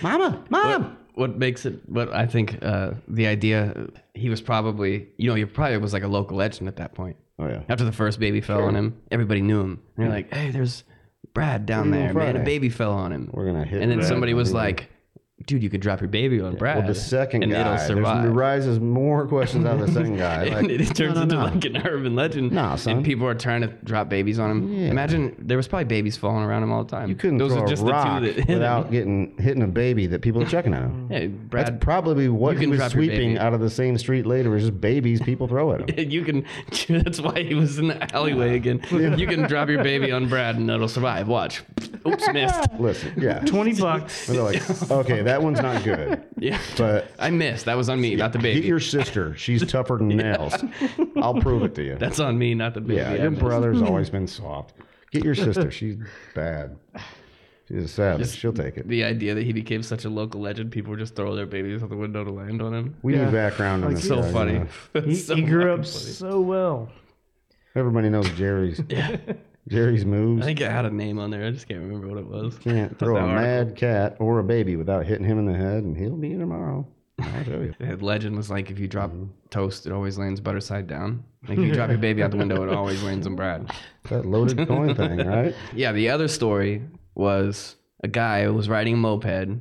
Mama, 0.02 0.44
mom!" 0.50 0.82
What 0.82 0.96
makes 1.16 1.66
it? 1.66 1.88
What 1.88 2.12
I 2.12 2.26
think 2.26 2.62
uh, 2.62 2.92
the 3.08 3.26
idea 3.26 3.88
he 4.14 4.28
was 4.28 4.40
probably 4.40 5.08
you 5.16 5.28
know 5.28 5.34
he 5.34 5.44
probably 5.44 5.78
was 5.78 5.92
like 5.92 6.02
a 6.02 6.08
local 6.08 6.36
legend 6.36 6.68
at 6.68 6.76
that 6.76 6.94
point. 6.94 7.16
Oh 7.38 7.48
yeah, 7.48 7.62
After 7.68 7.84
the 7.84 7.92
first 7.92 8.20
baby 8.20 8.40
fell 8.40 8.62
on 8.64 8.76
him, 8.76 9.00
everybody 9.10 9.40
knew 9.40 9.60
him. 9.60 9.82
And 9.96 10.06
they're 10.06 10.12
like, 10.12 10.32
"Hey, 10.32 10.50
there's 10.50 10.84
Brad 11.34 11.66
down 11.66 11.90
What 11.90 11.96
there, 11.96 12.14
man. 12.14 12.36
A 12.36 12.44
baby 12.44 12.68
fell 12.68 12.92
on 12.92 13.10
him." 13.12 13.30
we're 13.32 13.46
gonna 13.46 13.64
hit. 13.64 13.82
And 13.82 13.90
then 13.90 13.98
Brad 13.98 14.08
somebody 14.08 14.34
was 14.34 14.52
like, 14.52 14.90
"Dude, 15.46 15.62
you 15.62 15.70
could 15.70 15.80
drop 15.80 16.00
your 16.00 16.08
baby 16.08 16.40
on 16.40 16.56
Brad." 16.56 16.78
"Well, 16.78 16.86
the 16.86 16.94
second 16.94 17.42
and 17.42 17.52
guy." 17.52 17.60
it'll 17.60 17.78
survive. 17.78 18.22
There 18.22 18.32
rises 18.32 18.80
more 18.80 19.26
questions 19.26 19.64
out 19.66 19.80
of 19.80 19.86
the 19.86 19.92
second 19.92 20.16
guy. 20.18 20.44
Like, 20.44 20.52
and 20.58 20.70
it 20.70 20.94
turns 20.94 21.14
no, 21.14 21.14
no, 21.14 21.22
into 21.22 21.34
no. 21.36 21.44
like 21.44 21.64
an 21.64 21.76
urban 21.86 22.14
legend. 22.14 22.52
Nah, 22.52 22.76
son. 22.76 22.96
And 22.96 23.04
people 23.04 23.26
are 23.26 23.34
trying 23.34 23.62
to 23.62 23.68
drop 23.68 24.08
babies 24.08 24.38
on 24.38 24.50
him. 24.50 24.72
Yeah. 24.72 24.88
Imagine 24.90 25.34
there 25.38 25.56
was 25.56 25.68
probably 25.68 25.84
babies 25.84 26.16
falling 26.16 26.44
around 26.44 26.62
him 26.62 26.72
all 26.72 26.84
the 26.84 26.90
time. 26.90 27.08
you 27.08 27.14
couldn't 27.14 27.38
Those 27.38 27.52
throw 27.52 27.62
are 27.62 27.66
just 27.66 27.82
a 27.82 27.86
rock 27.86 28.22
the 28.22 28.32
two 28.34 28.40
that 28.42 28.48
without 28.48 28.86
him. 28.86 28.92
getting 28.92 29.38
hitting 29.38 29.62
a 29.62 29.66
baby 29.68 30.06
that 30.08 30.20
people 30.22 30.42
are 30.42 30.46
checking 30.46 30.74
at 30.74 30.82
him. 30.82 31.08
Hey, 31.12 31.26
That's 31.26 31.70
Brad, 31.70 31.80
probably 31.80 32.28
what 32.28 32.58
he 32.58 32.66
was 32.66 32.82
sweeping 32.90 33.38
out 33.38 33.52
of 33.54 33.60
the 33.60 33.70
same 33.70 33.98
street 33.98 34.24
later. 34.26 34.50
Was 34.50 34.62
just 34.62 34.80
babies 34.80 35.20
people 35.20 35.46
throw 35.48 35.72
at 35.72 35.90
him. 35.90 36.10
you 36.10 36.24
can. 36.24 36.44
That's 36.88 37.20
why 37.20 37.42
he 37.42 37.54
was 37.54 37.78
in 37.78 37.88
the 37.88 38.14
alleyway 38.14 38.56
again. 38.56 38.80
You 38.90 39.26
can 39.26 39.42
drop 39.42 39.68
your 39.68 39.82
baby 39.82 40.10
on 40.12 40.28
Brad 40.28 40.56
and 40.56 40.70
it'll 40.70 40.88
survive. 40.88 41.28
Watch. 41.28 41.62
Oops, 42.06 42.32
missed. 42.32 42.68
Listen, 42.78 43.12
yeah. 43.16 43.40
Twenty 43.40 43.72
bucks. 43.74 44.28
And 44.28 44.36
they're 44.38 44.44
like, 44.44 44.90
okay, 44.90 45.22
that 45.22 45.31
one's 45.40 45.62
not 45.62 45.84
good, 45.84 46.22
Yeah, 46.38 46.58
but 46.76 47.10
I 47.18 47.30
missed. 47.30 47.66
That 47.66 47.76
was 47.76 47.88
on 47.88 48.00
me, 48.00 48.16
not 48.16 48.32
the 48.32 48.40
baby. 48.40 48.60
Get 48.60 48.68
your 48.68 48.80
sister. 48.80 49.36
She's 49.36 49.64
tougher 49.64 49.96
than 49.98 50.08
nails. 50.16 50.52
I'll 51.16 51.40
prove 51.40 51.62
it 51.62 51.74
to 51.76 51.82
you. 51.84 51.96
That's 51.96 52.18
on 52.18 52.36
me, 52.36 52.54
not 52.54 52.74
the 52.74 52.80
baby. 52.80 52.96
yeah, 52.96 53.12
I 53.12 53.16
your 53.16 53.30
missed. 53.30 53.42
brother's 53.42 53.80
always 53.82 54.10
been 54.10 54.26
soft. 54.26 54.74
Get 55.12 55.24
your 55.24 55.36
sister. 55.36 55.70
She's 55.70 55.96
bad. 56.34 56.76
She's 57.68 57.84
a 57.84 57.88
savage. 57.88 58.28
She'll 58.36 58.52
take 58.52 58.76
it. 58.76 58.88
The 58.88 59.04
idea 59.04 59.34
that 59.34 59.44
he 59.44 59.52
became 59.52 59.82
such 59.82 60.04
a 60.04 60.10
local 60.10 60.40
legend, 60.40 60.72
people 60.72 60.90
would 60.90 60.98
just 60.98 61.14
throw 61.14 61.34
their 61.36 61.46
babies 61.46 61.82
out 61.82 61.88
the 61.90 61.96
window 61.96 62.24
to 62.24 62.30
land 62.32 62.60
on 62.60 62.74
him. 62.74 62.96
We 63.02 63.14
Yeah. 63.14 63.26
need 63.26 63.32
background 63.32 63.84
on 63.84 63.90
Like, 63.92 64.00
this. 64.00 64.08
So 64.08 64.20
guy, 64.20 64.32
funny. 64.32 64.52
you 64.54 64.68
know. 64.94 65.00
He, 65.02 65.14
So 65.14 65.36
he 65.36 65.42
grew 65.42 65.72
up 65.72 65.78
funny. 65.80 65.86
so 65.86 66.40
well. 66.40 66.90
Everybody 67.74 68.08
knows 68.10 68.28
Jerry's. 68.32 68.80
Jerry's 69.68 70.04
moves. 70.04 70.42
I 70.42 70.46
think 70.46 70.58
think 70.58 70.68
it 70.68 70.72
had 70.72 70.84
a 70.86 70.90
name 70.90 71.18
on 71.18 71.30
there. 71.30 71.46
I 71.46 71.50
just 71.50 71.68
can't 71.68 71.80
remember 71.80 72.08
what 72.08 72.18
it 72.18 72.26
was. 72.26 72.58
can't 72.58 72.98
throw 72.98 73.16
a 73.18 73.20
article. 73.20 73.40
mad 73.42 73.76
cat 73.76 74.16
or 74.18 74.38
a 74.40 74.44
baby 74.44 74.76
without 74.76 75.06
hitting 75.06 75.24
him 75.24 75.38
in 75.38 75.46
the 75.46 75.56
head, 75.56 75.84
and 75.84 75.96
he'll 75.96 76.16
be 76.16 76.30
here 76.30 76.38
tomorrow. 76.38 76.86
I'll 77.20 77.44
show 77.44 77.60
you. 77.60 77.74
The 77.78 77.96
legend 78.04 78.36
was 78.36 78.50
like 78.50 78.70
if 78.70 78.78
you 78.78 78.88
drop 78.88 79.10
Mm-hmm. 79.10 79.26
toast, 79.50 79.86
it 79.86 79.92
always 79.92 80.18
lands 80.18 80.40
butter 80.40 80.60
side 80.60 80.86
down. 80.86 81.24
Like 81.48 81.58
if 81.58 81.64
you 81.64 81.72
drop 81.74 81.88
your 81.90 81.98
baby 81.98 82.22
out 82.22 82.30
the 82.30 82.36
window, 82.36 82.62
it 82.62 82.68
always 82.72 83.02
lands 83.02 83.26
on 83.26 83.34
Brad. 83.36 83.68
That 84.08 84.24
loaded 84.24 84.66
coin 84.68 84.94
thing, 84.94 85.18
right? 85.26 85.54
Yeah, 85.74 85.90
the 85.92 86.08
other 86.10 86.28
story 86.28 86.82
was 87.16 87.74
a 88.04 88.08
guy 88.08 88.48
was 88.48 88.68
riding 88.68 88.94
a 88.94 88.96
moped 88.96 89.60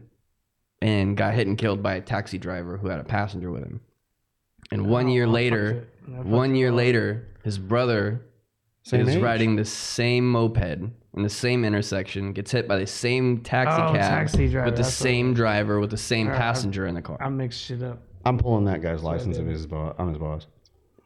and 0.82 1.18
got 1.18 1.34
hit 1.34 1.48
and 1.48 1.58
killed 1.58 1.82
by 1.84 1.96
a 1.96 2.02
taxi 2.02 2.38
driver 2.38 2.78
who 2.78 2.88
had 2.88 3.00
a 3.00 3.04
passenger 3.04 3.50
with 3.52 3.64
him. 3.64 3.82
And 4.72 4.88
one 4.88 5.08
year 5.10 5.26
Oh, 5.26 5.30
later, 5.30 5.74
fuck 5.74 6.10
it. 6.10 6.18
That 6.18 6.26
one 6.26 6.54
year 6.56 6.72
later, 6.72 7.28
his 7.44 7.58
brother 7.58 8.22
Same 8.84 9.02
is 9.02 9.15
age. 9.15 9.22
riding 9.22 9.56
the 9.56 9.65
same 9.65 10.30
moped 10.32 10.58
in 11.13 11.24
the 11.24 11.30
same 11.30 11.63
intersection, 11.65 12.34
gets 12.34 12.52
hit 12.52 12.67
by 12.67 12.78
the 12.78 12.88
same 12.88 13.39
taxi 13.41 13.82
Oh, 13.82 13.91
cab 13.94 13.96
taxi 13.96 14.48
driver, 14.50 14.65
with 14.65 14.76
the 14.76 14.82
that's 14.84 15.00
what 15.00 15.04
same 15.08 15.34
driver 15.34 15.80
with 15.80 15.91
the 15.91 15.98
same 15.98 16.28
Alright, 16.28 16.39
I've- 16.41 16.44
passenger 16.44 16.88
in 16.88 16.96
the 16.96 17.02
car. 17.02 17.17
I 17.22 17.30
mixed 17.30 17.60
shit 17.62 17.84
up. 17.84 18.02
I'm 18.26 18.38
pulling 18.38 18.65
that 18.65 18.82
guy's 18.82 19.04
license 19.04 19.38
if 19.38 19.46
his 19.46 19.65
boss. 19.67 19.96
I'm 20.00 20.10
his 20.10 20.17
boss. 20.17 20.48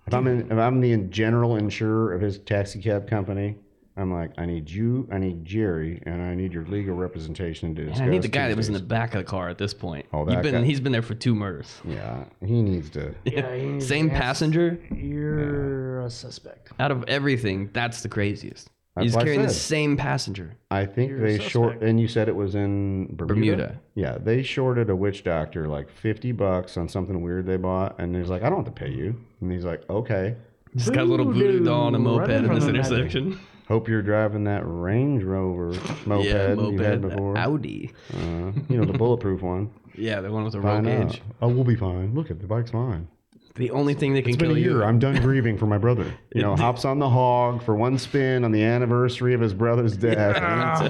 If 0.08 0.14
I'm 0.14 0.28
in, 0.28 0.52
if 0.52 0.58
I'm 0.58 0.80
the 0.82 0.96
general 0.98 1.56
insurer 1.56 2.14
of 2.14 2.22
his 2.22 2.38
taxi 2.40 2.80
cab 2.82 3.08
company, 3.10 3.56
I'm 3.98 4.12
like, 4.12 4.32
I 4.38 4.46
need 4.46 4.70
you, 4.70 5.08
I 5.12 5.18
need 5.18 5.46
Jerry, 5.46 6.02
and 6.06 6.22
I 6.22 6.36
need 6.36 6.52
your 6.54 6.66
legal 6.66 6.96
representation 6.96 7.74
to 7.76 7.84
discuss. 7.86 8.00
And 8.02 8.10
I 8.10 8.12
need 8.12 8.22
the 8.24 8.28
guy 8.28 8.50
that 8.50 8.58
was 8.58 8.68
in 8.68 8.74
the 8.74 8.80
back 8.82 9.14
of 9.16 9.20
the 9.20 9.24
car 9.24 9.48
at 9.48 9.58
this 9.58 9.74
point. 9.74 10.06
Oh, 10.12 10.20
You've 10.20 10.28
that 10.30 10.44
been, 10.44 10.54
guy. 10.56 10.64
he's 10.64 10.82
been 10.82 10.92
there 10.92 11.02
for 11.02 11.16
two 11.16 11.34
murders. 11.34 11.80
Yeah, 11.86 12.26
he 12.46 12.62
needs 12.62 12.90
to. 12.92 13.16
Yeah, 13.24 13.56
he 13.56 13.66
needs 13.66 13.88
Same 13.88 14.10
to 14.10 14.16
ask- 14.16 14.22
passenger 14.22 14.78
You're 14.94 16.02
a 16.02 16.10
suspect. 16.10 16.72
out 16.80 16.92
of 16.92 17.04
everything. 17.08 17.70
That's 17.74 18.02
the 18.02 18.10
craziest. 18.10 18.70
That's 18.96 19.06
he's 19.06 19.14
what 19.14 19.22
I 19.22 19.26
carrying 19.26 19.42
the 19.44 19.50
said. 19.50 19.62
same 19.62 19.98
passenger. 19.98 20.56
I 20.72 20.86
think 20.86 21.12
You're 21.12 21.26
a 21.26 21.38
they 21.38 21.40
short, 21.50 21.74
suspect. 21.74 21.90
and 21.90 22.00
you 22.00 22.08
said 22.08 22.28
it 22.30 22.36
was 22.36 22.56
in 22.56 23.08
Bermuda? 23.16 23.56
Bermuda. 23.58 23.80
Yeah, 23.96 24.18
they 24.18 24.42
shorted 24.44 24.90
a 24.90 24.96
witch 24.96 25.24
doctor 25.24 25.68
like 25.68 25.90
fifty 25.90 26.32
bucks 26.32 26.78
on 26.78 26.88
something 26.90 27.22
weird 27.22 27.46
they 27.46 27.58
bought, 27.58 28.00
and 28.00 28.16
he's 28.16 28.30
like, 28.30 28.44
I 28.44 28.50
don't 28.50 28.64
have 28.66 28.74
to 28.74 28.78
pay 28.86 28.92
you, 28.92 29.16
and 29.42 29.52
he's 29.52 29.66
like, 29.66 29.90
okay. 29.90 30.36
He's 30.74 30.90
got 30.90 31.04
a 31.04 31.06
little 31.06 31.26
voodoo 31.26 31.54
Voodoo, 31.54 31.66
doll 31.66 31.88
on 31.88 31.96
a 31.96 32.00
moped 32.00 32.28
running 32.28 32.36
in 32.38 32.54
this 32.56 32.64
from 32.66 32.68
the 32.68 32.74
magic. 32.74 32.92
intersection. 32.92 33.40
Hope 33.68 33.88
you're 33.88 34.02
driving 34.04 34.44
that 34.44 34.62
Range 34.66 35.24
Rover 35.24 35.70
moped, 36.06 36.26
yeah, 36.26 36.54
you 36.54 36.78
had 36.80 37.02
moped. 37.02 37.02
before. 37.02 37.38
Audi. 37.38 37.92
Uh, 38.14 38.52
you 38.70 38.78
know 38.78 38.86
the 38.86 38.94
bulletproof 38.98 39.42
one. 39.42 39.72
Yeah, 39.96 40.22
the 40.22 40.32
one 40.32 40.44
with 40.44 40.54
the 40.54 40.62
roll 40.62 40.76
Find 40.76 40.88
out. 40.88 41.20
Oh, 41.42 41.48
we'll 41.48 41.64
be 41.64 41.76
fine. 41.76 42.14
Look 42.14 42.30
at 42.30 42.40
the 42.40 42.48
bike's 42.48 42.72
fine. 42.72 43.08
The 43.56 43.72
only 43.72 43.94
thing 43.94 44.14
that 44.16 44.24
can 44.24 44.32
It's 44.32 44.38
been 44.38 44.50
kill 44.50 44.58
a 44.58 44.60
year. 44.60 44.72
you. 44.80 44.84
I'm 44.84 45.00
done 45.00 45.16
grieving 45.22 45.58
for 45.58 45.66
my 45.66 45.78
brother. 45.78 46.06
You 46.36 46.42
know, 46.42 46.58
hops 46.58 46.84
on 46.84 47.00
the 47.00 47.10
hog 47.10 47.64
for 47.64 47.76
one 47.76 47.98
spin 47.98 48.44
on 48.44 48.52
the 48.52 48.62
anniversary 48.62 49.34
of 49.34 49.40
his 49.40 49.54
brother's 49.54 49.96
death. 49.96 50.36
Ah, 50.38 50.90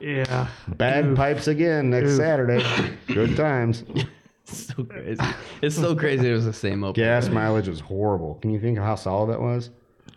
yeah. 0.00 0.48
Bagpipes 0.66 1.46
again 1.46 1.90
next 1.90 2.16
Saturday. 2.16 2.60
Good 3.06 3.36
times. 3.36 3.84
so 4.44 4.82
crazy. 4.82 5.22
It's 5.62 5.76
so 5.76 5.94
crazy. 5.94 6.28
It 6.28 6.32
was 6.32 6.44
the 6.44 6.52
same 6.52 6.80
moped. 6.80 6.96
Gas 6.96 7.28
mileage 7.28 7.68
was 7.68 7.78
horrible. 7.78 8.34
Can 8.42 8.50
you 8.50 8.58
think 8.58 8.78
of 8.78 8.82
how 8.84 8.96
solid 8.96 9.30
that 9.30 9.40
was? 9.40 9.70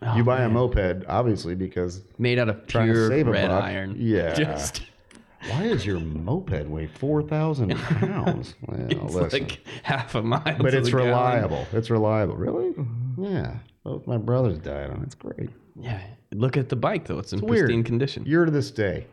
Oh, 0.04 0.16
you 0.16 0.24
buy 0.24 0.42
a 0.42 0.50
moped, 0.50 1.06
obviously, 1.08 1.54
because 1.56 2.02
made 2.18 2.40
out 2.40 2.50
of 2.50 2.66
pure 2.68 3.10
red 3.10 3.26
buck. 3.26 3.64
iron. 3.64 3.96
Yeah. 4.00 4.34
Just 4.34 4.82
why 5.50 5.68
does 5.68 5.86
your 5.86 6.00
moped 6.00 6.66
weigh 6.68 6.88
4,000 6.88 7.76
pounds? 7.78 8.56
Well, 8.68 8.80
it's 8.90 9.14
listen. 9.14 9.40
like 9.44 9.60
half 9.84 10.16
a 10.16 10.22
mile. 10.24 10.42
but 10.60 10.74
it's 10.74 10.90
the 10.90 10.98
gallon. 10.98 11.08
reliable. 11.08 11.68
It's 11.72 11.90
reliable. 11.90 12.36
Really? 12.36 12.74
Yeah. 13.18 13.58
Both 13.84 14.08
my 14.08 14.18
brothers 14.18 14.58
died 14.60 14.90
on 14.90 15.02
it. 15.02 15.04
It's 15.06 15.16
great. 15.16 15.50
Yeah. 15.80 16.02
Look 16.34 16.58
at 16.58 16.70
the 16.70 16.76
bike 16.76 17.06
though. 17.06 17.20
It's 17.20 17.34
in 17.34 17.42
weird. 17.42 17.66
pristine 17.66 17.84
condition. 17.84 18.26
Year 18.26 18.45
to 18.45 18.52
this 18.52 18.72
day. 18.72 19.06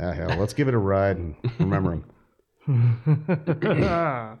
Ah, 0.00 0.12
hell, 0.12 0.36
let's 0.38 0.54
give 0.54 0.68
it 0.68 0.74
a 0.74 0.78
ride 0.78 1.16
and 1.18 1.34
remember 1.58 1.92
him. 2.66 4.38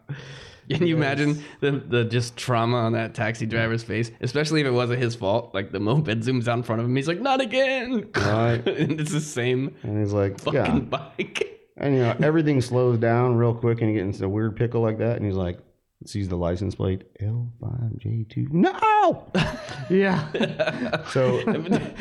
Can 0.70 0.86
you 0.86 0.96
imagine 0.96 1.42
the, 1.60 1.72
the 1.72 2.04
just 2.04 2.36
trauma 2.36 2.78
on 2.78 2.92
that 2.92 3.14
taxi 3.14 3.46
driver's 3.46 3.82
face? 3.82 4.10
Especially 4.20 4.60
if 4.60 4.66
it 4.66 4.72
wasn't 4.72 5.00
his 5.00 5.14
fault. 5.14 5.54
Like 5.54 5.72
the 5.72 5.80
moped 5.80 6.20
zooms 6.20 6.48
out 6.48 6.58
in 6.58 6.62
front 6.62 6.80
of 6.80 6.86
him. 6.86 6.96
He's 6.96 7.08
like, 7.08 7.20
not 7.20 7.40
again. 7.40 8.10
Right. 8.14 8.66
and 8.66 9.00
it's 9.00 9.12
the 9.12 9.20
same 9.20 9.74
And 9.82 9.98
he's 9.98 10.12
like, 10.12 10.40
fucking 10.40 10.60
yeah. 10.60 10.78
bike. 10.78 11.48
And, 11.76 11.94
you 11.94 12.00
know, 12.02 12.16
everything 12.22 12.60
slows 12.60 12.98
down 12.98 13.36
real 13.36 13.54
quick 13.54 13.80
and 13.80 13.90
he 13.90 13.96
gets 13.96 14.16
into 14.16 14.26
a 14.26 14.28
weird 14.28 14.56
pickle 14.56 14.82
like 14.82 14.98
that. 14.98 15.16
And 15.16 15.26
he's 15.26 15.34
like, 15.34 15.58
sees 16.06 16.28
the 16.28 16.36
license 16.36 16.74
plate 16.74 17.04
L5J2. 17.20 18.52
No! 18.52 19.30
yeah. 19.90 21.06
So 21.08 21.40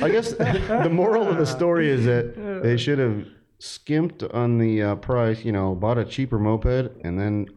I 0.02 0.10
guess 0.10 0.34
the 0.34 0.90
moral 0.92 1.28
of 1.28 1.38
the 1.38 1.46
story 1.46 1.90
is 1.90 2.06
that 2.06 2.62
they 2.64 2.78
should 2.78 3.00
have 3.00 3.26
skimped 3.60 4.24
on 4.24 4.58
the 4.58 4.82
uh, 4.82 4.96
price. 4.96 5.44
You 5.46 5.52
know, 5.52 5.76
bought 5.76 5.98
a 5.98 6.06
cheaper 6.06 6.40
moped 6.40 6.92
and 7.04 7.20
then 7.20 7.48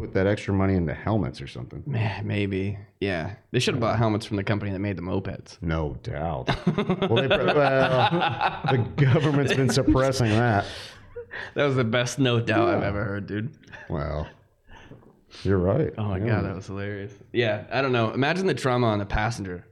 put 0.00 0.14
that 0.14 0.26
extra 0.26 0.52
money 0.54 0.74
into 0.74 0.94
helmets 0.94 1.40
or 1.40 1.46
something. 1.46 1.82
Meh, 1.86 2.22
Maybe. 2.22 2.78
Yeah. 3.00 3.34
They 3.52 3.58
should 3.60 3.74
have 3.74 3.80
bought 3.80 3.98
helmets 3.98 4.26
from 4.26 4.36
the 4.36 4.44
company 4.44 4.72
that 4.72 4.78
made 4.78 4.96
the 4.96 5.02
mopeds. 5.02 5.58
No 5.62 5.96
doubt. 6.02 6.48
well, 6.66 7.16
they, 7.28 7.28
well, 7.28 8.60
the 8.70 8.78
government's 8.96 9.54
been 9.54 9.70
suppressing 9.70 10.30
that. 10.30 10.64
That 11.54 11.64
was 11.64 11.76
the 11.76 11.84
best 11.84 12.18
no 12.18 12.40
doubt 12.40 12.68
I've 12.68 12.82
ever 12.82 13.04
heard, 13.04 13.26
dude. 13.26 13.52
Wow. 13.88 14.26
you're 15.42 15.58
right. 15.58 15.92
Oh 15.96 16.04
my 16.04 16.18
Yeah. 16.18 16.26
god, 16.26 16.44
that 16.46 16.54
was 16.56 16.66
hilarious. 16.66 17.12
Yeah, 17.32 17.64
I 17.70 17.82
don't 17.82 17.92
know. 17.92 18.10
Imagine 18.12 18.46
the 18.46 18.54
trauma 18.54 18.88
on 18.88 18.98
the 18.98 19.06
passenger. 19.06 19.64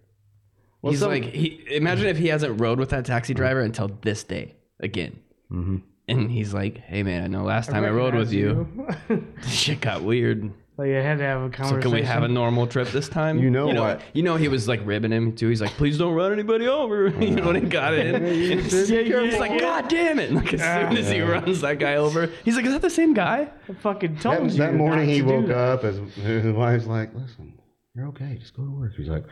Well, 0.83 0.93
He's 0.93 1.03
like, 1.03 1.25
he 1.25 1.65
imagine 1.71 2.07
if 2.07 2.17
he 2.19 2.29
hasn't 2.29 2.61
rode 2.61 2.79
with 2.79 2.91
that 2.91 3.05
taxi 3.05 3.35
driver 3.35 3.61
until 3.61 3.89
this 4.03 4.23
day 4.23 4.55
again. 4.81 5.19
Mm-hmm. 5.51 5.79
And 6.09 6.31
he's 6.31 6.55
like, 6.55 6.79
"Hey 6.79 7.03
man, 7.03 7.23
I 7.25 7.27
know 7.27 7.45
last 7.45 7.71
time 7.71 7.85
I, 7.85 7.91
rode 7.91 8.15
with 8.15 8.33
you, 8.33 8.67
shit 9.47 9.81
got 9.83 10.03
weird. 10.03 10.51
like 10.79 10.89
I 10.91 11.03
had 11.03 11.19
to 11.19 11.25
have 11.25 11.43
a 11.43 11.47
So 11.49 11.51
conversation. 11.57 11.83
can 11.83 11.91
we 11.93 12.03
have 12.03 12.23
a 12.23 12.29
normal 12.29 12.67
trip 12.67 12.89
this 12.89 13.09
time?" 13.11 13.39
You 13.39 13.51
know 13.51 13.69
you 13.69 13.75
know 13.75 13.83
what? 13.83 14.01
You 14.15 14.23
know 14.23 14.37
he 14.37 14.49
was 14.49 14.67
like 14.69 14.81
ribbing 14.87 15.13
him 15.13 15.35
too. 15.37 15.49
He's 15.49 15.61
like, 15.61 15.73
"Please 15.73 15.99
don't 15.99 16.15
run 16.15 16.33
anybody 16.33 16.67
over." 16.67 17.09
you 17.21 17.33
know 17.33 17.47
when 17.49 17.57
he 17.57 17.69
got 17.69 17.93
in, 17.93 18.15
and 18.15 18.27
he's, 18.27 18.91
Yeah, 18.91 19.01
yeah, 19.01 19.23
he's 19.31 19.39
like, 19.39 19.51
yeah. 19.53 19.59
"God 19.61 19.89
damn 19.89 20.19
it!" 20.19 20.33
Like 20.33 20.55
as 20.55 20.61
soon 20.61 20.97
as 20.97 21.11
he 21.11 21.21
runs 21.21 21.61
that 21.61 21.79
guy 21.79 21.97
over, 21.97 22.31
he's 22.43 22.57
like, 22.57 22.65
"Is 22.65 22.73
that 22.73 22.81
the 22.83 22.89
same 22.89 23.13
guy?" 23.13 23.51
I 23.69 23.73
fucking 23.75 24.17
told 24.21 24.37
That, 24.39 24.43
you. 24.53 24.59
that 24.59 24.75
morning 24.75 25.07
not 25.07 25.13
he 25.15 25.21
to 25.21 25.27
do 25.27 25.33
woke 25.35 25.47
that. 25.49 25.57
up 25.59 25.85
as 25.85 25.99
his 26.15 26.47
wife's 26.55 26.87
like, 26.87 27.15
"Listen, 27.15 27.53
you're 27.95 28.07
okay. 28.09 28.37
Just 28.41 28.57
go 28.57 28.65
to 28.65 28.71
work." 28.71 28.93
He's 28.97 29.09
like, 29.09 29.25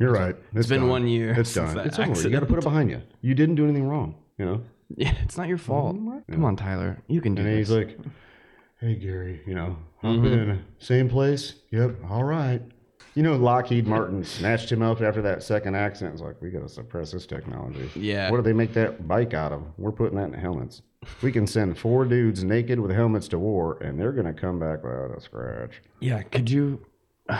"You're 0.00 0.12
right. 0.12 0.34
It's 0.54 0.66
been 0.68 0.80
done. 0.80 0.88
one 0.88 1.06
year 1.06 1.30
It's 1.38 1.50
since 1.50 1.66
done. 1.68 1.76
that 1.76 1.86
It's 1.86 1.98
over. 2.00 2.06
You 2.06 2.10
accident." 2.12 2.32
got 2.34 2.40
to 2.40 2.46
put 2.46 2.58
it 2.58 2.64
behind 2.64 2.90
you. 2.90 3.00
You 3.20 3.34
didn't 3.34 3.54
do 3.54 3.64
anything 3.64 3.86
wrong. 3.86 4.16
You 4.38 4.46
know." 4.46 4.60
Yeah, 4.96 5.14
it's 5.22 5.36
not 5.36 5.48
your 5.48 5.58
fault. 5.58 5.96
Come 6.30 6.44
on, 6.44 6.56
Tyler, 6.56 7.02
you 7.08 7.20
can 7.20 7.34
do 7.34 7.40
And 7.42 7.48
then 7.50 7.56
this. 7.58 7.68
he's 7.68 7.76
like, 7.76 7.98
"Hey 8.80 8.94
Gary, 8.94 9.42
you 9.46 9.54
know, 9.54 9.76
hop 10.00 10.16
Mm-hmm. 10.16 10.50
in. 10.50 10.64
Same 10.78 11.08
place. 11.08 11.54
Yep. 11.70 11.96
All 12.08 12.24
right." 12.24 12.62
You 13.16 13.22
know, 13.22 13.36
Lockheed 13.36 13.86
Martin 13.86 14.24
snatched 14.24 14.72
him 14.72 14.82
up 14.82 15.00
after 15.00 15.22
that 15.22 15.42
second 15.42 15.76
accident. 15.76 16.14
It's 16.14 16.22
like 16.22 16.40
we 16.42 16.50
got 16.50 16.62
to 16.62 16.68
suppress 16.68 17.12
this 17.12 17.26
technology. 17.26 17.88
Yeah. 17.94 18.28
What 18.30 18.38
do 18.38 18.42
they 18.42 18.52
make 18.52 18.72
that 18.74 19.06
bike 19.06 19.34
out 19.34 19.52
of? 19.52 19.62
We're 19.78 19.92
putting 19.92 20.16
that 20.18 20.28
in 20.28 20.34
helmets. 20.34 20.82
We 21.22 21.30
can 21.30 21.46
send 21.46 21.78
four 21.78 22.04
dudes 22.06 22.42
naked 22.42 22.80
with 22.80 22.90
helmets 22.90 23.28
to 23.28 23.38
war, 23.38 23.78
and 23.82 24.00
they're 24.00 24.12
gonna 24.12 24.34
come 24.34 24.58
back 24.58 24.82
without 24.82 25.16
a 25.16 25.20
scratch. 25.20 25.80
Yeah, 26.00 26.22
could 26.22 26.50
you? 26.50 26.84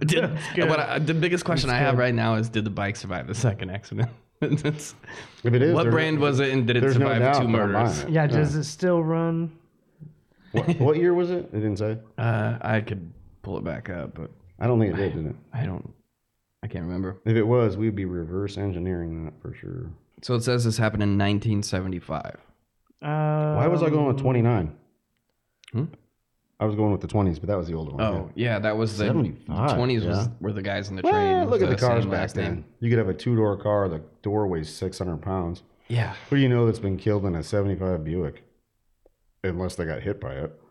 did, 0.00 0.22
what 0.68 0.80
I, 0.80 0.98
the 0.98 1.14
biggest 1.14 1.44
question 1.44 1.70
I 1.70 1.78
have 1.78 1.98
right 1.98 2.14
now 2.14 2.34
is: 2.36 2.48
Did 2.48 2.64
the 2.64 2.70
bike 2.70 2.96
survive 2.96 3.26
the 3.26 3.34
second 3.34 3.70
accident? 3.70 4.08
That's- 4.50 4.94
If 5.44 5.54
it 5.54 5.62
is, 5.62 5.74
what 5.74 5.90
brand 5.90 6.18
was 6.20 6.38
it, 6.40 6.50
and 6.52 6.66
did 6.66 6.76
it 6.76 6.80
there's 6.80 6.98
no 6.98 7.12
survive 7.12 7.40
two 7.40 7.48
murders? 7.48 7.74
buying 8.02 8.08
it. 8.08 8.12
Yeah, 8.12 8.26
does 8.28 8.54
it 8.54 8.64
still 8.64 9.02
run? 9.02 9.50
What, 10.52 10.78
what 10.78 10.96
year 10.98 11.14
was 11.14 11.30
it? 11.30 11.48
It 11.52 11.60
didn't 11.60 11.78
say. 11.78 11.98
Uh, 12.18 12.58
I 12.60 12.80
could 12.80 13.12
pull 13.42 13.58
it 13.58 13.64
back 13.64 13.88
up, 13.90 14.14
but 14.14 14.30
I 14.60 14.66
don't 14.66 14.78
think 14.78 14.94
it 14.94 14.96
did, 14.96 15.14
did 15.14 15.26
it? 15.26 15.36
I 15.52 15.64
don't. 15.64 15.92
I 16.62 16.68
can't 16.68 16.84
remember. 16.84 17.18
If 17.24 17.36
it 17.36 17.42
was, 17.42 17.76
we'd 17.76 17.96
be 17.96 18.04
reverse 18.04 18.56
engineering 18.56 19.24
that 19.24 19.34
for 19.42 19.52
sure. 19.54 19.90
So 20.22 20.34
it 20.34 20.44
says 20.44 20.64
this 20.64 20.76
happened 20.78 21.02
in 21.02 21.18
1975. 21.18 22.36
Uh, 23.02 23.06
Why 23.56 23.66
was 23.66 23.82
I 23.82 23.90
going 23.90 24.06
with 24.06 24.18
29? 24.18 24.72
Hmm? 25.72 25.84
I 26.62 26.64
was 26.64 26.76
going 26.76 26.92
with 26.92 27.00
the 27.00 27.08
20s, 27.08 27.40
but 27.40 27.48
that 27.48 27.56
was 27.56 27.66
the 27.66 27.74
older 27.74 27.90
one. 27.90 28.00
Oh 28.04 28.30
yeah, 28.36 28.60
that 28.60 28.76
was 28.76 28.96
the 28.96 29.06
75, 29.06 29.70
20s 29.72 30.06
was 30.06 30.16
yeah. 30.16 30.26
were 30.38 30.52
the 30.52 30.62
guys 30.62 30.90
in 30.90 30.94
the 30.94 31.02
train. 31.02 31.12
Well, 31.12 31.46
look 31.46 31.60
at 31.60 31.68
the 31.68 31.74
cars 31.74 32.06
back 32.06 32.32
then. 32.34 32.54
name. 32.54 32.64
You 32.78 32.88
could 32.88 33.00
have 33.00 33.08
a 33.08 33.14
two 33.14 33.34
door 33.34 33.56
car, 33.56 33.88
the 33.88 34.00
door 34.22 34.46
weighs 34.46 34.72
600 34.72 35.16
pounds. 35.20 35.64
Yeah, 35.88 36.14
Who 36.30 36.36
do 36.36 36.42
you 36.42 36.48
know 36.48 36.64
that's 36.64 36.78
been 36.78 36.98
killed 36.98 37.24
in 37.24 37.34
a 37.34 37.42
75 37.42 38.04
Buick? 38.04 38.44
Unless 39.42 39.74
they 39.74 39.84
got 39.84 40.02
hit 40.02 40.20
by 40.20 40.34
it. 40.34 40.61